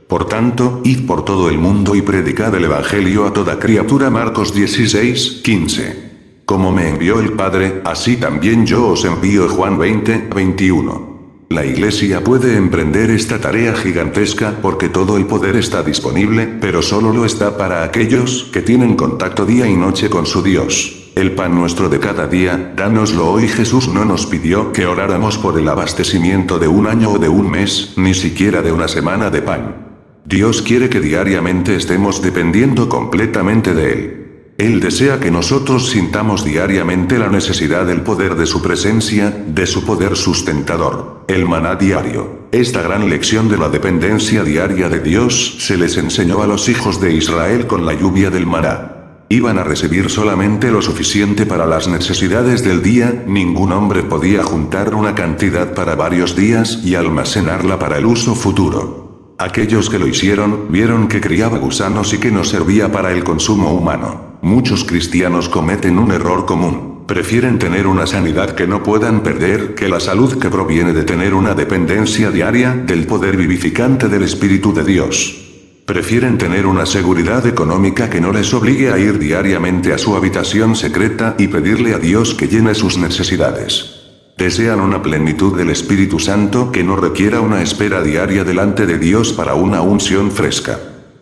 Por 0.07 0.29
tanto, 0.29 0.79
id 0.85 1.05
por 1.05 1.25
todo 1.25 1.49
el 1.49 1.57
mundo 1.57 1.93
y 1.93 2.01
predicad 2.01 2.55
el 2.55 2.63
Evangelio 2.63 3.27
a 3.27 3.33
toda 3.33 3.59
criatura. 3.59 4.09
Marcos 4.09 4.53
16, 4.53 5.41
15. 5.43 6.11
Como 6.45 6.71
me 6.71 6.87
envió 6.87 7.19
el 7.19 7.33
Padre, 7.33 7.81
así 7.83 8.15
también 8.15 8.65
yo 8.65 8.87
os 8.87 9.03
envío. 9.03 9.49
Juan 9.49 9.77
20, 9.77 10.29
21. 10.33 11.10
La 11.51 11.65
Iglesia 11.65 12.23
puede 12.23 12.55
emprender 12.55 13.11
esta 13.11 13.41
tarea 13.41 13.75
gigantesca 13.75 14.55
porque 14.61 14.87
todo 14.87 15.17
el 15.17 15.25
poder 15.25 15.57
está 15.57 15.83
disponible, 15.83 16.47
pero 16.47 16.81
solo 16.81 17.11
lo 17.11 17.25
está 17.25 17.57
para 17.57 17.83
aquellos 17.83 18.49
que 18.53 18.61
tienen 18.61 18.95
contacto 18.95 19.45
día 19.45 19.67
y 19.67 19.75
noche 19.75 20.09
con 20.09 20.25
su 20.25 20.41
Dios. 20.43 21.11
El 21.13 21.33
pan 21.33 21.53
nuestro 21.53 21.89
de 21.89 21.99
cada 21.99 22.25
día, 22.27 22.73
dánoslo 22.77 23.29
hoy. 23.29 23.49
Jesús 23.49 23.89
no 23.89 24.05
nos 24.05 24.27
pidió 24.27 24.71
que 24.71 24.85
oráramos 24.85 25.37
por 25.37 25.59
el 25.59 25.67
abastecimiento 25.67 26.57
de 26.57 26.69
un 26.69 26.87
año 26.87 27.11
o 27.11 27.19
de 27.19 27.27
un 27.27 27.51
mes, 27.51 27.95
ni 27.97 28.13
siquiera 28.13 28.61
de 28.61 28.71
una 28.71 28.87
semana 28.87 29.29
de 29.29 29.41
pan. 29.41 29.97
Dios 30.23 30.61
quiere 30.61 30.87
que 30.87 31.01
diariamente 31.01 31.75
estemos 31.75 32.21
dependiendo 32.21 32.87
completamente 32.87 33.73
de 33.73 33.91
Él. 33.91 34.20
Él 34.61 34.79
desea 34.79 35.19
que 35.19 35.31
nosotros 35.31 35.89
sintamos 35.89 36.45
diariamente 36.45 37.17
la 37.17 37.29
necesidad 37.29 37.83
del 37.83 38.01
poder 38.01 38.35
de 38.35 38.45
su 38.45 38.61
presencia, 38.61 39.31
de 39.31 39.65
su 39.65 39.83
poder 39.83 40.15
sustentador, 40.15 41.25
el 41.27 41.47
maná 41.47 41.73
diario. 41.73 42.41
Esta 42.51 42.83
gran 42.83 43.09
lección 43.09 43.49
de 43.49 43.57
la 43.57 43.69
dependencia 43.69 44.43
diaria 44.43 44.87
de 44.87 44.99
Dios 44.99 45.55
se 45.61 45.77
les 45.77 45.97
enseñó 45.97 46.43
a 46.43 46.47
los 46.47 46.69
hijos 46.69 47.01
de 47.01 47.11
Israel 47.11 47.65
con 47.65 47.87
la 47.87 47.95
lluvia 47.95 48.29
del 48.29 48.45
maná. 48.45 49.23
Iban 49.29 49.57
a 49.57 49.63
recibir 49.63 50.11
solamente 50.11 50.69
lo 50.69 50.83
suficiente 50.83 51.47
para 51.47 51.65
las 51.65 51.87
necesidades 51.87 52.63
del 52.63 52.83
día, 52.83 53.23
ningún 53.25 53.71
hombre 53.71 54.03
podía 54.03 54.43
juntar 54.43 54.93
una 54.93 55.15
cantidad 55.15 55.73
para 55.73 55.95
varios 55.95 56.35
días 56.35 56.81
y 56.83 56.93
almacenarla 56.93 57.79
para 57.79 57.97
el 57.97 58.05
uso 58.05 58.35
futuro. 58.35 59.33
Aquellos 59.39 59.89
que 59.89 59.97
lo 59.97 60.05
hicieron, 60.05 60.67
vieron 60.69 61.07
que 61.07 61.19
criaba 61.19 61.57
gusanos 61.57 62.13
y 62.13 62.19
que 62.19 62.29
no 62.29 62.43
servía 62.43 62.91
para 62.91 63.11
el 63.11 63.23
consumo 63.23 63.73
humano. 63.73 64.30
Muchos 64.41 64.83
cristianos 64.85 65.49
cometen 65.49 65.99
un 65.99 66.11
error 66.11 66.47
común. 66.47 67.03
Prefieren 67.05 67.59
tener 67.59 67.85
una 67.85 68.07
sanidad 68.07 68.55
que 68.55 68.65
no 68.65 68.81
puedan 68.81 69.21
perder 69.21 69.75
que 69.75 69.87
la 69.87 69.99
salud 69.99 70.39
que 70.39 70.49
proviene 70.49 70.93
de 70.93 71.03
tener 71.03 71.35
una 71.35 71.53
dependencia 71.53 72.31
diaria 72.31 72.73
del 72.73 73.05
poder 73.05 73.37
vivificante 73.37 74.09
del 74.09 74.23
Espíritu 74.23 74.73
de 74.73 74.83
Dios. 74.83 75.37
Prefieren 75.85 76.39
tener 76.39 76.65
una 76.65 76.87
seguridad 76.87 77.45
económica 77.45 78.09
que 78.09 78.19
no 78.19 78.31
les 78.31 78.51
obligue 78.51 78.91
a 78.91 78.97
ir 78.97 79.19
diariamente 79.19 79.93
a 79.93 79.99
su 79.99 80.15
habitación 80.15 80.75
secreta 80.75 81.35
y 81.37 81.47
pedirle 81.47 81.93
a 81.93 81.99
Dios 81.99 82.33
que 82.33 82.47
llene 82.47 82.73
sus 82.73 82.97
necesidades. 82.97 84.01
Desean 84.39 84.79
una 84.79 85.03
plenitud 85.03 85.55
del 85.55 85.69
Espíritu 85.69 86.17
Santo 86.17 86.71
que 86.71 86.83
no 86.83 86.95
requiera 86.95 87.41
una 87.41 87.61
espera 87.61 88.01
diaria 88.01 88.43
delante 88.43 88.87
de 88.87 88.97
Dios 88.97 89.33
para 89.33 89.53
una 89.53 89.81
unción 89.81 90.31
fresca. 90.31 90.79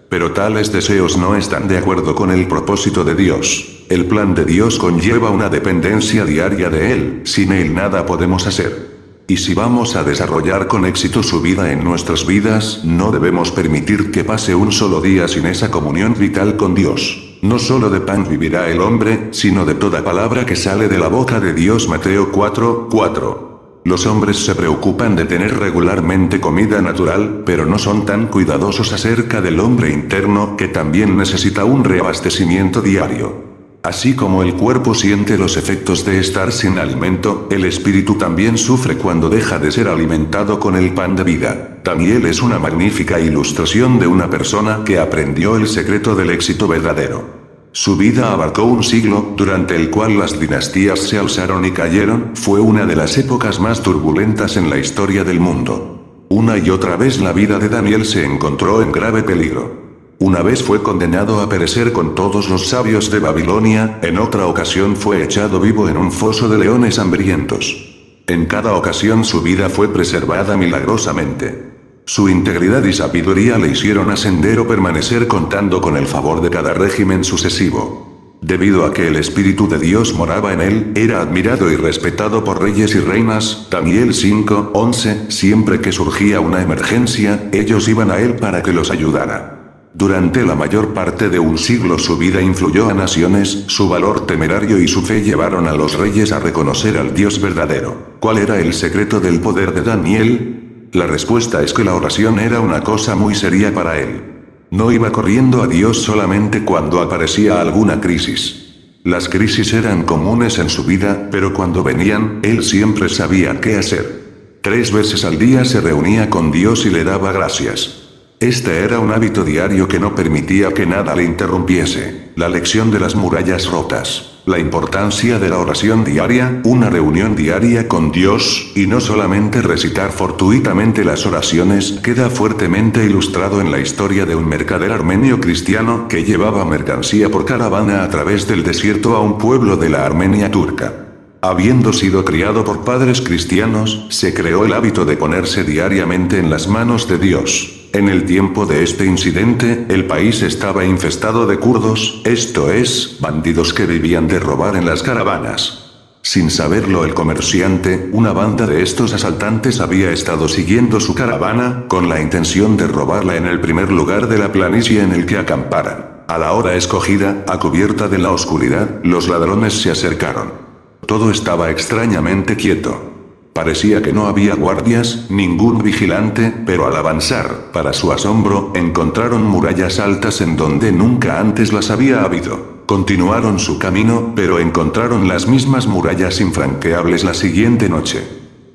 Pero 0.10 0.32
tales 0.32 0.72
deseos 0.72 1.18
no 1.18 1.36
están 1.36 1.68
de 1.68 1.78
acuerdo 1.78 2.16
con 2.16 2.32
el 2.32 2.48
propósito 2.48 3.04
de 3.04 3.14
Dios. 3.14 3.84
El 3.90 4.06
plan 4.06 4.34
de 4.34 4.44
Dios 4.44 4.80
conlleva 4.80 5.30
una 5.30 5.50
dependencia 5.50 6.26
diaria 6.26 6.70
de 6.70 6.92
Él, 6.92 7.22
sin 7.26 7.52
Él 7.52 7.74
nada 7.74 8.06
podemos 8.06 8.48
hacer. 8.48 8.90
Y 9.28 9.38
si 9.38 9.54
vamos 9.54 9.96
a 9.96 10.04
desarrollar 10.04 10.66
con 10.66 10.86
éxito 10.86 11.22
su 11.22 11.40
vida 11.40 11.72
en 11.72 11.84
nuestras 11.84 12.26
vidas, 12.26 12.82
no 12.84 13.12
debemos 13.12 13.52
permitir 13.52 14.10
que 14.10 14.24
pase 14.24 14.56
un 14.56 14.72
solo 14.72 15.02
día 15.02 15.28
sin 15.28 15.46
esa 15.46 15.70
comunión 15.70 16.16
vital 16.18 16.58
con 16.58 16.74
Dios. 16.74 17.38
No 17.44 17.60
solo 17.60 17.92
de 17.92 18.02
pan 18.02 18.28
vivirá 18.28 18.68
el 18.70 18.82
hombre, 18.82 19.30
sino 19.32 19.66
de 19.66 19.76
toda 19.76 20.04
palabra 20.04 20.48
que 20.48 20.56
sale 20.56 20.88
de 20.88 20.98
la 20.98 21.10
boca 21.10 21.40
de 21.40 21.54
Dios. 21.54 21.88
Mateo 21.88 22.32
4, 22.32 22.88
4. 22.90 23.49
Los 23.86 24.06
hombres 24.06 24.38
se 24.38 24.56
preocupan 24.56 25.16
de 25.16 25.26
tener 25.26 25.58
regularmente 25.58 26.42
comida 26.42 26.82
natural, 26.82 27.44
pero 27.46 27.66
no 27.66 27.80
son 27.80 28.06
tan 28.06 28.28
cuidadosos 28.28 28.92
acerca 28.92 29.42
del 29.42 29.60
hombre 29.60 29.92
interno 29.92 30.58
que 30.58 30.68
también 30.68 31.16
necesita 31.16 31.64
un 31.64 31.84
reabastecimiento 31.84 32.82
diario. 32.82 33.50
Así 33.82 34.14
como 34.14 34.44
el 34.44 34.56
cuerpo 34.56 34.94
siente 34.94 35.38
los 35.38 35.56
efectos 35.56 36.04
de 36.04 36.20
estar 36.20 36.52
sin 36.52 36.78
alimento, 36.78 37.48
el 37.50 37.64
espíritu 37.64 38.16
también 38.16 38.58
sufre 38.58 38.98
cuando 38.98 39.30
deja 39.30 39.58
de 39.58 39.72
ser 39.72 39.88
alimentado 39.88 40.60
con 40.60 40.76
el 40.76 40.94
pan 40.94 41.16
de 41.16 41.24
vida. 41.24 41.78
Daniel 41.82 42.26
es 42.26 42.42
una 42.42 42.60
magnífica 42.60 43.22
ilustración 43.22 43.98
de 43.98 44.08
una 44.08 44.30
persona 44.30 44.84
que 44.86 45.00
aprendió 45.00 45.56
el 45.56 45.68
secreto 45.68 46.14
del 46.14 46.32
éxito 46.32 46.68
verdadero. 46.68 47.39
Su 47.82 47.96
vida 47.96 48.34
abarcó 48.34 48.64
un 48.64 48.84
siglo, 48.84 49.36
durante 49.38 49.74
el 49.74 49.90
cual 49.90 50.20
las 50.20 50.38
dinastías 50.38 51.00
se 51.00 51.18
alzaron 51.18 51.64
y 51.64 51.72
cayeron, 51.72 52.32
fue 52.34 52.60
una 52.60 52.86
de 52.86 52.98
las 52.98 53.18
épocas 53.18 53.62
más 53.62 53.82
turbulentas 53.82 54.58
en 54.58 54.70
la 54.70 54.78
historia 54.78 55.24
del 55.24 55.40
mundo. 55.40 56.26
Una 56.28 56.58
y 56.58 56.72
otra 56.72 56.98
vez 56.98 57.22
la 57.22 57.32
vida 57.32 57.58
de 57.58 57.70
Daniel 57.70 58.04
se 58.04 58.26
encontró 58.26 58.82
en 58.82 58.92
grave 58.92 59.24
peligro. 59.24 59.78
Una 60.20 60.42
vez 60.42 60.62
fue 60.62 60.84
condenado 60.84 61.40
a 61.40 61.48
perecer 61.48 61.94
con 61.94 62.16
todos 62.16 62.50
los 62.50 62.68
sabios 62.68 63.12
de 63.12 63.20
Babilonia, 63.20 64.00
en 64.02 64.20
otra 64.20 64.46
ocasión 64.46 64.98
fue 64.98 65.24
echado 65.24 65.62
vivo 65.62 65.88
en 65.88 65.96
un 65.96 66.12
foso 66.12 66.50
de 66.50 66.58
leones 66.58 67.00
hambrientos. 67.00 67.96
En 68.28 68.46
cada 68.46 68.74
ocasión 68.74 69.24
su 69.24 69.42
vida 69.42 69.70
fue 69.70 69.88
preservada 69.88 70.58
milagrosamente. 70.58 71.69
Su 72.10 72.28
integridad 72.28 72.84
y 72.86 72.92
sabiduría 72.92 73.60
le 73.60 73.68
hicieron 73.68 74.10
ascender 74.10 74.58
o 74.58 74.68
permanecer 74.68 75.28
contando 75.28 75.80
con 75.80 75.96
el 75.96 76.08
favor 76.08 76.42
de 76.42 76.50
cada 76.50 76.74
régimen 76.74 77.24
sucesivo. 77.24 78.40
Debido 78.42 78.84
a 78.84 78.92
que 78.92 79.08
el 79.08 79.16
Espíritu 79.16 79.70
de 79.70 79.78
Dios 79.78 80.16
moraba 80.16 80.52
en 80.52 80.62
él, 80.62 80.92
era 80.96 81.22
admirado 81.22 81.72
y 81.72 81.76
respetado 81.76 82.44
por 82.44 82.64
reyes 82.64 82.96
y 82.96 83.00
reinas. 83.00 83.68
Daniel 83.70 84.16
5, 84.16 84.72
11, 84.74 85.30
siempre 85.30 85.82
que 85.82 85.92
surgía 85.92 86.40
una 86.40 86.64
emergencia, 86.64 87.48
ellos 87.52 87.88
iban 87.88 88.10
a 88.10 88.18
él 88.18 88.38
para 88.38 88.64
que 88.64 88.74
los 88.74 88.90
ayudara. 88.90 89.60
Durante 89.94 90.44
la 90.44 90.56
mayor 90.56 90.96
parte 90.96 91.30
de 91.30 91.38
un 91.38 91.60
siglo 91.60 92.00
su 92.00 92.18
vida 92.18 92.42
influyó 92.42 92.90
a 92.90 92.96
naciones, 92.96 93.66
su 93.68 93.88
valor 93.88 94.26
temerario 94.26 94.80
y 94.80 94.88
su 94.88 95.04
fe 95.04 95.22
llevaron 95.22 95.68
a 95.68 95.74
los 95.74 95.96
reyes 95.96 96.32
a 96.32 96.40
reconocer 96.40 96.98
al 96.98 97.14
Dios 97.14 97.40
verdadero. 97.40 98.18
¿Cuál 98.20 98.40
era 98.40 98.60
el 98.60 98.74
secreto 98.74 99.20
del 99.20 99.40
poder 99.42 99.76
de 99.76 99.84
Daniel? 99.84 100.59
La 100.92 101.06
respuesta 101.06 101.62
es 101.62 101.74
que 101.74 101.84
la 101.84 101.94
oración 101.94 102.40
era 102.40 102.62
una 102.62 102.82
cosa 102.82 103.16
muy 103.16 103.36
seria 103.36 103.72
para 103.74 104.00
él. 104.00 104.24
No 104.72 104.92
iba 104.92 105.12
corriendo 105.12 105.62
a 105.62 105.68
Dios 105.68 106.02
solamente 106.02 106.66
cuando 106.66 107.00
aparecía 107.02 107.62
alguna 107.62 108.02
crisis. 108.02 108.70
Las 109.04 109.30
crisis 109.30 109.72
eran 109.74 110.04
comunes 110.04 110.58
en 110.58 110.70
su 110.70 110.84
vida, 110.86 111.30
pero 111.32 111.54
cuando 111.54 111.84
venían, 111.84 112.40
él 112.42 112.64
siempre 112.64 113.08
sabía 113.08 113.62
qué 113.62 113.78
hacer. 113.78 114.60
Tres 114.62 114.92
veces 114.92 115.26
al 115.26 115.38
día 115.38 115.64
se 115.64 115.80
reunía 115.80 116.30
con 116.32 116.52
Dios 116.52 116.86
y 116.88 116.90
le 116.90 117.04
daba 117.04 117.32
gracias. 117.32 118.10
Este 118.40 118.80
era 118.84 119.00
un 119.00 119.12
hábito 119.12 119.44
diario 119.44 119.88
que 119.88 120.00
no 120.00 120.16
permitía 120.16 120.74
que 120.74 120.86
nada 120.86 121.16
le 121.16 121.24
interrumpiese. 121.24 122.32
La 122.36 122.50
lección 122.50 122.90
de 122.90 123.00
las 123.00 123.16
murallas 123.16 123.68
rotas. 123.68 124.39
La 124.50 124.58
importancia 124.58 125.38
de 125.38 125.48
la 125.48 125.60
oración 125.60 126.04
diaria, 126.04 126.60
una 126.64 126.90
reunión 126.90 127.36
diaria 127.36 127.88
con 127.88 128.12
Dios, 128.12 128.72
y 128.74 128.88
no 128.88 129.00
solamente 129.00 129.62
recitar 129.62 130.12
fortuitamente 130.12 131.06
las 131.06 131.28
oraciones, 131.28 132.00
queda 132.04 132.32
fuertemente 132.32 133.06
ilustrado 133.06 133.62
en 133.62 133.72
la 133.72 133.80
historia 133.80 134.26
de 134.26 134.36
un 134.36 134.50
mercader 134.50 134.92
armenio 134.92 135.40
cristiano 135.40 136.08
que 136.08 136.24
llevaba 136.24 136.66
mercancía 136.66 137.30
por 137.30 137.46
caravana 137.46 138.04
a 138.04 138.10
través 138.10 138.48
del 138.48 138.64
desierto 138.64 139.16
a 139.16 139.22
un 139.22 139.38
pueblo 139.38 139.78
de 139.78 139.90
la 139.90 140.04
Armenia 140.04 140.50
turca. 140.50 141.09
Habiendo 141.42 141.94
sido 141.94 142.26
criado 142.26 142.66
por 142.66 142.84
padres 142.84 143.22
cristianos, 143.22 144.08
se 144.10 144.34
creó 144.34 144.66
el 144.66 144.74
hábito 144.74 145.06
de 145.06 145.16
ponerse 145.16 145.64
diariamente 145.64 146.38
en 146.38 146.50
las 146.50 146.68
manos 146.68 147.08
de 147.08 147.18
Dios. 147.18 147.88
En 147.94 148.10
el 148.10 148.26
tiempo 148.26 148.66
de 148.66 148.84
este 148.84 149.06
incidente, 149.06 149.86
el 149.88 150.06
país 150.06 150.42
estaba 150.42 150.84
infestado 150.84 151.48
de 151.48 151.58
kurdos, 151.58 152.22
esto 152.26 152.70
es, 152.70 153.20
bandidos 153.22 153.74
que 153.74 153.86
vivían 153.86 154.28
de 154.28 154.38
robar 154.38 154.76
en 154.76 154.86
las 154.86 155.02
caravanas. 155.02 155.86
Sin 156.22 156.52
saberlo 156.52 157.06
el 157.06 157.14
comerciante, 157.14 158.10
una 158.12 158.34
banda 158.34 158.68
de 158.68 158.84
estos 158.84 159.14
asaltantes 159.14 159.80
había 159.80 160.12
estado 160.12 160.50
siguiendo 160.50 161.00
su 161.00 161.16
caravana, 161.16 161.86
con 161.88 162.10
la 162.10 162.20
intención 162.20 162.76
de 162.76 162.86
robarla 162.86 163.38
en 163.38 163.46
el 163.46 163.62
primer 163.62 163.94
lugar 163.94 164.28
de 164.28 164.40
la 164.40 164.52
planicie 164.52 165.02
en 165.02 165.14
el 165.14 165.26
que 165.26 165.38
acamparan. 165.38 166.26
A 166.28 166.38
la 166.38 166.52
hora 166.52 166.76
escogida, 166.76 167.46
a 167.48 167.60
cubierta 167.60 168.10
de 168.10 168.18
la 168.18 168.32
oscuridad, 168.32 169.00
los 169.04 169.30
ladrones 169.30 169.82
se 169.82 169.90
acercaron. 169.90 170.69
Todo 171.06 171.32
estaba 171.32 171.72
extrañamente 171.72 172.56
quieto. 172.56 173.10
Parecía 173.54 174.02
que 174.02 174.14
no 174.14 174.28
había 174.28 174.56
guardias, 174.56 175.26
ningún 175.30 175.84
vigilante, 175.84 176.54
pero 176.66 176.88
al 176.88 176.96
avanzar, 176.96 177.72
para 177.74 177.94
su 177.94 178.12
asombro, 178.12 178.72
encontraron 178.76 179.44
murallas 179.44 180.00
altas 180.00 180.40
en 180.42 180.56
donde 180.56 180.92
nunca 180.92 181.40
antes 181.40 181.74
las 181.74 181.90
había 181.90 182.24
habido. 182.24 182.80
Continuaron 182.86 183.60
su 183.60 183.78
camino, 183.78 184.34
pero 184.36 184.60
encontraron 184.60 185.28
las 185.28 185.48
mismas 185.48 185.88
murallas 185.88 186.40
infranqueables 186.40 187.24
la 187.24 187.34
siguiente 187.34 187.90
noche. 187.90 188.24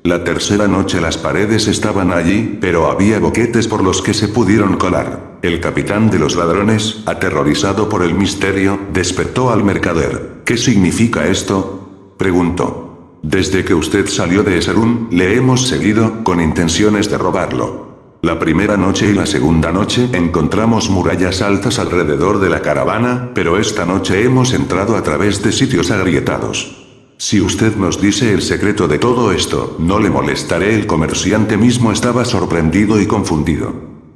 La 0.03 0.23
tercera 0.23 0.67
noche 0.67 1.01
las 1.01 1.17
paredes 1.17 1.67
estaban 1.67 2.11
allí, 2.13 2.59
pero 2.61 2.91
había 2.91 3.19
boquetes 3.19 3.67
por 3.67 3.83
los 3.83 4.03
que 4.03 4.13
se 4.13 4.27
pudieron 4.27 4.77
colar. 4.77 5.39
El 5.41 5.59
capitán 5.59 6.11
de 6.11 6.19
los 6.19 6.35
ladrones, 6.35 7.01
aterrorizado 7.07 7.89
por 7.89 8.03
el 8.03 8.13
misterio, 8.13 8.79
despertó 8.93 9.49
al 9.49 9.63
mercader. 9.63 10.41
¿Qué 10.45 10.57
significa 10.57 11.25
esto? 11.25 11.84
Preguntó. 12.17 13.19
Desde 13.23 13.65
que 13.65 13.73
usted 13.73 14.07
salió 14.07 14.43
de 14.43 14.57
Esarun, 14.57 15.07
le 15.11 15.35
hemos 15.35 15.67
seguido, 15.67 16.23
con 16.23 16.39
intenciones 16.39 17.09
de 17.09 17.17
robarlo. 17.17 17.85
La 18.21 18.39
primera 18.39 18.77
noche 18.77 19.09
y 19.09 19.13
la 19.13 19.25
segunda 19.25 19.71
noche 19.71 20.09
encontramos 20.13 20.89
murallas 20.89 21.41
altas 21.41 21.77
alrededor 21.77 22.39
de 22.39 22.49
la 22.49 22.61
caravana, 22.61 23.31
pero 23.35 23.59
esta 23.59 23.85
noche 23.85 24.23
hemos 24.23 24.53
entrado 24.53 24.95
a 24.95 25.03
través 25.03 25.43
de 25.43 25.51
sitios 25.51 25.91
agrietados. 25.91 26.85
Si 27.17 27.39
usted 27.39 27.75
nos 27.77 28.01
dice 28.01 28.33
el 28.33 28.41
secreto 28.41 28.87
de 28.87 28.99
todo 28.99 29.31
esto, 29.31 29.75
no 29.79 29.99
le 29.99 30.09
molestaré. 30.09 30.75
El 30.75 30.85
comerciante 30.85 31.55
mismo 31.55 31.91
estaba 31.91 32.25
sorprendido 32.25 32.99
y 32.99 33.05
confundido. 33.05 33.73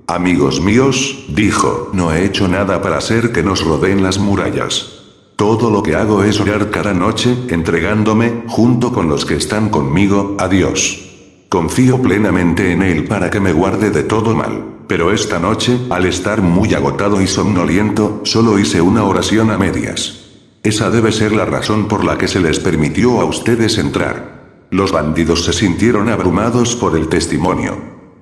Amigos 0.07 0.59
míos, 0.59 1.25
dijo, 1.29 1.91
no 1.93 2.11
he 2.11 2.25
hecho 2.25 2.47
nada 2.47 2.81
para 2.81 2.97
hacer 2.97 3.31
que 3.31 3.43
nos 3.43 3.63
rodeen 3.63 4.03
las 4.03 4.17
murallas. 4.17 4.98
Todo 5.39 5.71
lo 5.71 5.81
que 5.81 5.95
hago 5.95 6.25
es 6.25 6.41
orar 6.41 6.69
cada 6.69 6.93
noche, 6.93 7.33
entregándome, 7.47 8.43
junto 8.45 8.91
con 8.91 9.07
los 9.07 9.23
que 9.23 9.35
están 9.35 9.69
conmigo, 9.69 10.35
a 10.37 10.49
Dios. 10.49 10.99
Confío 11.47 12.01
plenamente 12.01 12.73
en 12.73 12.83
Él 12.83 13.05
para 13.05 13.29
que 13.29 13.39
me 13.39 13.53
guarde 13.53 13.89
de 13.89 14.03
todo 14.03 14.35
mal. 14.35 14.79
Pero 14.85 15.13
esta 15.13 15.39
noche, 15.39 15.79
al 15.91 16.05
estar 16.07 16.41
muy 16.41 16.73
agotado 16.73 17.21
y 17.21 17.27
somnoliento, 17.27 18.19
solo 18.25 18.59
hice 18.59 18.81
una 18.81 19.05
oración 19.05 19.49
a 19.49 19.57
medias. 19.57 20.25
Esa 20.61 20.89
debe 20.89 21.13
ser 21.13 21.31
la 21.31 21.45
razón 21.45 21.87
por 21.87 22.03
la 22.03 22.17
que 22.17 22.27
se 22.27 22.41
les 22.41 22.59
permitió 22.59 23.21
a 23.21 23.23
ustedes 23.23 23.77
entrar. 23.77 24.65
Los 24.71 24.91
bandidos 24.91 25.45
se 25.45 25.53
sintieron 25.53 26.09
abrumados 26.09 26.75
por 26.75 26.97
el 26.97 27.07
testimonio. 27.07 27.77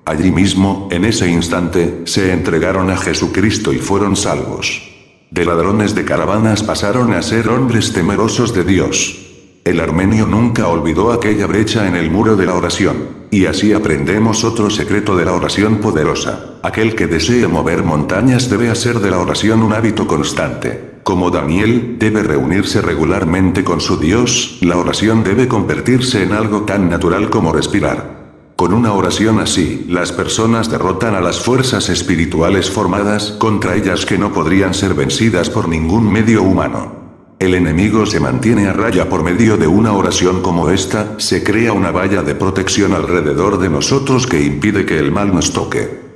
Allí 0.06 0.30
mismo, 0.30 0.88
en 0.92 1.04
ese 1.04 1.28
instante, 1.28 2.04
se 2.06 2.32
entregaron 2.32 2.92
a 2.92 2.98
Jesucristo 2.98 3.74
y 3.74 3.80
fueron 3.80 4.16
salvos. 4.16 4.97
De 5.30 5.46
ladrones 5.46 5.94
de 5.94 6.06
caravanas 6.06 6.64
pasaron 6.64 7.14
a 7.14 7.22
ser 7.22 7.50
hombres 7.50 7.92
temerosos 7.92 8.54
de 8.54 8.64
Dios. 8.64 9.28
El 9.66 9.82
armenio 9.82 10.26
nunca 10.26 10.70
olvidó 10.70 11.12
aquella 11.12 11.48
brecha 11.48 11.88
en 11.88 11.98
el 11.98 12.10
muro 12.10 12.38
de 12.38 12.46
la 12.46 12.54
oración. 12.54 13.18
Y 13.30 13.46
así 13.46 13.74
aprendemos 13.74 14.46
otro 14.46 14.70
secreto 14.70 15.18
de 15.18 15.26
la 15.26 15.34
oración 15.34 15.80
poderosa. 15.80 16.60
Aquel 16.64 16.96
que 16.96 17.08
desee 17.08 17.46
mover 17.48 17.84
montañas 17.84 18.50
debe 18.50 18.70
hacer 18.70 19.00
de 19.00 19.12
la 19.12 19.20
oración 19.20 19.64
un 19.64 19.74
hábito 19.74 20.08
constante. 20.08 21.00
Como 21.04 21.30
Daniel, 21.30 21.98
debe 22.00 22.24
reunirse 22.24 22.82
regularmente 22.82 23.66
con 23.66 23.82
su 23.82 23.98
Dios, 23.98 24.60
la 24.62 24.78
oración 24.78 25.26
debe 25.26 25.50
convertirse 25.50 26.24
en 26.24 26.32
algo 26.32 26.62
tan 26.62 26.90
natural 26.90 27.30
como 27.30 27.52
respirar. 27.52 28.17
Con 28.58 28.74
una 28.74 28.92
oración 28.92 29.40
así, 29.40 29.86
las 29.88 30.12
personas 30.12 30.72
derrotan 30.72 31.14
a 31.14 31.22
las 31.22 31.40
fuerzas 31.40 31.90
espirituales 31.90 32.72
formadas 32.72 33.36
contra 33.38 33.76
ellas 33.76 34.04
que 34.04 34.18
no 34.18 34.34
podrían 34.34 34.74
ser 34.74 34.96
vencidas 34.96 35.52
por 35.52 35.70
ningún 35.70 36.12
medio 36.12 36.42
humano. 36.42 37.36
El 37.38 37.54
enemigo 37.54 38.08
se 38.08 38.20
mantiene 38.20 38.68
a 38.68 38.74
raya 38.74 39.10
por 39.10 39.22
medio 39.22 39.58
de 39.58 39.68
una 39.68 39.94
oración 39.94 40.42
como 40.42 40.72
esta, 40.72 41.20
se 41.20 41.44
crea 41.44 41.72
una 41.72 41.92
valla 41.92 42.24
de 42.24 42.34
protección 42.34 42.94
alrededor 42.94 43.60
de 43.60 43.70
nosotros 43.70 44.26
que 44.26 44.42
impide 44.42 44.88
que 44.88 44.98
el 44.98 45.12
mal 45.12 45.32
nos 45.32 45.54
toque. 45.54 46.08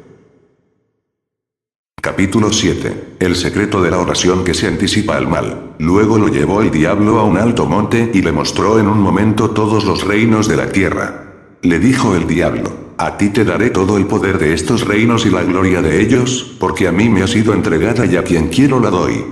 Capítulo 2.01 2.51
7. 2.51 3.17
El 3.19 3.35
secreto 3.35 3.83
de 3.83 3.91
la 3.91 3.99
oración 3.99 4.43
que 4.43 4.55
se 4.55 4.65
anticipa 4.65 5.15
al 5.15 5.27
mal. 5.27 5.75
Luego 5.77 6.17
lo 6.17 6.27
llevó 6.27 6.63
el 6.63 6.71
diablo 6.71 7.19
a 7.19 7.23
un 7.23 7.37
alto 7.37 7.67
monte 7.67 8.09
y 8.11 8.23
le 8.23 8.31
mostró 8.31 8.79
en 8.79 8.87
un 8.87 8.99
momento 8.99 9.51
todos 9.51 9.85
los 9.85 10.03
reinos 10.03 10.47
de 10.47 10.57
la 10.57 10.71
tierra. 10.71 11.30
Le 11.63 11.77
dijo 11.77 12.15
el 12.15 12.25
diablo, 12.25 12.73
a 12.97 13.17
ti 13.17 13.29
te 13.29 13.45
daré 13.45 13.69
todo 13.69 13.97
el 13.97 14.07
poder 14.07 14.39
de 14.39 14.53
estos 14.53 14.87
reinos 14.87 15.27
y 15.27 15.29
la 15.29 15.43
gloria 15.43 15.83
de 15.83 16.01
ellos, 16.01 16.55
porque 16.59 16.87
a 16.87 16.91
mí 16.91 17.07
me 17.07 17.21
ha 17.21 17.27
sido 17.27 17.53
entregada 17.53 18.07
y 18.07 18.15
a 18.15 18.23
quien 18.23 18.47
quiero 18.47 18.79
la 18.79 18.89
doy. 18.89 19.23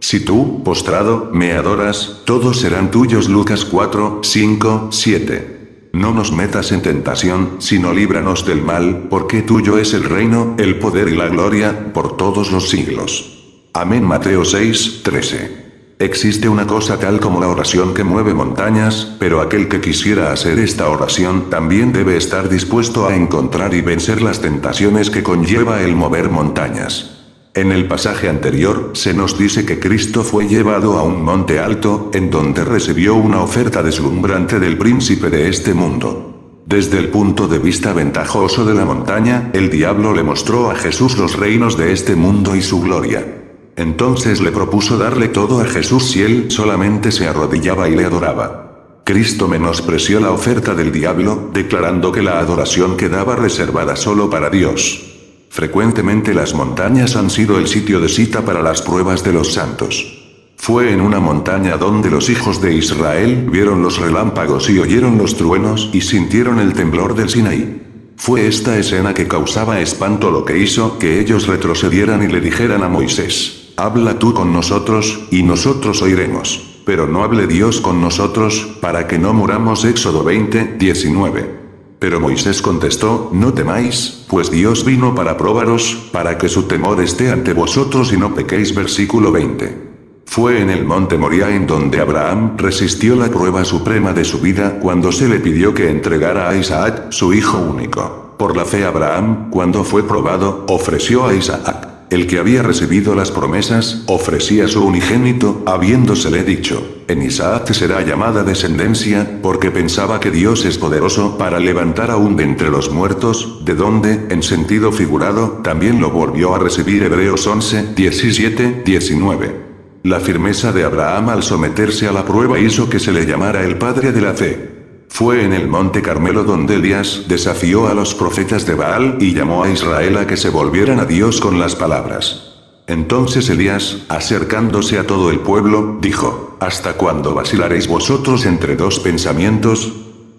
Si 0.00 0.24
tú, 0.24 0.64
postrado, 0.64 1.30
me 1.32 1.52
adoras, 1.52 2.22
todos 2.24 2.60
serán 2.60 2.90
tuyos. 2.90 3.28
Lucas 3.28 3.64
4, 3.64 4.20
5, 4.22 4.88
7. 4.90 5.90
No 5.92 6.12
nos 6.12 6.32
metas 6.32 6.72
en 6.72 6.82
tentación, 6.82 7.56
sino 7.58 7.92
líbranos 7.92 8.44
del 8.44 8.62
mal, 8.62 9.06
porque 9.08 9.42
tuyo 9.42 9.78
es 9.78 9.94
el 9.94 10.04
reino, 10.04 10.56
el 10.58 10.80
poder 10.80 11.08
y 11.08 11.16
la 11.16 11.28
gloria, 11.28 11.92
por 11.92 12.16
todos 12.16 12.50
los 12.50 12.68
siglos. 12.68 13.68
Amén 13.72 14.04
Mateo 14.04 14.44
6, 14.44 15.00
13. 15.04 15.65
Existe 15.98 16.46
una 16.46 16.66
cosa 16.66 16.98
tal 16.98 17.20
como 17.20 17.40
la 17.40 17.48
oración 17.48 17.94
que 17.94 18.04
mueve 18.04 18.34
montañas, 18.34 19.14
pero 19.18 19.40
aquel 19.40 19.66
que 19.66 19.80
quisiera 19.80 20.30
hacer 20.30 20.58
esta 20.58 20.90
oración 20.90 21.48
también 21.48 21.90
debe 21.90 22.18
estar 22.18 22.50
dispuesto 22.50 23.06
a 23.06 23.16
encontrar 23.16 23.72
y 23.72 23.80
vencer 23.80 24.20
las 24.20 24.42
tentaciones 24.42 25.08
que 25.08 25.22
conlleva 25.22 25.80
el 25.80 25.96
mover 25.96 26.28
montañas. 26.28 27.12
En 27.54 27.72
el 27.72 27.88
pasaje 27.88 28.28
anterior, 28.28 28.90
se 28.92 29.14
nos 29.14 29.38
dice 29.38 29.64
que 29.64 29.80
Cristo 29.80 30.22
fue 30.22 30.46
llevado 30.46 30.98
a 30.98 31.02
un 31.02 31.22
monte 31.22 31.60
alto, 31.60 32.10
en 32.12 32.28
donde 32.28 32.62
recibió 32.62 33.14
una 33.14 33.40
oferta 33.40 33.82
deslumbrante 33.82 34.60
del 34.60 34.76
príncipe 34.76 35.30
de 35.30 35.48
este 35.48 35.72
mundo. 35.72 36.60
Desde 36.66 36.98
el 36.98 37.08
punto 37.08 37.48
de 37.48 37.58
vista 37.58 37.94
ventajoso 37.94 38.66
de 38.66 38.74
la 38.74 38.84
montaña, 38.84 39.50
el 39.54 39.70
diablo 39.70 40.12
le 40.12 40.22
mostró 40.22 40.70
a 40.70 40.74
Jesús 40.74 41.16
los 41.16 41.38
reinos 41.38 41.78
de 41.78 41.92
este 41.94 42.16
mundo 42.16 42.54
y 42.54 42.60
su 42.60 42.82
gloria. 42.82 43.45
Entonces 43.76 44.40
le 44.40 44.52
propuso 44.52 44.96
darle 44.96 45.28
todo 45.28 45.60
a 45.60 45.66
Jesús 45.66 46.10
si 46.10 46.22
él 46.22 46.46
solamente 46.48 47.12
se 47.12 47.28
arrodillaba 47.28 47.88
y 47.88 47.94
le 47.94 48.06
adoraba. 48.06 49.02
Cristo 49.04 49.46
menospreció 49.46 50.18
la 50.18 50.32
oferta 50.32 50.74
del 50.74 50.90
diablo, 50.90 51.50
declarando 51.52 52.10
que 52.10 52.22
la 52.22 52.40
adoración 52.40 52.96
quedaba 52.96 53.36
reservada 53.36 53.94
solo 53.94 54.30
para 54.30 54.50
Dios. 54.50 55.12
Frecuentemente 55.50 56.34
las 56.34 56.54
montañas 56.54 57.16
han 57.16 57.30
sido 57.30 57.58
el 57.58 57.68
sitio 57.68 58.00
de 58.00 58.08
cita 58.08 58.44
para 58.44 58.62
las 58.62 58.82
pruebas 58.82 59.22
de 59.22 59.32
los 59.32 59.52
santos. 59.52 60.24
Fue 60.56 60.92
en 60.92 61.00
una 61.00 61.20
montaña 61.20 61.76
donde 61.76 62.10
los 62.10 62.30
hijos 62.30 62.60
de 62.60 62.74
Israel 62.74 63.46
vieron 63.50 63.82
los 63.82 63.98
relámpagos 63.98 64.68
y 64.70 64.78
oyeron 64.78 65.18
los 65.18 65.36
truenos 65.36 65.90
y 65.92 66.00
sintieron 66.00 66.58
el 66.58 66.72
temblor 66.72 67.14
del 67.14 67.28
Sinaí. 67.28 67.82
Fue 68.16 68.46
esta 68.46 68.78
escena 68.78 69.14
que 69.14 69.28
causaba 69.28 69.80
espanto 69.80 70.30
lo 70.30 70.44
que 70.44 70.58
hizo 70.58 70.98
que 70.98 71.20
ellos 71.20 71.46
retrocedieran 71.46 72.22
y 72.22 72.28
le 72.28 72.40
dijeran 72.40 72.82
a 72.82 72.88
Moisés, 72.88 73.65
Habla 73.78 74.18
tú 74.18 74.32
con 74.32 74.54
nosotros, 74.54 75.20
y 75.30 75.42
nosotros 75.42 76.00
oiremos. 76.00 76.80
Pero 76.86 77.06
no 77.06 77.24
hable 77.24 77.46
Dios 77.46 77.82
con 77.82 78.00
nosotros, 78.00 78.66
para 78.80 79.06
que 79.06 79.18
no 79.18 79.34
muramos. 79.34 79.84
Éxodo 79.84 80.24
20, 80.24 80.76
19. 80.78 81.56
Pero 81.98 82.18
Moisés 82.18 82.62
contestó, 82.62 83.28
No 83.34 83.52
temáis, 83.52 84.24
pues 84.28 84.50
Dios 84.50 84.82
vino 84.84 85.14
para 85.14 85.36
probaros, 85.36 86.08
para 86.10 86.38
que 86.38 86.48
su 86.48 86.62
temor 86.62 87.02
esté 87.02 87.30
ante 87.30 87.52
vosotros 87.52 88.14
y 88.14 88.16
no 88.16 88.34
pequéis. 88.34 88.74
Versículo 88.74 89.30
20. 89.30 89.86
Fue 90.24 90.62
en 90.62 90.70
el 90.70 90.86
monte 90.86 91.18
Moria 91.18 91.54
en 91.54 91.66
donde 91.66 92.00
Abraham 92.00 92.56
resistió 92.56 93.14
la 93.14 93.28
prueba 93.28 93.64
suprema 93.66 94.14
de 94.14 94.24
su 94.24 94.40
vida 94.40 94.78
cuando 94.80 95.12
se 95.12 95.28
le 95.28 95.38
pidió 95.38 95.74
que 95.74 95.90
entregara 95.90 96.48
a 96.48 96.56
Isaac, 96.56 97.10
su 97.10 97.34
hijo 97.34 97.58
único. 97.58 98.34
Por 98.38 98.56
la 98.56 98.64
fe 98.64 98.86
Abraham, 98.86 99.50
cuando 99.50 99.84
fue 99.84 100.02
probado, 100.02 100.64
ofreció 100.68 101.26
a 101.26 101.34
Isaac. 101.34 101.95
El 102.08 102.28
que 102.28 102.38
había 102.38 102.62
recibido 102.62 103.16
las 103.16 103.32
promesas, 103.32 104.04
ofrecía 104.06 104.68
su 104.68 104.84
unigénito, 104.86 105.64
habiéndosele 105.66 106.44
dicho, 106.44 107.02
en 107.08 107.20
Isaac 107.22 107.72
será 107.72 108.02
llamada 108.02 108.44
descendencia, 108.44 109.40
porque 109.42 109.72
pensaba 109.72 110.20
que 110.20 110.30
Dios 110.30 110.64
es 110.64 110.78
poderoso 110.78 111.36
para 111.36 111.58
levantar 111.58 112.12
aún 112.12 112.36
de 112.36 112.44
entre 112.44 112.70
los 112.70 112.92
muertos, 112.92 113.64
de 113.64 113.74
donde, 113.74 114.26
en 114.30 114.44
sentido 114.44 114.92
figurado, 114.92 115.60
también 115.64 116.00
lo 116.00 116.10
volvió 116.10 116.54
a 116.54 116.60
recibir 116.60 117.02
Hebreos 117.02 117.44
11, 117.44 117.94
17, 117.94 118.82
19. 118.84 119.66
La 120.04 120.20
firmeza 120.20 120.70
de 120.70 120.84
Abraham 120.84 121.30
al 121.30 121.42
someterse 121.42 122.06
a 122.06 122.12
la 122.12 122.24
prueba 122.24 122.60
hizo 122.60 122.88
que 122.88 123.00
se 123.00 123.12
le 123.12 123.26
llamara 123.26 123.64
el 123.64 123.78
padre 123.78 124.12
de 124.12 124.20
la 124.20 124.34
fe. 124.34 124.75
Fue 125.08 125.44
en 125.44 125.52
el 125.52 125.68
monte 125.68 126.02
Carmelo 126.02 126.44
donde 126.44 126.74
Elías 126.74 127.24
desafió 127.28 127.88
a 127.88 127.94
los 127.94 128.14
profetas 128.14 128.66
de 128.66 128.74
Baal 128.74 129.16
y 129.20 129.34
llamó 129.34 129.64
a 129.64 129.70
Israel 129.70 130.18
a 130.18 130.26
que 130.26 130.36
se 130.36 130.50
volvieran 130.50 131.00
a 131.00 131.04
Dios 131.04 131.40
con 131.40 131.58
las 131.58 131.74
palabras. 131.74 132.54
Entonces 132.86 133.48
Elías, 133.48 134.04
acercándose 134.08 134.98
a 134.98 135.06
todo 135.06 135.30
el 135.30 135.40
pueblo, 135.40 135.98
dijo, 136.00 136.56
¿Hasta 136.60 136.94
cuándo 136.94 137.34
vacilaréis 137.34 137.88
vosotros 137.88 138.46
entre 138.46 138.76
dos 138.76 139.00
pensamientos? 139.00 139.92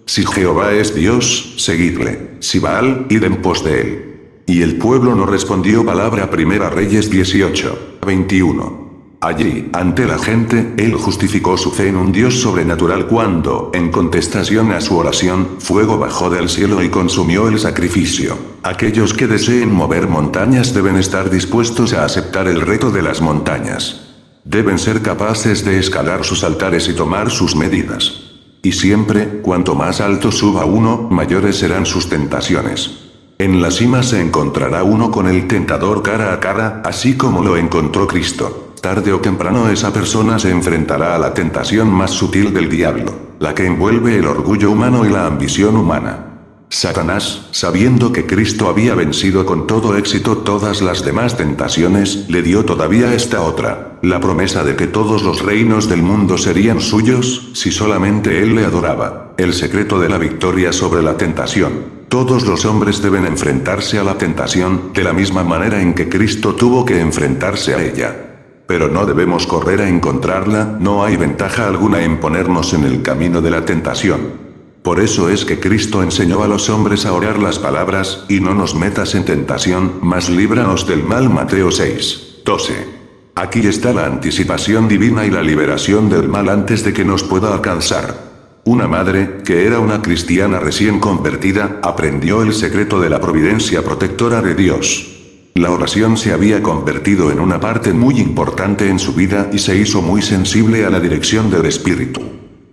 Si 0.06 0.24
Jehová 0.24 0.72
es 0.72 0.94
Dios, 0.94 1.54
seguidle, 1.58 2.36
si 2.40 2.58
Baal, 2.58 3.06
id 3.10 3.24
en 3.24 3.42
pos 3.42 3.62
de 3.64 3.80
él. 3.80 4.04
Y 4.46 4.62
el 4.62 4.78
pueblo 4.78 5.14
no 5.14 5.26
respondió 5.26 5.84
palabra 5.84 6.30
Primera 6.30 6.70
Reyes 6.70 7.10
18, 7.10 7.98
21. 8.06 8.87
Allí, 9.20 9.68
ante 9.72 10.06
la 10.06 10.16
gente, 10.16 10.74
él 10.76 10.94
justificó 10.94 11.56
su 11.56 11.72
fe 11.72 11.88
en 11.88 11.96
un 11.96 12.12
Dios 12.12 12.40
sobrenatural 12.40 13.08
cuando, 13.08 13.72
en 13.74 13.90
contestación 13.90 14.70
a 14.70 14.80
su 14.80 14.96
oración, 14.96 15.56
fuego 15.58 15.98
bajó 15.98 16.30
del 16.30 16.48
cielo 16.48 16.84
y 16.84 16.88
consumió 16.88 17.48
el 17.48 17.58
sacrificio. 17.58 18.38
Aquellos 18.62 19.14
que 19.14 19.26
deseen 19.26 19.74
mover 19.74 20.06
montañas 20.06 20.72
deben 20.72 20.94
estar 20.96 21.30
dispuestos 21.30 21.94
a 21.94 22.04
aceptar 22.04 22.46
el 22.46 22.60
reto 22.60 22.92
de 22.92 23.02
las 23.02 23.20
montañas. 23.20 24.02
Deben 24.44 24.78
ser 24.78 25.02
capaces 25.02 25.64
de 25.64 25.80
escalar 25.80 26.24
sus 26.24 26.44
altares 26.44 26.88
y 26.88 26.94
tomar 26.94 27.32
sus 27.32 27.56
medidas. 27.56 28.20
Y 28.62 28.70
siempre, 28.70 29.40
cuanto 29.42 29.74
más 29.74 30.00
alto 30.00 30.30
suba 30.30 30.64
uno, 30.64 31.08
mayores 31.10 31.56
serán 31.56 31.86
sus 31.86 32.08
tentaciones. 32.08 33.08
En 33.38 33.60
la 33.62 33.72
cima 33.72 34.04
se 34.04 34.20
encontrará 34.20 34.84
uno 34.84 35.10
con 35.10 35.26
el 35.26 35.48
tentador 35.48 36.02
cara 36.04 36.32
a 36.32 36.38
cara, 36.38 36.82
así 36.84 37.16
como 37.16 37.42
lo 37.42 37.56
encontró 37.56 38.06
Cristo. 38.06 38.67
Tarde 38.80 39.12
o 39.12 39.20
temprano 39.20 39.68
esa 39.68 39.92
persona 39.92 40.38
se 40.38 40.50
enfrentará 40.50 41.16
a 41.16 41.18
la 41.18 41.34
tentación 41.34 41.90
más 41.90 42.12
sutil 42.12 42.54
del 42.54 42.68
diablo, 42.68 43.12
la 43.40 43.54
que 43.54 43.66
envuelve 43.66 44.18
el 44.18 44.26
orgullo 44.26 44.70
humano 44.70 45.04
y 45.04 45.10
la 45.10 45.26
ambición 45.26 45.76
humana. 45.76 46.24
Satanás, 46.70 47.48
sabiendo 47.50 48.12
que 48.12 48.26
Cristo 48.26 48.68
había 48.68 48.94
vencido 48.94 49.46
con 49.46 49.66
todo 49.66 49.96
éxito 49.96 50.38
todas 50.38 50.82
las 50.82 51.02
demás 51.02 51.36
tentaciones, 51.36 52.28
le 52.28 52.42
dio 52.42 52.64
todavía 52.64 53.14
esta 53.14 53.40
otra, 53.40 53.98
la 54.02 54.20
promesa 54.20 54.62
de 54.64 54.76
que 54.76 54.86
todos 54.86 55.22
los 55.22 55.42
reinos 55.42 55.88
del 55.88 56.02
mundo 56.02 56.36
serían 56.36 56.80
suyos, 56.80 57.50
si 57.54 57.72
solamente 57.72 58.42
Él 58.42 58.54
le 58.54 58.66
adoraba, 58.66 59.32
el 59.38 59.54
secreto 59.54 59.98
de 59.98 60.10
la 60.10 60.18
victoria 60.18 60.72
sobre 60.72 61.02
la 61.02 61.16
tentación. 61.16 61.98
Todos 62.08 62.46
los 62.46 62.64
hombres 62.66 63.02
deben 63.02 63.24
enfrentarse 63.24 63.98
a 63.98 64.04
la 64.04 64.18
tentación, 64.18 64.92
de 64.92 65.04
la 65.04 65.14
misma 65.14 65.44
manera 65.44 65.80
en 65.80 65.94
que 65.94 66.08
Cristo 66.08 66.54
tuvo 66.54 66.84
que 66.84 67.00
enfrentarse 67.00 67.74
a 67.74 67.82
ella. 67.82 68.27
Pero 68.68 68.88
no 68.88 69.06
debemos 69.06 69.46
correr 69.46 69.80
a 69.80 69.88
encontrarla, 69.88 70.76
no 70.78 71.02
hay 71.02 71.16
ventaja 71.16 71.66
alguna 71.66 72.02
en 72.02 72.20
ponernos 72.20 72.74
en 72.74 72.84
el 72.84 73.00
camino 73.00 73.40
de 73.40 73.50
la 73.50 73.64
tentación. 73.64 74.46
Por 74.82 75.00
eso 75.00 75.30
es 75.30 75.46
que 75.46 75.58
Cristo 75.58 76.02
enseñó 76.02 76.42
a 76.42 76.48
los 76.48 76.68
hombres 76.68 77.06
a 77.06 77.14
orar 77.14 77.38
las 77.38 77.58
palabras, 77.58 78.26
y 78.28 78.40
no 78.40 78.52
nos 78.52 78.74
metas 78.74 79.14
en 79.14 79.24
tentación, 79.24 79.94
mas 80.02 80.28
líbranos 80.28 80.86
del 80.86 81.02
mal 81.02 81.30
Mateo 81.30 81.70
6, 81.70 82.42
12. 82.44 82.74
Aquí 83.36 83.66
está 83.66 83.94
la 83.94 84.04
anticipación 84.04 84.86
divina 84.86 85.24
y 85.24 85.30
la 85.30 85.42
liberación 85.42 86.10
del 86.10 86.28
mal 86.28 86.50
antes 86.50 86.84
de 86.84 86.92
que 86.92 87.06
nos 87.06 87.22
pueda 87.22 87.54
alcanzar. 87.54 88.28
Una 88.64 88.86
madre, 88.86 89.38
que 89.46 89.66
era 89.66 89.80
una 89.80 90.02
cristiana 90.02 90.60
recién 90.60 91.00
convertida, 91.00 91.80
aprendió 91.82 92.42
el 92.42 92.52
secreto 92.52 93.00
de 93.00 93.08
la 93.08 93.18
providencia 93.18 93.82
protectora 93.82 94.42
de 94.42 94.54
Dios. 94.54 95.17
La 95.58 95.72
oración 95.72 96.16
se 96.16 96.32
había 96.32 96.62
convertido 96.62 97.32
en 97.32 97.40
una 97.40 97.58
parte 97.58 97.92
muy 97.92 98.20
importante 98.20 98.88
en 98.88 99.00
su 99.00 99.12
vida 99.12 99.50
y 99.52 99.58
se 99.58 99.76
hizo 99.76 100.00
muy 100.00 100.22
sensible 100.22 100.84
a 100.84 100.90
la 100.90 101.00
dirección 101.00 101.50
del 101.50 101.66
Espíritu. 101.66 102.20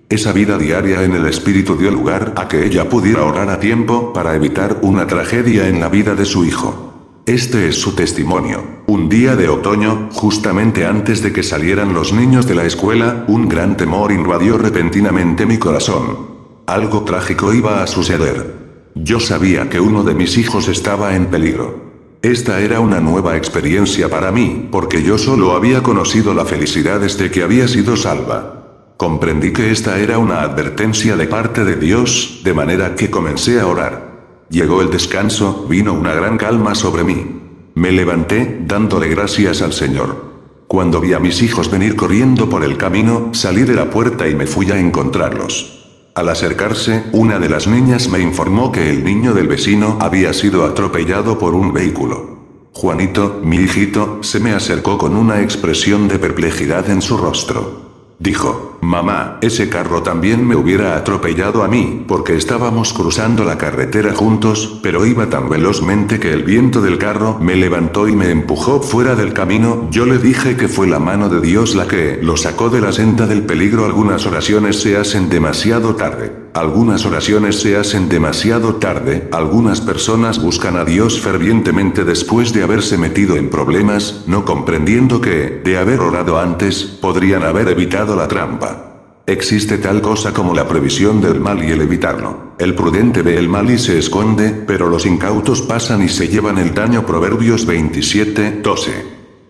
Esa 0.07 0.31
vida 0.33 0.59
diaria 0.59 1.01
en 1.01 1.13
el 1.13 1.25
Espíritu 1.25 1.77
dio 1.77 1.89
lugar 1.89 2.33
a 2.35 2.47
que 2.47 2.63
ella 2.63 2.87
pudiera 2.87 3.23
orar 3.23 3.49
a 3.49 3.59
tiempo 3.59 4.13
para 4.13 4.35
evitar 4.35 4.81
una 4.83 5.07
tragedia 5.07 5.67
en 5.67 5.79
la 5.79 5.89
vida 5.89 6.13
de 6.13 6.25
su 6.25 6.45
hijo. 6.45 7.23
Este 7.25 7.67
es 7.69 7.81
su 7.81 7.95
testimonio. 7.95 8.63
Un 8.85 9.09
día 9.09 9.35
de 9.35 9.49
otoño, 9.49 10.09
justamente 10.11 10.85
antes 10.85 11.23
de 11.23 11.33
que 11.33 11.41
salieran 11.41 11.91
los 11.91 12.13
niños 12.13 12.45
de 12.45 12.53
la 12.53 12.65
escuela, 12.65 13.25
un 13.27 13.49
gran 13.49 13.77
temor 13.77 14.11
invadió 14.11 14.59
repentinamente 14.59 15.47
mi 15.47 15.57
corazón. 15.57 16.35
Algo 16.67 17.01
trágico 17.01 17.51
iba 17.51 17.81
a 17.81 17.87
suceder. 17.87 18.91
Yo 18.93 19.19
sabía 19.19 19.71
que 19.71 19.79
uno 19.79 20.03
de 20.03 20.13
mis 20.13 20.37
hijos 20.37 20.67
estaba 20.67 21.15
en 21.15 21.25
peligro. 21.31 21.84
Esta 22.25 22.59
era 22.59 22.79
una 22.79 22.99
nueva 22.99 23.37
experiencia 23.37 24.09
para 24.09 24.31
mí, 24.31 24.67
porque 24.71 25.03
yo 25.03 25.19
solo 25.19 25.55
había 25.55 25.83
conocido 25.83 26.33
la 26.33 26.43
felicidad 26.43 26.99
desde 26.99 27.29
que 27.29 27.43
había 27.43 27.67
sido 27.67 27.95
salva. 27.95 28.95
Comprendí 28.97 29.53
que 29.53 29.69
esta 29.69 29.99
era 29.99 30.17
una 30.17 30.41
advertencia 30.41 31.15
de 31.17 31.27
parte 31.27 31.63
de 31.63 31.75
Dios, 31.75 32.41
de 32.43 32.55
manera 32.55 32.95
que 32.95 33.11
comencé 33.11 33.59
a 33.59 33.67
orar. 33.67 34.45
Llegó 34.49 34.81
el 34.81 34.89
descanso, 34.89 35.67
vino 35.69 35.93
una 35.93 36.15
gran 36.15 36.39
calma 36.39 36.73
sobre 36.73 37.03
mí. 37.03 37.41
Me 37.75 37.91
levanté, 37.91 38.59
dándole 38.65 39.07
gracias 39.07 39.61
al 39.61 39.73
Señor. 39.73 40.65
Cuando 40.67 40.99
vi 41.01 41.13
a 41.13 41.19
mis 41.19 41.43
hijos 41.43 41.69
venir 41.69 41.95
corriendo 41.95 42.49
por 42.49 42.63
el 42.63 42.75
camino, 42.75 43.29
salí 43.33 43.65
de 43.65 43.75
la 43.75 43.91
puerta 43.91 44.27
y 44.27 44.33
me 44.33 44.47
fui 44.47 44.71
a 44.71 44.79
encontrarlos. 44.79 45.84
Al 46.15 46.29
acercarse, 46.29 47.03
una 47.11 47.39
de 47.39 47.49
las 47.49 47.67
niñas 47.67 48.07
me 48.07 48.19
informó 48.19 48.71
que 48.71 48.89
el 48.89 49.03
niño 49.03 49.33
del 49.33 49.49
vecino 49.49 49.97
había 49.99 50.31
sido 50.31 50.63
atropellado 50.63 51.37
por 51.37 51.53
un 51.53 51.73
vehículo. 51.73 52.37
Juanito, 52.71 53.41
mi 53.43 53.57
hijito, 53.57 54.23
se 54.23 54.39
me 54.39 54.53
acercó 54.53 54.97
con 54.97 55.17
una 55.17 55.41
expresión 55.41 56.07
de 56.07 56.17
perplejidad 56.17 56.89
en 56.89 57.01
su 57.01 57.17
rostro. 57.17 57.84
Dijo, 58.17 58.77
mamá, 58.81 59.39
ese 59.41 59.67
carro 59.67 60.01
también 60.01 60.47
me 60.47 60.55
hubiera 60.55 60.95
atropellado 60.95 61.63
a 61.63 61.67
mí, 61.67 62.05
porque 62.07 62.35
estábamos 62.35 62.93
cruzando 62.93 63.43
la 63.43 63.57
carretera 63.57 64.13
juntos, 64.13 64.79
pero 64.81 65.05
iba 65.05 65.29
tan 65.29 65.49
velozmente 65.49 66.19
que 66.19 66.31
el 66.31 66.43
viento 66.43 66.81
del 66.81 66.97
carro 66.97 67.37
me 67.41 67.57
levantó 67.57 68.07
y 68.07 68.15
me 68.15 68.29
empujó 68.29 68.81
fuera 68.81 69.15
del 69.15 69.33
camino, 69.33 69.89
yo 69.91 70.05
le 70.05 70.17
dije 70.17 70.55
que 70.55 70.69
fue 70.69 70.87
la 70.87 70.99
mano 70.99 71.27
de 71.27 71.41
Dios 71.41 71.75
la 71.75 71.87
que 71.87 72.17
lo 72.21 72.37
sacó 72.37 72.69
de 72.69 72.81
la 72.81 72.93
senda 72.93 73.27
del 73.27 73.43
peligro. 73.43 73.85
Algunas 73.85 74.25
oraciones 74.25 74.79
se 74.81 74.95
hacen 74.97 75.29
demasiado 75.29 75.95
tarde. 75.95 76.44
Algunas 76.55 77.05
oraciones 77.05 77.59
se 77.59 77.75
hacen 77.75 78.07
demasiado 78.07 78.75
tarde, 78.75 79.27
algunas 79.33 79.81
personas 79.81 80.41
buscan 80.41 80.77
a 80.77 80.85
Dios 80.85 81.19
fervientemente 81.19 82.05
después 82.05 82.53
de 82.53 82.63
haberse 82.63 82.97
metido 82.97 83.35
en 83.35 83.49
problemas, 83.49 84.23
no 84.25 84.45
comprendiendo 84.45 85.19
que, 85.19 85.61
de 85.61 85.77
haber 85.77 85.99
orado 85.99 86.39
antes, 86.39 86.85
podrían 86.85 87.43
haber 87.43 87.67
evitado 87.67 88.15
la 88.15 88.29
trampa. 88.29 89.19
Existe 89.25 89.79
tal 89.79 90.01
cosa 90.01 90.33
como 90.33 90.53
la 90.53 90.65
previsión 90.65 91.19
del 91.19 91.41
mal 91.41 91.61
y 91.61 91.71
el 91.71 91.81
evitarlo. 91.81 92.53
El 92.57 92.73
prudente 92.73 93.21
ve 93.21 93.37
el 93.37 93.49
mal 93.49 93.69
y 93.69 93.77
se 93.77 93.99
esconde, 93.99 94.51
pero 94.65 94.87
los 94.87 95.05
incautos 95.05 95.61
pasan 95.61 96.03
y 96.03 96.07
se 96.07 96.29
llevan 96.29 96.57
el 96.57 96.73
daño. 96.73 97.05
Proverbios 97.05 97.65
27, 97.65 98.61
12. 98.63 98.91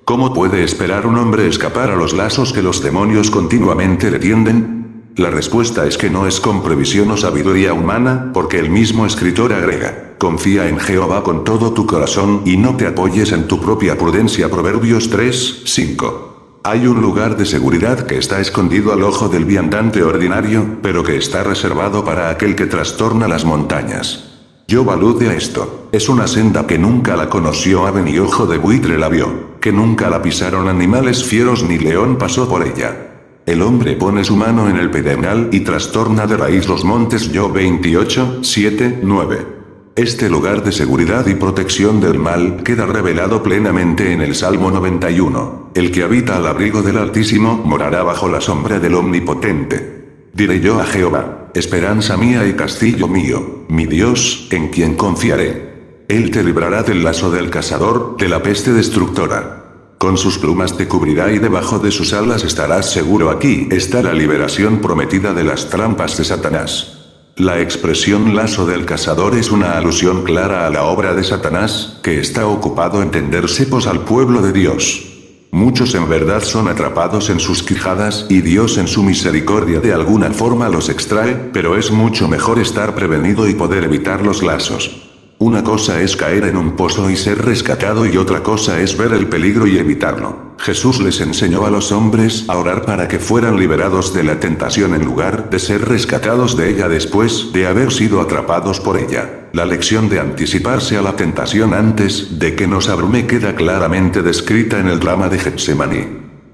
¿Cómo 0.05 0.33
puede 0.33 0.63
esperar 0.63 1.05
un 1.05 1.19
hombre 1.19 1.47
escapar 1.47 1.91
a 1.91 1.95
los 1.95 2.13
lazos 2.13 2.51
que 2.51 2.63
los 2.63 2.81
demonios 2.81 3.29
continuamente 3.29 4.09
le 4.09 4.17
tienden? 4.17 4.84
La 5.17 5.29
respuesta 5.29 5.85
es 5.87 5.97
que 5.97 6.09
no 6.09 6.27
es 6.27 6.41
con 6.41 6.61
previsión 6.61 7.09
o 7.09 7.15
sabiduría 7.15 7.71
humana, 7.71 8.31
porque 8.33 8.59
el 8.59 8.69
mismo 8.69 9.05
escritor 9.05 9.53
agrega, 9.53 10.15
confía 10.17 10.67
en 10.67 10.77
Jehová 10.77 11.23
con 11.23 11.45
todo 11.45 11.71
tu 11.71 11.85
corazón 11.87 12.41
y 12.43 12.57
no 12.57 12.75
te 12.75 12.85
apoyes 12.85 13.31
en 13.31 13.47
tu 13.47 13.61
propia 13.61 13.97
prudencia. 13.97 14.49
Proverbios 14.49 15.09
3, 15.09 15.61
5. 15.63 16.59
Hay 16.65 16.85
un 16.85 16.99
lugar 17.01 17.37
de 17.37 17.45
seguridad 17.45 18.05
que 18.05 18.17
está 18.17 18.41
escondido 18.41 18.91
al 18.91 19.03
ojo 19.03 19.29
del 19.29 19.45
viandante 19.45 20.03
ordinario, 20.03 20.79
pero 20.81 21.01
que 21.01 21.15
está 21.15 21.43
reservado 21.43 22.03
para 22.03 22.29
aquel 22.29 22.53
que 22.53 22.65
trastorna 22.65 23.29
las 23.29 23.45
montañas. 23.45 24.33
Yo 24.67 24.83
balude 24.83 25.29
a 25.29 25.33
esto. 25.33 25.87
Es 25.93 26.09
una 26.09 26.27
senda 26.27 26.67
que 26.67 26.77
nunca 26.77 27.15
la 27.15 27.29
conoció 27.29 27.87
ave 27.87 28.01
ni 28.01 28.19
ojo 28.19 28.47
de 28.47 28.57
buitre 28.57 28.97
la 28.97 29.07
vio, 29.07 29.59
que 29.61 29.71
nunca 29.71 30.09
la 30.09 30.21
pisaron 30.21 30.67
animales 30.67 31.23
fieros 31.23 31.63
ni 31.63 31.77
león 31.77 32.17
pasó 32.17 32.49
por 32.49 32.67
ella. 32.67 33.04
El 33.45 33.61
hombre 33.61 33.95
pone 33.95 34.23
su 34.23 34.35
mano 34.35 34.67
en 34.69 34.77
el 34.77 34.89
pedernal 34.89 35.49
y 35.51 35.59
trastorna 35.59 36.25
de 36.25 36.35
raíz 36.35 36.67
los 36.67 36.83
montes. 36.83 37.31
Yo 37.31 37.51
28, 37.51 38.39
7, 38.41 38.99
9. 39.03 39.47
Este 39.95 40.29
lugar 40.29 40.63
de 40.63 40.71
seguridad 40.71 41.27
y 41.27 41.35
protección 41.35 42.01
del 42.01 42.17
mal 42.17 42.63
queda 42.63 42.87
revelado 42.87 43.43
plenamente 43.43 44.11
en 44.13 44.21
el 44.21 44.33
Salmo 44.33 44.71
91. 44.71 45.69
El 45.75 45.91
que 45.91 46.01
habita 46.01 46.37
al 46.37 46.47
abrigo 46.47 46.81
del 46.81 46.97
Altísimo 46.97 47.61
morará 47.63 48.01
bajo 48.01 48.27
la 48.27 48.41
sombra 48.41 48.79
del 48.79 48.95
Omnipotente. 48.95 50.29
Diré 50.33 50.59
yo 50.59 50.81
a 50.81 50.85
Jehová, 50.85 51.51
esperanza 51.53 52.17
mía 52.17 52.47
y 52.47 52.53
castillo 52.53 53.07
mío, 53.07 53.65
mi 53.69 53.85
Dios, 53.85 54.47
en 54.49 54.69
quien 54.69 54.95
confiaré. 54.95 56.03
Él 56.07 56.31
te 56.31 56.43
librará 56.43 56.81
del 56.81 57.03
lazo 57.03 57.29
del 57.29 57.51
cazador, 57.51 58.17
de 58.17 58.27
la 58.27 58.41
peste 58.41 58.73
destructora. 58.73 59.64
Con 60.05 60.19
sus 60.19 60.37
plumas 60.37 60.77
te 60.77 60.87
cubrirá 60.87 61.31
y 61.31 61.39
debajo 61.39 61.79
de 61.79 61.89
sus 61.89 62.13
alas 62.13 62.43
estarás 62.43 62.91
seguro. 62.91 63.31
Aquí 63.31 63.67
está 63.71 64.03
la 64.03 64.13
liberación 64.13 64.79
prometida 64.79 65.33
de 65.33 65.43
las 65.43 65.67
trampas 65.71 66.15
de 66.15 66.23
Satanás. 66.23 66.99
La 67.37 67.59
expresión 67.59 68.35
lazo 68.35 68.67
del 68.67 68.85
cazador 68.85 69.35
es 69.35 69.49
una 69.49 69.79
alusión 69.79 70.23
clara 70.23 70.67
a 70.67 70.69
la 70.69 70.83
obra 70.83 71.15
de 71.15 71.23
Satanás, 71.23 71.97
que 72.03 72.19
está 72.19 72.45
ocupado 72.45 73.01
en 73.01 73.09
tender 73.09 73.49
cepos 73.49 73.87
al 73.87 74.01
pueblo 74.01 74.43
de 74.43 74.53
Dios. 74.53 75.05
Muchos 75.49 75.95
en 75.95 76.07
verdad 76.07 76.43
son 76.43 76.67
atrapados 76.67 77.31
en 77.31 77.39
sus 77.39 77.63
quijadas 77.63 78.27
y 78.29 78.41
Dios 78.41 78.77
en 78.77 78.87
su 78.87 79.01
misericordia 79.01 79.79
de 79.79 79.91
alguna 79.91 80.29
forma 80.29 80.69
los 80.69 80.89
extrae, 80.89 81.33
pero 81.51 81.77
es 81.77 81.89
mucho 81.89 82.27
mejor 82.27 82.59
estar 82.59 82.93
prevenido 82.93 83.49
y 83.49 83.55
poder 83.55 83.83
evitar 83.83 84.23
los 84.23 84.43
lazos. 84.43 85.04
Una 85.37 85.65
cosa 85.65 85.99
es 85.99 86.15
caer 86.15 86.45
en 86.45 86.55
un 86.55 86.77
pozo 86.77 87.09
y 87.09 87.17
ser 87.17 87.43
rescatado 87.43 88.05
y 88.05 88.15
otra 88.15 88.41
cosa 88.41 88.79
es 88.79 88.97
ver 88.97 89.11
el 89.11 89.27
peligro 89.27 89.67
y 89.67 89.77
evitarlo. 89.77 90.55
Jesús 90.57 91.01
les 91.01 91.19
enseñó 91.19 91.65
a 91.65 91.69
los 91.69 91.91
hombres 91.91 92.45
a 92.47 92.57
orar 92.57 92.85
para 92.85 93.09
que 93.09 93.19
fueran 93.19 93.59
liberados 93.59 94.13
de 94.13 94.23
la 94.23 94.39
tentación 94.39 94.95
en 94.95 95.03
lugar 95.03 95.49
de 95.49 95.59
ser 95.59 95.89
rescatados 95.89 96.55
de 96.55 96.69
ella 96.69 96.87
después 96.87 97.51
de 97.51 97.67
haber 97.67 97.91
sido 97.91 98.21
atrapados 98.21 98.79
por 98.79 98.97
ella. 98.97 99.49
La 99.51 99.65
lección 99.65 100.07
de 100.07 100.21
anticiparse 100.21 100.95
a 100.95 101.01
la 101.01 101.17
tentación 101.17 101.73
antes 101.73 102.39
de 102.39 102.55
que 102.55 102.65
nos 102.65 102.87
abrume 102.87 103.27
queda 103.27 103.55
claramente 103.55 104.21
descrita 104.21 104.79
en 104.79 104.87
el 104.87 105.01
drama 105.01 105.27
de 105.27 105.39
Getsemaní. 105.39 106.07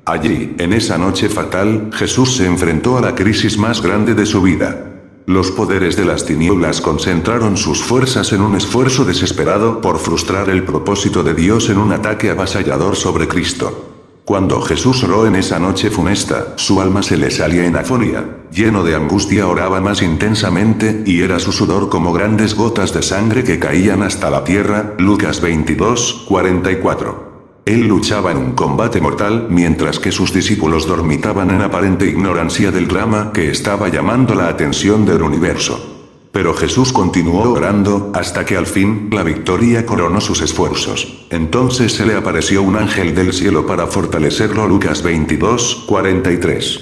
Allí, 0.05 0.55
en 0.57 0.73
esa 0.73 0.97
noche 0.97 1.29
fatal, 1.29 1.91
Jesús 1.93 2.35
se 2.37 2.47
enfrentó 2.47 2.97
a 2.97 3.01
la 3.01 3.13
crisis 3.13 3.59
más 3.59 3.83
grande 3.83 4.15
de 4.15 4.25
su 4.25 4.41
vida. 4.41 4.90
Los 5.27 5.51
poderes 5.51 5.95
de 5.95 6.05
las 6.05 6.25
tinieblas 6.25 6.81
concentraron 6.81 7.55
sus 7.55 7.83
fuerzas 7.83 8.33
en 8.33 8.41
un 8.41 8.55
esfuerzo 8.55 9.05
desesperado 9.05 9.79
por 9.79 9.99
frustrar 9.99 10.49
el 10.49 10.63
propósito 10.63 11.23
de 11.23 11.33
Dios 11.33 11.69
en 11.69 11.77
un 11.77 11.91
ataque 11.91 12.31
avasallador 12.31 12.95
sobre 12.95 13.27
Cristo. 13.27 13.91
Cuando 14.25 14.61
Jesús 14.61 15.03
oró 15.03 15.25
en 15.25 15.35
esa 15.35 15.59
noche 15.59 15.89
funesta, 15.89 16.53
su 16.55 16.79
alma 16.79 17.03
se 17.03 17.17
le 17.17 17.31
salía 17.31 17.65
en 17.65 17.75
afonía. 17.75 18.37
Lleno 18.51 18.83
de 18.83 18.95
angustia 18.95 19.47
oraba 19.47 19.81
más 19.81 20.01
intensamente, 20.01 21.03
y 21.05 21.21
era 21.21 21.39
su 21.39 21.51
sudor 21.51 21.89
como 21.89 22.13
grandes 22.13 22.55
gotas 22.55 22.93
de 22.93 23.01
sangre 23.01 23.43
que 23.43 23.59
caían 23.59 24.03
hasta 24.03 24.29
la 24.29 24.43
tierra. 24.43 24.93
Lucas 24.97 25.41
22, 25.41 26.25
44. 26.27 27.30
Él 27.65 27.87
luchaba 27.87 28.31
en 28.31 28.37
un 28.37 28.51
combate 28.53 28.99
mortal 28.99 29.47
mientras 29.49 29.99
que 29.99 30.11
sus 30.11 30.33
discípulos 30.33 30.87
dormitaban 30.87 31.51
en 31.51 31.61
aparente 31.61 32.07
ignorancia 32.07 32.71
del 32.71 32.87
drama 32.87 33.31
que 33.33 33.51
estaba 33.51 33.89
llamando 33.89 34.33
la 34.33 34.47
atención 34.47 35.05
del 35.05 35.21
universo. 35.21 35.91
Pero 36.31 36.53
Jesús 36.53 36.91
continuó 36.93 37.51
orando, 37.51 38.11
hasta 38.15 38.45
que 38.45 38.55
al 38.55 38.65
fin, 38.65 39.09
la 39.11 39.21
victoria 39.21 39.85
coronó 39.85 40.21
sus 40.21 40.41
esfuerzos. 40.41 41.25
Entonces 41.29 41.91
se 41.91 42.05
le 42.05 42.15
apareció 42.15 42.63
un 42.63 42.77
ángel 42.77 43.13
del 43.13 43.33
cielo 43.33 43.67
para 43.67 43.85
fortalecerlo. 43.85 44.65
Lucas 44.65 45.03
22, 45.03 45.83
43. 45.87 46.79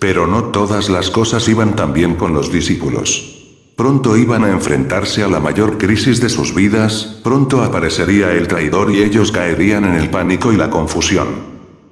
Pero 0.00 0.26
no 0.26 0.44
todas 0.46 0.90
las 0.90 1.10
cosas 1.10 1.48
iban 1.48 1.76
tan 1.76 1.92
bien 1.92 2.16
con 2.16 2.34
los 2.34 2.52
discípulos. 2.52 3.37
Pronto 3.78 4.16
iban 4.16 4.42
a 4.42 4.50
enfrentarse 4.50 5.22
a 5.22 5.28
la 5.28 5.38
mayor 5.38 5.78
crisis 5.78 6.20
de 6.20 6.28
sus 6.28 6.52
vidas, 6.52 7.20
pronto 7.22 7.62
aparecería 7.62 8.32
el 8.32 8.48
traidor 8.48 8.90
y 8.90 9.04
ellos 9.04 9.30
caerían 9.30 9.84
en 9.84 9.94
el 9.94 10.10
pánico 10.10 10.52
y 10.52 10.56
la 10.56 10.68
confusión. 10.68 11.28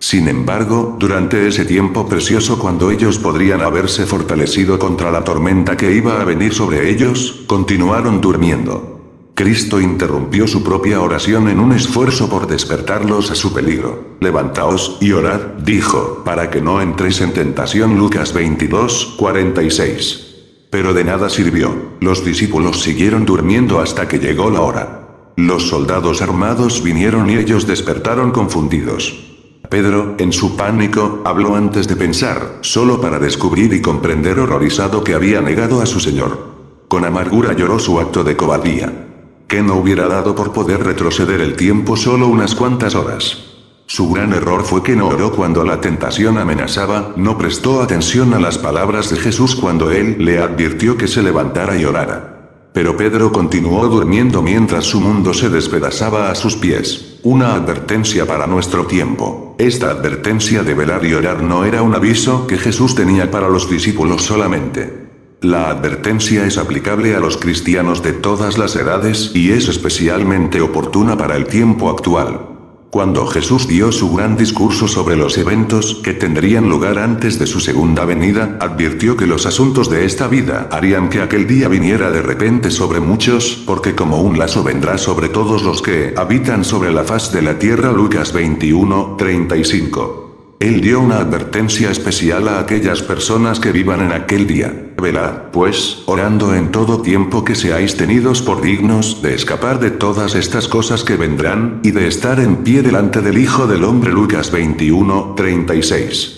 Sin 0.01 0.27
embargo, 0.27 0.97
durante 0.99 1.47
ese 1.47 1.65
tiempo 1.65 2.09
precioso 2.09 2.59
cuando 2.59 2.91
ellos 2.91 3.21
podrían 3.21 3.61
haberse 3.61 4.05
fortalecido 4.05 4.81
contra 4.81 5.13
la 5.13 5.23
tormenta 5.23 5.77
que 5.77 5.93
iba 5.95 6.21
a 6.21 6.25
venir 6.25 6.55
sobre 6.55 6.91
ellos, 6.91 7.45
continuaron 7.47 8.21
durmiendo. 8.21 9.31
Cristo 9.35 9.81
interrumpió 9.81 10.49
su 10.49 10.65
propia 10.65 11.01
oración 11.01 11.49
en 11.49 11.61
un 11.61 11.71
esfuerzo 11.71 12.29
por 12.29 12.49
despertarlos 12.49 13.31
a 13.31 13.37
su 13.37 13.55
peligro. 13.55 14.17
Levantaos 14.19 14.99
y 15.01 15.13
orad, 15.13 15.41
dijo, 15.63 16.23
para 16.25 16.51
que 16.51 16.61
no 16.61 16.83
entréis 16.83 17.21
en 17.21 17.33
tentación. 17.33 17.97
Lucas 17.97 18.33
22, 18.33 19.15
46. 19.17 20.26
Pero 20.71 20.93
de 20.95 21.05
nada 21.05 21.29
sirvió. 21.29 21.75
Los 22.01 22.25
discípulos 22.25 22.83
siguieron 22.83 23.25
durmiendo 23.25 23.81
hasta 23.81 24.09
que 24.09 24.19
llegó 24.19 24.51
la 24.51 24.61
hora. 24.61 25.33
Los 25.37 25.69
soldados 25.69 26.23
armados 26.23 26.83
vinieron 26.83 27.31
y 27.31 27.37
ellos 27.37 27.67
despertaron 27.67 28.31
confundidos. 28.31 29.37
Pedro, 29.69 30.15
en 30.19 30.33
su 30.33 30.57
pánico, 30.57 31.23
habló 31.25 31.57
antes 31.57 31.89
de 31.89 31.97
pensar, 31.97 32.59
solo 32.61 33.01
para 33.01 33.19
descubrir 33.19 33.73
y 33.73 33.83
comprender 33.83 34.39
horrorizado 34.39 35.03
que 35.03 35.15
había 35.15 35.41
negado 35.41 35.83
a 35.83 35.87
su 35.87 36.01
Señor. 36.01 36.57
Con 36.89 37.05
amargura 37.05 37.53
lloró 37.53 37.79
su 37.79 37.99
acto 37.99 38.23
de 38.23 38.37
cobardía. 38.37 39.09
Que 39.49 39.63
no 39.63 39.77
hubiera 39.77 40.09
dado 40.09 40.35
por 40.35 40.53
poder 40.53 40.85
retroceder 40.85 41.41
el 41.41 41.55
tiempo 41.55 41.97
solo 41.97 42.29
unas 42.29 42.55
cuantas 42.55 42.95
horas. 42.95 43.56
Su 43.89 44.11
gran 44.11 44.33
error 44.33 44.65
fue 44.65 44.83
que 44.83 44.97
no 44.97 45.07
oró 45.07 45.31
cuando 45.33 45.63
la 45.63 45.81
tentación 45.81 46.39
amenazaba, 46.39 47.13
no 47.17 47.39
prestó 47.39 47.81
atención 47.81 48.35
a 48.35 48.41
las 48.41 48.59
palabras 48.59 49.11
de 49.11 49.17
Jesús 49.17 49.55
cuando 49.55 49.93
él 49.93 50.17
le 50.19 50.41
advirtió 50.41 50.97
que 50.97 51.07
se 51.07 51.23
levantara 51.23 51.79
y 51.79 51.85
orara. 51.85 52.37
Pero 52.73 52.97
Pedro 52.97 53.31
continuó 53.31 53.87
durmiendo 53.87 54.43
mientras 54.43 54.85
su 54.85 55.01
mundo 55.01 55.33
se 55.33 55.49
despedazaba 55.51 56.33
a 56.33 56.35
sus 56.35 56.57
pies. 56.57 57.21
Una 57.23 57.55
advertencia 57.55 58.27
para 58.27 58.49
nuestro 58.49 58.87
tiempo. 58.87 59.55
Esta 59.57 59.91
advertencia 59.91 60.65
de 60.65 60.75
velar 60.75 61.05
y 61.07 61.15
orar 61.15 61.43
no 61.43 61.65
era 61.65 61.83
un 61.83 61.95
aviso 61.95 62.47
que 62.49 62.59
Jesús 62.59 62.97
tenía 62.97 63.31
para 63.31 63.49
los 63.49 63.71
discípulos 63.71 64.23
solamente. 64.23 65.07
La 65.43 65.71
advertencia 65.71 66.45
es 66.45 66.59
aplicable 66.59 67.15
a 67.15 67.21
los 67.21 67.37
cristianos 67.37 68.03
de 68.03 68.13
todas 68.13 68.59
las 68.59 68.75
edades 68.75 69.31
y 69.33 69.53
es 69.53 69.69
especialmente 69.69 70.61
oportuna 70.61 71.17
para 71.17 71.37
el 71.37 71.47
tiempo 71.47 71.89
actual. 71.89 72.56
Cuando 72.91 73.27
Jesús 73.27 73.67
dio 73.67 73.93
su 73.93 74.15
gran 74.15 74.37
discurso 74.37 74.89
sobre 74.89 75.17
los 75.17 75.37
eventos 75.39 76.01
que 76.03 76.15
tendrían 76.15 76.69
lugar 76.69 76.99
antes 76.99 77.39
de 77.39 77.47
su 77.47 77.61
segunda 77.61 78.05
venida, 78.05 78.57
advirtió 78.61 79.17
que 79.17 79.27
los 79.27 79.45
asuntos 79.45 79.91
de 79.91 80.05
esta 80.05 80.29
vida 80.29 80.69
harían 80.71 81.09
que 81.11 81.21
aquel 81.21 81.47
día 81.47 81.69
viniera 81.69 82.11
de 82.11 82.23
repente 82.23 82.71
sobre 82.71 83.01
muchos, 83.01 83.63
porque 83.67 83.95
como 83.95 84.23
un 84.23 84.39
lazo 84.39 84.63
vendrá 84.63 84.99
sobre 84.99 85.29
todos 85.29 85.63
los 85.63 85.83
que 85.83 86.15
habitan 86.17 86.65
sobre 86.65 86.93
la 86.93 87.05
faz 87.05 87.33
de 87.33 87.43
la 87.43 87.59
tierra 87.59 87.93
Lucas 87.93 88.33
21, 88.33 89.17
35. 89.19 90.26
Él 90.59 90.81
dio 90.81 91.01
una 91.01 91.19
advertencia 91.19 91.91
especial 91.91 92.49
a 92.49 92.61
aquellas 92.61 93.03
personas 93.03 93.61
que 93.61 93.73
vivan 93.73 94.01
en 94.01 94.13
aquel 94.13 94.47
día. 94.47 94.93
Velad, 94.97 95.51
pues, 95.53 96.03
orando 96.07 96.55
en 96.55 96.73
todo 96.73 97.03
tiempo 97.03 97.45
que 97.45 97.55
seáis 97.55 97.97
tenidos 97.97 98.41
por 98.41 98.63
dignos 98.63 99.21
de 99.21 99.35
escapar 99.35 99.81
de 99.81 99.91
todas 99.91 100.35
estas 100.35 100.67
cosas 100.67 101.05
que 101.05 101.17
vendrán, 101.17 101.81
y 101.83 101.91
de 101.91 102.09
estar 102.09 102.41
en 102.41 102.57
pie 102.59 102.83
delante 102.83 103.21
del 103.21 103.37
Hijo 103.37 103.67
del 103.67 103.85
Hombre 103.85 104.13
Lucas 104.13 104.51
21, 104.51 105.35
36. 105.37 106.36